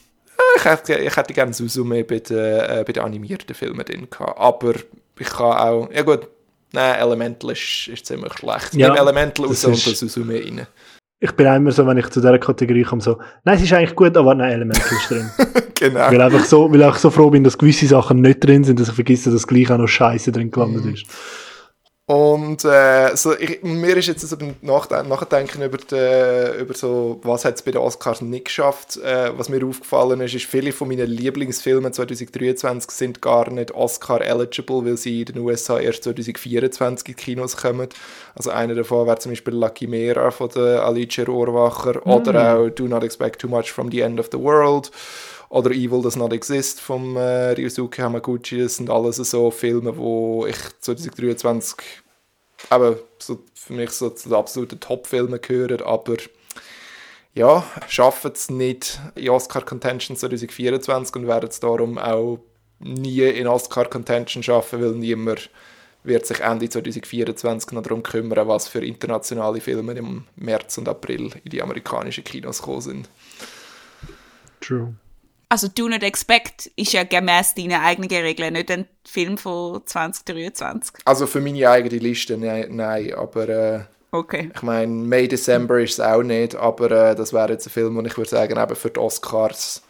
ich, 0.56 0.64
hätte, 0.64 0.94
ich 0.94 1.16
hätte 1.16 1.34
gerne 1.34 1.52
Suzume 1.52 2.04
bei 2.04 2.20
den, 2.20 2.38
äh, 2.38 2.84
bei 2.86 2.92
den 2.92 3.02
animierten 3.02 3.54
Filmen 3.56 3.84
drin 3.84 4.06
gehabt. 4.08 4.38
Aber 4.38 4.74
ich 5.18 5.28
kann 5.28 5.52
auch, 5.56 5.88
ja 5.92 6.02
gut, 6.02 6.28
nein, 6.72 6.94
Elemental 7.00 7.50
ist, 7.50 7.88
ist 7.88 8.06
ziemlich 8.06 8.32
schlecht. 8.34 8.72
Ja, 8.74 8.88
Nimm 8.88 8.98
Elemental 8.98 9.46
raus 9.46 9.64
und 9.64 9.84
das 9.84 9.98
Suzume 9.98 10.34
rein. 10.34 10.66
ich 11.18 11.32
bin 11.32 11.46
immer 11.48 11.72
so, 11.72 11.84
wenn 11.84 11.98
ich 11.98 12.08
zu 12.10 12.20
dieser 12.20 12.38
Kategorie 12.38 12.84
komme, 12.84 13.02
so, 13.02 13.18
nein, 13.42 13.56
es 13.56 13.62
ist 13.64 13.72
eigentlich 13.72 13.96
gut, 13.96 14.16
aber 14.16 14.32
nein, 14.36 14.52
Elemental 14.52 14.96
ist 14.96 15.10
drin. 15.10 15.30
genau. 15.74 16.08
Weil 16.12 16.20
einfach 16.20 16.44
so, 16.44 16.70
weil 16.72 16.88
ich 16.88 16.94
so 16.98 17.10
froh 17.10 17.30
bin, 17.30 17.42
dass 17.42 17.58
gewisse 17.58 17.88
Sachen 17.88 18.20
nicht 18.20 18.44
drin 18.44 18.62
sind, 18.62 18.78
dass 18.78 18.90
ich 18.90 18.94
vergesse, 18.94 19.32
dass 19.32 19.44
gleich 19.44 19.68
auch 19.72 19.78
noch 19.78 19.88
Scheiße 19.88 20.30
drin 20.30 20.52
gelandet 20.52 20.84
Mhm. 20.84 20.94
ist. 20.94 21.06
Und 22.08 22.64
äh, 22.64 23.14
so, 23.16 23.38
ich, 23.38 23.62
mir 23.62 23.94
ist 23.98 24.06
jetzt 24.06 24.26
so 24.26 24.36
beim 24.38 24.54
Nachden 24.62 25.10
Nachdenken 25.10 25.60
über, 25.60 25.76
die, 25.76 26.58
über 26.58 26.72
so, 26.72 27.20
was 27.22 27.44
hat 27.44 27.56
es 27.56 27.62
bei 27.62 27.70
den 27.70 27.82
Oscars 27.82 28.22
nicht 28.22 28.46
geschafft, 28.46 28.96
äh, 28.96 29.30
was 29.36 29.50
mir 29.50 29.62
aufgefallen 29.62 30.22
ist, 30.22 30.32
ist, 30.32 30.46
viele 30.46 30.72
von 30.72 30.88
meinen 30.88 31.06
Lieblingsfilmen 31.06 31.92
2023 31.92 32.90
sind 32.92 33.20
gar 33.20 33.50
nicht 33.50 33.72
Oscar-eligible, 33.72 34.86
weil 34.86 34.96
sie 34.96 35.20
in 35.20 35.26
den 35.26 35.38
USA 35.40 35.78
erst 35.78 36.04
2024 36.04 37.08
in 37.08 37.14
die 37.14 37.22
Kinos 37.22 37.58
kommen. 37.58 37.90
Also 38.34 38.52
einer 38.52 38.74
davon 38.74 39.06
wäre 39.06 39.18
zum 39.18 39.32
Beispiel 39.32 39.52
La 39.52 39.68
Chimera 39.68 40.30
von 40.30 40.48
der 40.48 40.86
Alicia 40.86 41.26
Rohrwacher 41.26 42.06
oder 42.06 42.56
auch 42.56 42.70
Do 42.70 42.84
Not 42.84 43.04
Expect 43.04 43.42
Too 43.42 43.48
Much 43.48 43.70
from 43.70 43.90
the 43.90 44.00
End 44.00 44.18
of 44.18 44.30
the 44.32 44.38
World 44.38 44.90
oder 45.48 45.70
Evil 45.70 46.02
Does 46.02 46.16
Not 46.16 46.32
Exist 46.32 46.80
vom 46.80 47.16
äh, 47.16 47.52
Ryusuke 47.52 48.02
Hamaguchi. 48.02 48.62
Das 48.62 48.76
sind 48.76 48.90
alles 48.90 49.16
so 49.16 49.50
Filme, 49.50 49.96
wo 49.96 50.46
ich 50.46 50.56
2023 50.80 51.78
eben 52.70 52.96
so 53.18 53.44
für 53.54 53.72
mich 53.72 53.90
so 53.90 54.10
zu 54.10 54.28
den 54.28 54.38
absoluten 54.38 54.80
Top-Filmen 54.80 55.40
gehören, 55.40 55.82
aber 55.82 56.16
ja, 57.34 57.64
schaffen 57.86 58.32
es 58.32 58.50
nicht 58.50 59.00
in 59.14 59.28
Oscar-Contention 59.30 60.16
2024 60.16 61.16
und 61.16 61.26
werden 61.28 61.48
es 61.48 61.60
darum 61.60 61.98
auch 61.98 62.40
nie 62.80 63.20
in 63.20 63.46
Oscar-Contention 63.46 64.42
schaffen, 64.42 64.82
weil 64.82 64.92
niemand 64.92 65.50
wird 66.04 66.26
sich 66.26 66.40
Ende 66.40 66.68
2024 66.68 67.72
noch 67.72 67.82
darum 67.82 68.02
kümmern, 68.02 68.48
was 68.48 68.68
für 68.68 68.84
internationale 68.84 69.60
Filme 69.60 69.92
im 69.92 70.24
März 70.36 70.78
und 70.78 70.88
April 70.88 71.30
in 71.44 71.50
die 71.50 71.62
amerikanischen 71.62 72.24
Kinos 72.24 72.58
gekommen 72.58 72.80
sind. 72.80 73.08
True. 74.60 74.94
Also 75.50 75.68
Do 75.68 75.88
Not 75.88 76.02
Expect 76.02 76.66
ist 76.76 76.92
ja 76.92 77.04
gemäß 77.04 77.54
deinen 77.54 77.80
eigenen 77.80 78.10
Regeln 78.10 78.52
nicht 78.52 78.70
ein 78.70 78.86
Film 79.06 79.38
von 79.38 79.86
2023. 79.86 80.96
Also 81.06 81.26
für 81.26 81.40
meine 81.40 81.68
eigene 81.70 81.98
Liste, 81.98 82.36
nein, 82.36 82.66
nein 82.70 83.14
aber 83.14 83.48
äh, 83.48 83.80
Okay. 84.10 84.50
ich 84.54 84.62
meine, 84.62 84.90
May, 84.92 85.28
December 85.28 85.80
ist 85.80 85.94
es 85.94 86.00
auch 86.00 86.22
nicht, 86.22 86.54
aber 86.54 86.90
äh, 86.90 87.14
das 87.14 87.32
wäre 87.32 87.52
jetzt 87.52 87.66
ein 87.66 87.70
Film, 87.70 87.96
wo 87.96 88.00
ich 88.02 88.16
würde 88.16 88.30
sagen, 88.30 88.58
eben 88.58 88.76
für 88.76 88.90
die 88.90 89.00
Oscars 89.00 89.82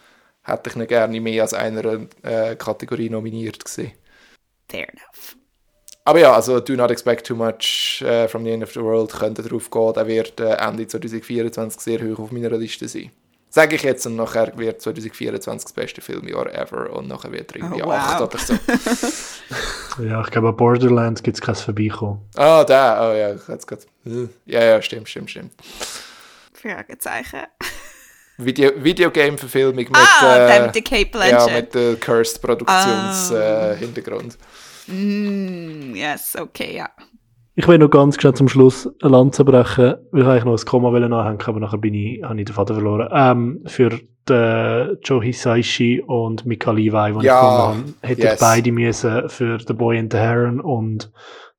hätte 0.43 0.71
ich 0.71 0.77
ihn 0.77 0.87
gerne 0.87 1.21
mehr 1.21 1.43
als 1.43 1.55
einer 1.55 2.07
äh, 2.23 2.57
Kategorie 2.57 3.11
nominiert 3.11 3.65
gesehen. 3.65 3.93
Fair 4.69 4.89
enough. 4.89 5.37
Aber 6.05 6.21
ja, 6.21 6.35
also 6.35 6.59
Do 6.59 6.75
Not 6.75 6.91
Expect 6.91 7.27
Too 7.27 7.37
Much 7.37 8.03
äh, 8.03 8.27
from 8.29 8.45
the 8.45 8.51
End 8.51 8.65
of 8.65 8.73
the 8.73 8.81
World 8.81 9.13
könnte 9.13 9.43
drauf 9.43 9.71
gehen, 9.71 9.93
der 9.95 10.07
wird 10.07 10.41
äh, 10.41 10.55
Ende 10.55 10.87
2024 10.87 11.81
sehr 11.81 12.01
hoch 12.01 12.19
auf 12.19 12.33
meiner 12.33 12.51
Liste 12.57 12.89
sein. 12.89 13.13
Sage 13.51 13.77
ich 13.77 13.83
jetzt 13.83 14.07
und 14.07 14.17
nachher 14.17 14.53
wird 14.59 14.83
2024 14.83 15.65
das 15.65 15.73
beste 15.73 16.01
Filmjahr 16.03 16.53
ever 16.55 16.93
und 16.93 17.09
nachher 17.09 17.33
wird 17.33 17.55
irgendwie 17.57 17.83
Oh, 17.83 17.87
wow. 17.87 17.95
8 17.95 18.21
oder 18.23 18.39
so. 18.39 18.55
Ja, 20.05 20.21
ich 20.21 20.31
glaube, 20.31 20.49
an 20.51 20.57
Borderlands 20.57 21.23
gibt 21.23 21.39
es 21.39 21.41
kein 21.41 21.55
Vorbeikommen. 21.57 22.21
Ah, 22.37 22.63
der, 22.63 22.99
oh 23.01 23.17
ja, 23.17 23.35
ich 23.35 23.49
jetzt 23.49 23.67
grad, 23.67 23.85
äh, 24.07 24.29
ja, 24.47 24.63
ja, 24.63 24.81
stimmt, 24.83 25.09
stimmt, 25.09 25.31
stimmt. 25.31 25.51
Fragezeichen. 26.53 27.41
Video 28.37 28.71
Videogame-Verfilmung 28.77 29.75
mit, 29.77 29.97
Ah, 29.97 30.47
äh, 30.49 30.67
mit 30.67 30.75
der 30.77 30.83
Cape 30.83 31.29
ja, 31.29 31.47
mit 31.49 31.75
der 31.75 31.97
Cursed 31.97 32.41
Produktions 32.41 33.33
Ah. 33.33 33.73
äh, 33.73 33.77
Hintergrund. 33.77 34.39
Mm, 34.87 35.95
yes, 35.97 36.37
okay, 36.39 36.77
ja. 36.77 36.89
Ich 37.61 37.67
will 37.67 37.79
noch 37.79 37.91
ganz 37.91 38.15
schnell 38.21 38.35
zum 38.35 38.47
Schluss 38.47 38.89
eine 39.03 39.11
Lanze 39.11 39.45
brechen, 39.45 39.97
weil 40.13 40.23
ich 40.23 40.29
eigentlich 40.29 40.45
noch 40.45 40.57
ein 40.57 40.65
Komma 40.65 40.93
wollen 40.93 41.13
anhängen, 41.13 41.41
aber 41.45 41.59
nachher 41.59 41.79
bin 41.79 41.93
ich, 41.93 42.23
habe 42.23 42.39
ich 42.39 42.45
den 42.47 42.55
Vater 42.55 42.75
verloren. 42.75 43.09
Ähm, 43.13 43.63
für 43.67 43.99
den 44.29 44.99
Joe 45.03 45.21
Hisaishi 45.25 46.01
und 46.07 46.47
Mika 46.47 46.71
Levi, 46.71 47.19
die 47.19 47.27
Ja, 47.27 47.73
ich 47.73 47.75
gefunden 47.75 47.95
habe, 48.01 48.09
hätte 48.09 48.23
yes. 48.23 48.35
ich 48.35 48.39
beide 48.39 48.71
müssen 48.71 49.29
für 49.29 49.59
The 49.59 49.73
Boy 49.73 49.99
and 49.99 50.13
the 50.13 50.21
Heron 50.21 50.61
und 50.61 51.11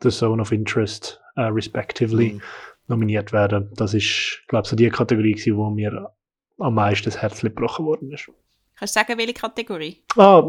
The 0.02 0.08
Zone 0.08 0.41
of 0.41 0.54
Interest, 0.54 1.20
äh, 1.36 1.41
respectively, 1.41 2.36
Mhm. 2.36 2.41
nominiert 2.88 3.34
werden. 3.34 3.70
Das 3.76 3.93
ist, 3.93 4.41
glaube 4.47 4.64
ich, 4.64 4.70
so 4.70 4.78
die 4.78 4.89
Kategorie 4.89 5.34
gewesen, 5.34 5.58
wo 5.58 5.70
mir 5.70 6.12
am 6.60 6.76
meisten 6.76 7.06
das 7.10 7.22
Herz 7.22 7.41
gebrochen 7.41 7.86
worden 7.86 8.14
ist. 8.14 8.32
Kannst 8.80 8.95
du 8.95 8.99
sagen, 8.99 9.17
welche 9.17 9.34
Kategorie? 9.34 9.97
Ah, 10.15 10.41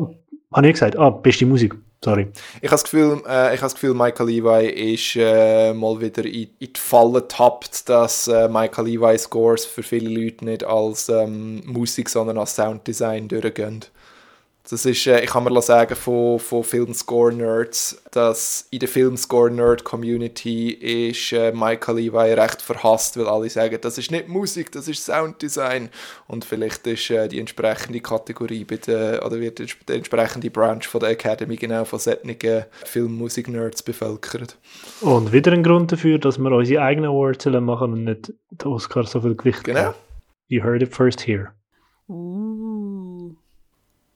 habe 0.52 0.66
ich 0.68 0.74
gesagt? 0.74 0.96
Ah, 0.96 1.10
beste 1.10 1.46
Musik. 1.46 1.74
Sorry. 2.02 2.28
Ich 2.62 2.68
habe 2.68 2.70
das 2.70 2.84
Gefühl, 2.84 3.22
äh, 3.28 3.54
ich 3.54 3.60
habe 3.60 3.66
das 3.66 3.74
Gefühl 3.74 3.92
Michael 3.92 4.26
Levi 4.26 4.94
ist 4.94 5.16
äh, 5.16 5.74
mal 5.74 6.00
wieder 6.00 6.24
in, 6.24 6.48
in 6.58 6.72
die 6.72 6.80
Falle 6.80 7.26
tappt, 7.28 7.88
dass 7.88 8.26
äh, 8.28 8.48
Michael 8.48 8.86
Levi 8.86 9.18
Scores 9.18 9.66
für 9.66 9.82
viele 9.82 10.08
Leute 10.08 10.44
nicht 10.44 10.64
als 10.64 11.08
ähm, 11.08 11.62
Musik, 11.66 12.08
sondern 12.08 12.38
als 12.38 12.54
Sounddesign 12.54 13.28
durchgehen. 13.28 13.84
Das 14.70 14.84
ist, 14.86 15.04
äh, 15.08 15.20
ich 15.24 15.30
kann 15.30 15.42
mir 15.44 15.62
sagen 15.62 15.96
von, 15.96 16.38
von 16.38 16.62
Filmscore-Nerds, 16.62 18.04
dass 18.12 18.68
in 18.70 18.78
der 18.78 18.88
Filmscore-Nerd-Community 18.88 20.70
ist 21.10 21.32
äh, 21.32 21.52
Michael 21.52 21.96
Levi 21.96 22.32
recht 22.34 22.62
verhasst, 22.62 23.16
weil 23.18 23.26
alle 23.26 23.50
sagen, 23.50 23.78
das 23.80 23.98
ist 23.98 24.10
nicht 24.10 24.28
Musik, 24.28 24.70
das 24.72 24.86
ist 24.88 25.04
Sounddesign. 25.04 25.88
Und 26.28 26.44
vielleicht 26.44 26.86
ist 26.86 27.10
äh, 27.10 27.26
die 27.28 27.40
entsprechende 27.40 28.00
Kategorie 28.00 28.64
bei 28.64 28.76
der, 28.76 29.24
oder 29.26 29.40
wird 29.40 29.58
die 29.58 29.64
ents- 29.64 29.76
die 29.88 29.92
entsprechende 29.94 30.50
Branch 30.50 30.82
von 30.84 31.00
der 31.00 31.10
Academy 31.10 31.56
genau 31.56 31.84
von 31.84 31.98
solchen 31.98 32.36
Film-Musik-Nerds 32.84 33.82
bevölkert. 33.82 34.56
Und 35.00 35.32
wieder 35.32 35.52
ein 35.52 35.62
Grund 35.62 35.90
dafür, 35.92 36.18
dass 36.18 36.38
wir 36.38 36.50
unsere 36.52 36.82
eigenen 36.82 37.10
Awards 37.10 37.44
machen 37.46 37.92
und 37.92 38.04
nicht 38.04 38.32
den 38.50 38.68
Oscar 38.68 39.04
so 39.04 39.20
viel 39.20 39.34
Gewicht 39.34 39.64
Genau. 39.64 39.80
geben. 39.80 39.94
You 40.48 40.62
heard 40.62 40.82
it 40.82 40.94
first 40.94 41.26
here. 41.26 41.50
Uh. 42.08 42.69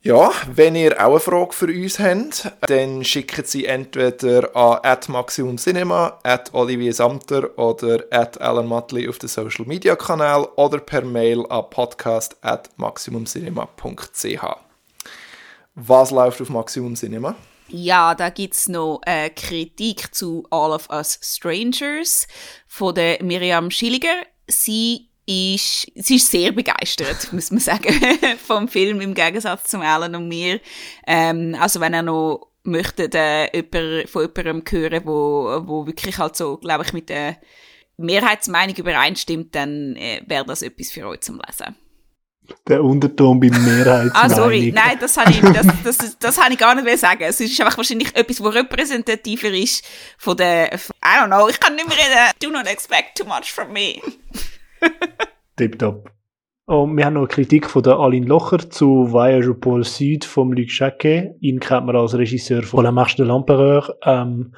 Ja, 0.05 0.31
wenn 0.53 0.77
ihr 0.77 1.03
auch 1.03 1.13
eine 1.13 1.21
Frage 1.21 1.55
für 1.55 1.69
uns 1.69 1.99
habt, 1.99 2.53
dann 2.69 3.03
schickt 3.05 3.49
sie 3.49 3.65
entweder 3.65 4.55
an 4.55 4.99
@maximumcinema, 5.09 6.19
Olivier 6.53 6.93
Samter 6.93 7.59
oder 7.59 8.05
Alan 8.11 8.67
Matley 8.67 9.09
auf 9.09 9.19
den 9.19 9.31
Social 9.31 9.65
Media 9.65 9.97
Kanal 9.97 10.47
oder 10.57 10.77
per 10.77 11.07
Mail 11.07 11.47
an 11.47 11.65
podcast@maximumcinema.ch. 11.71 14.45
Was 15.75 16.11
läuft 16.11 16.43
auf 16.43 16.51
Maximum 16.51 16.97
Cinema? 16.97 17.35
Ja, 17.69 18.15
da 18.15 18.29
gibt's 18.29 18.69
noch 18.69 19.01
eine 19.07 19.31
Kritik 19.31 20.15
zu 20.15 20.47
All 20.51 20.73
of 20.73 20.91
Us 20.91 21.19
Strangers 21.23 22.29
von 22.69 22.95
der 22.95 23.23
Miriam 23.23 23.71
Schilliger. 23.71 24.21
Sie 24.47 25.09
ist, 25.27 25.91
sie 25.95 26.17
ist 26.17 26.31
sehr 26.31 26.53
begeistert, 26.53 27.29
muss 27.33 27.51
man 27.51 27.61
sagen, 27.61 27.95
vom 28.47 28.69
Film 28.69 29.01
im 29.01 29.15
Gegensatz 29.15 29.71
zum 29.71 29.81
Alan 29.81 30.15
und 30.15 30.29
mir. 30.29 30.61
Ähm, 31.07 31.57
also 31.59 31.81
wenn 31.81 31.95
er 31.95 32.03
noch 32.03 32.49
möchte, 32.65 33.11
äh, 33.13 33.55
jemand, 33.55 34.09
von 34.09 34.23
jemandem 34.23 34.63
hören, 34.71 35.03
wo, 35.05 35.63
wo 35.67 35.87
wirklich 35.87 36.19
halt 36.19 36.37
so, 36.37 36.57
glaube 36.57 36.85
ich, 36.85 36.93
mit 36.93 37.09
der 37.09 37.37
Mehrheitsmeinung 37.97 38.75
übereinstimmt, 38.75 39.55
dann 39.55 39.97
äh, 39.97 40.23
wäre 40.27 40.45
das 40.45 40.63
etwas 40.63 40.91
für 40.91 41.07
euch 41.07 41.21
zum 41.21 41.41
Lesen. 41.47 41.77
Der 42.69 42.83
Unterton 42.83 43.41
bei 43.41 43.49
Mehrheitsmeinung. 43.49 44.13
Ah, 44.13 44.29
sorry, 44.29 44.71
nein, 44.75 44.99
das 45.01 45.17
habe 45.17 45.31
ich, 45.31 45.41
das, 45.41 45.67
das, 45.83 45.99
das, 45.99 46.19
das 46.19 46.43
habe 46.43 46.53
ich 46.53 46.59
gar 46.59 46.75
nicht 46.75 46.85
mehr 46.85 46.99
sagen. 46.99 47.23
Es 47.23 47.41
ist 47.41 47.59
einfach 47.61 47.79
wahrscheinlich 47.79 48.15
etwas, 48.15 48.43
was 48.43 48.55
repräsentativer 48.55 49.49
ist 49.49 49.85
von 50.19 50.37
der, 50.37 50.75
I 50.75 50.79
don't 51.05 51.27
know, 51.27 51.49
ich 51.49 51.59
kann 51.59 51.75
nicht 51.75 51.89
mehr 51.89 51.97
reden. 51.97 52.33
Do 52.43 52.51
not 52.51 52.67
expect 52.67 53.17
too 53.17 53.25
much 53.25 53.51
from 53.51 53.73
me. 53.73 54.01
Tipptopp. 55.57 56.11
Oh, 56.67 56.87
wir 56.87 57.05
haben 57.05 57.15
noch 57.15 57.23
eine 57.23 57.29
Kritik 57.29 57.69
von 57.69 57.83
der 57.83 57.99
Aline 57.99 58.27
Locher 58.27 58.71
zu 58.71 59.13
Voyage 59.13 59.51
au 59.51 59.55
Pôle 59.55 59.85
Sud 59.85 60.25
von 60.25 60.53
Luc 60.53 60.69
Jacquet. 60.71 61.35
Ihn 61.41 61.61
kennt 61.61 61.85
man 61.85 61.95
als 61.95 62.15
Regisseur 62.15 62.63
von 62.63 62.85
La 62.85 62.91
Marche 62.91 63.17
de 63.17 63.27
l'Empereur. 63.27 63.95
Ähm, 64.03 64.55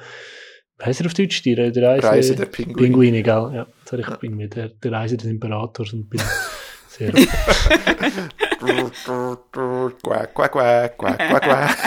wie 0.77 0.85
heißt 0.85 1.01
er 1.01 1.07
auf 1.07 1.13
Deutsch? 1.13 1.41
Die, 1.41 1.55
die 1.55 1.79
Reise, 1.79 2.07
Reise 2.07 2.35
der 2.35 2.45
Pinguine. 2.45 2.77
Pinguine, 2.77 3.23
gell? 3.23 3.51
Ja, 3.53 3.67
habe 3.91 4.01
ich 4.01 4.19
bin 4.19 4.37
mit 4.37 4.55
der, 4.55 4.69
der 4.69 4.91
Reise 4.91 5.17
des 5.17 5.27
Imperators 5.27 5.91
und 5.91 6.09
bin 6.09 6.21
sehr... 6.87 7.11
Quack, 10.01 10.33
quack, 10.33 10.51
quack, 10.51 10.97
quack, 10.97 11.17
quack, 11.17 11.43
quack. 11.43 11.77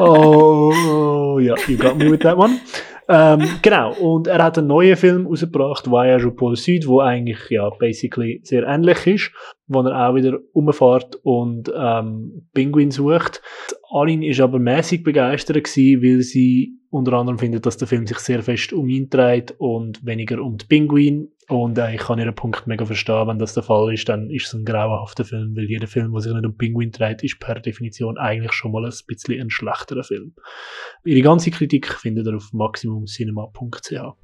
Oh, 0.00 1.38
ja, 1.38 1.54
you 1.68 1.76
got 1.76 1.96
me 1.96 2.10
with 2.10 2.20
that 2.22 2.36
one. 2.36 2.60
Ähm, 3.08 3.42
genau, 3.62 3.92
und 3.94 4.26
er 4.26 4.42
hat 4.42 4.58
einen 4.58 4.68
neuen 4.68 4.96
Film 4.96 5.26
rausgebracht, 5.26 5.90
Voyage 5.90 6.26
au 6.26 6.30
Pôle 6.30 6.56
Sud, 6.56 6.86
wo 6.86 7.00
eigentlich, 7.00 7.50
ja, 7.50 7.68
basically 7.70 8.40
sehr 8.42 8.64
ähnlich 8.64 9.06
ist, 9.06 9.32
wo 9.66 9.80
er 9.82 10.08
auch 10.08 10.14
wieder 10.14 10.38
umfährt 10.52 11.16
und 11.22 11.70
ähm, 11.76 12.48
Pinguin 12.54 12.90
sucht. 12.90 13.42
Aline 13.90 14.26
ist 14.26 14.40
aber 14.40 14.58
mäßig 14.58 15.02
begeistert 15.02 15.64
gewesen, 15.64 16.02
weil 16.02 16.22
sie 16.22 16.78
unter 16.90 17.14
anderem 17.14 17.38
findet, 17.38 17.66
dass 17.66 17.76
der 17.76 17.88
Film 17.88 18.06
sich 18.06 18.18
sehr 18.18 18.42
fest 18.42 18.72
um 18.72 18.88
ihn 18.88 19.10
dreht 19.10 19.54
und 19.58 20.04
weniger 20.06 20.40
um 20.40 20.56
die 20.56 20.66
Pinguin. 20.66 21.28
Und 21.48 21.76
äh, 21.76 21.94
ich 21.94 22.00
kann 22.00 22.18
ihren 22.18 22.34
Punkt 22.34 22.66
mega 22.66 22.86
verstehen, 22.86 23.28
wenn 23.28 23.38
das 23.38 23.52
der 23.54 23.62
Fall 23.62 23.92
ist, 23.92 24.08
dann 24.08 24.30
ist 24.30 24.46
es 24.46 24.54
ein 24.54 24.64
grauenhafter 24.64 25.24
Film, 25.24 25.54
weil 25.56 25.64
jeder 25.64 25.86
Film, 25.86 26.12
der 26.12 26.22
sich 26.22 26.32
nicht 26.32 26.46
um 26.46 26.56
Pinguin 26.56 26.90
dreht, 26.90 27.22
ist 27.22 27.38
per 27.38 27.60
Definition 27.60 28.16
eigentlich 28.16 28.52
schon 28.52 28.72
mal 28.72 28.84
ein 28.84 28.92
bisschen 29.06 29.40
ein 29.40 29.50
schlechterer 29.50 30.04
Film. 30.04 30.34
Ihre 31.04 31.20
ganze 31.20 31.50
Kritik 31.50 31.92
findet 31.92 32.26
ihr 32.26 32.36
auf 32.36 32.52
maximumcinema.ch. 32.52 34.14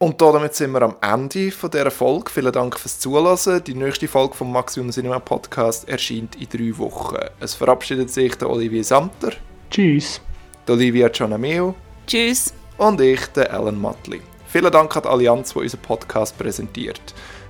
Und 0.00 0.20
damit 0.20 0.54
sind 0.54 0.70
wir 0.72 0.82
am 0.82 0.94
Ende 1.00 1.50
von 1.50 1.70
dieser 1.70 1.90
Folge. 1.90 2.30
Vielen 2.30 2.52
Dank 2.52 2.78
fürs 2.78 3.00
Zuhören. 3.00 3.64
Die 3.64 3.74
nächste 3.74 4.06
Folge 4.06 4.34
vom 4.34 4.52
Maximum 4.52 4.90
Cinema 4.90 5.18
Podcast 5.18 5.88
erscheint 5.88 6.36
in 6.36 6.48
drei 6.48 6.78
Wochen. 6.78 7.16
Es 7.40 7.54
verabschiedet 7.54 8.10
sich 8.10 8.36
der 8.36 8.48
Olivier 8.48 8.84
Samter. 8.84 9.32
Tschüss. 9.70 10.20
Der 10.68 10.76
Olivia 10.76 11.08
Gianameo. 11.08 11.74
Tschüss. 12.06 12.54
Und 12.76 13.00
ich, 13.00 13.26
der 13.28 13.52
Alan 13.52 13.80
Matli. 13.80 14.20
Vielen 14.50 14.72
Dank 14.72 14.96
an 14.96 15.02
die 15.02 15.08
Allianz, 15.08 15.52
die 15.52 15.58
unseren 15.58 15.82
Podcast 15.82 16.38
präsentiert. 16.38 17.02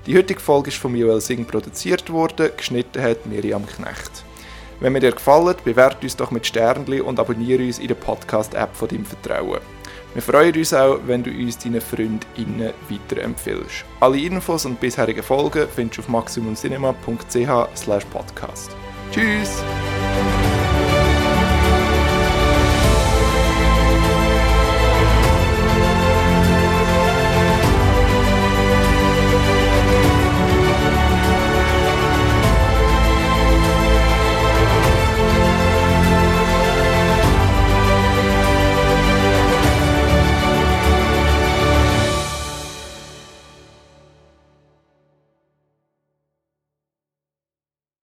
Die 0.06 0.16
heutige 0.16 0.40
Folge 0.40 0.70
ist 0.70 0.78
von 0.78 0.96
Joel 0.96 1.20
Singh 1.20 1.48
produziert 1.48 2.10
worden, 2.10 2.50
geschnitten 2.56 3.00
hat 3.00 3.24
Miriam 3.26 3.64
Knecht. 3.66 4.24
Wenn 4.80 4.92
mir 4.92 5.00
dir 5.00 5.12
gefallen, 5.12 5.54
bewerte 5.64 6.02
uns 6.02 6.16
doch 6.16 6.32
mit 6.32 6.46
Sternli 6.46 7.00
und 7.00 7.20
abonniere 7.20 7.62
uns 7.62 7.78
in 7.78 7.86
der 7.88 7.94
Podcast-App 7.94 8.74
von 8.74 8.88
deinem 8.88 9.04
Vertrauen. 9.04 9.60
Wir 10.14 10.22
freuen 10.22 10.56
uns 10.56 10.72
auch, 10.74 10.98
wenn 11.06 11.22
du 11.22 11.30
uns 11.30 11.58
deinen 11.58 11.80
FreundInnen 11.80 12.72
weiterempfiehlst. 12.88 13.84
Alle 14.00 14.18
Infos 14.18 14.66
und 14.66 14.80
bisherigen 14.80 15.22
Folgen 15.22 15.68
findest 15.72 15.98
du 15.98 16.02
auf 16.02 16.08
maximumcinema.ch/podcast. 16.08 18.70
Tschüss! 19.12 19.62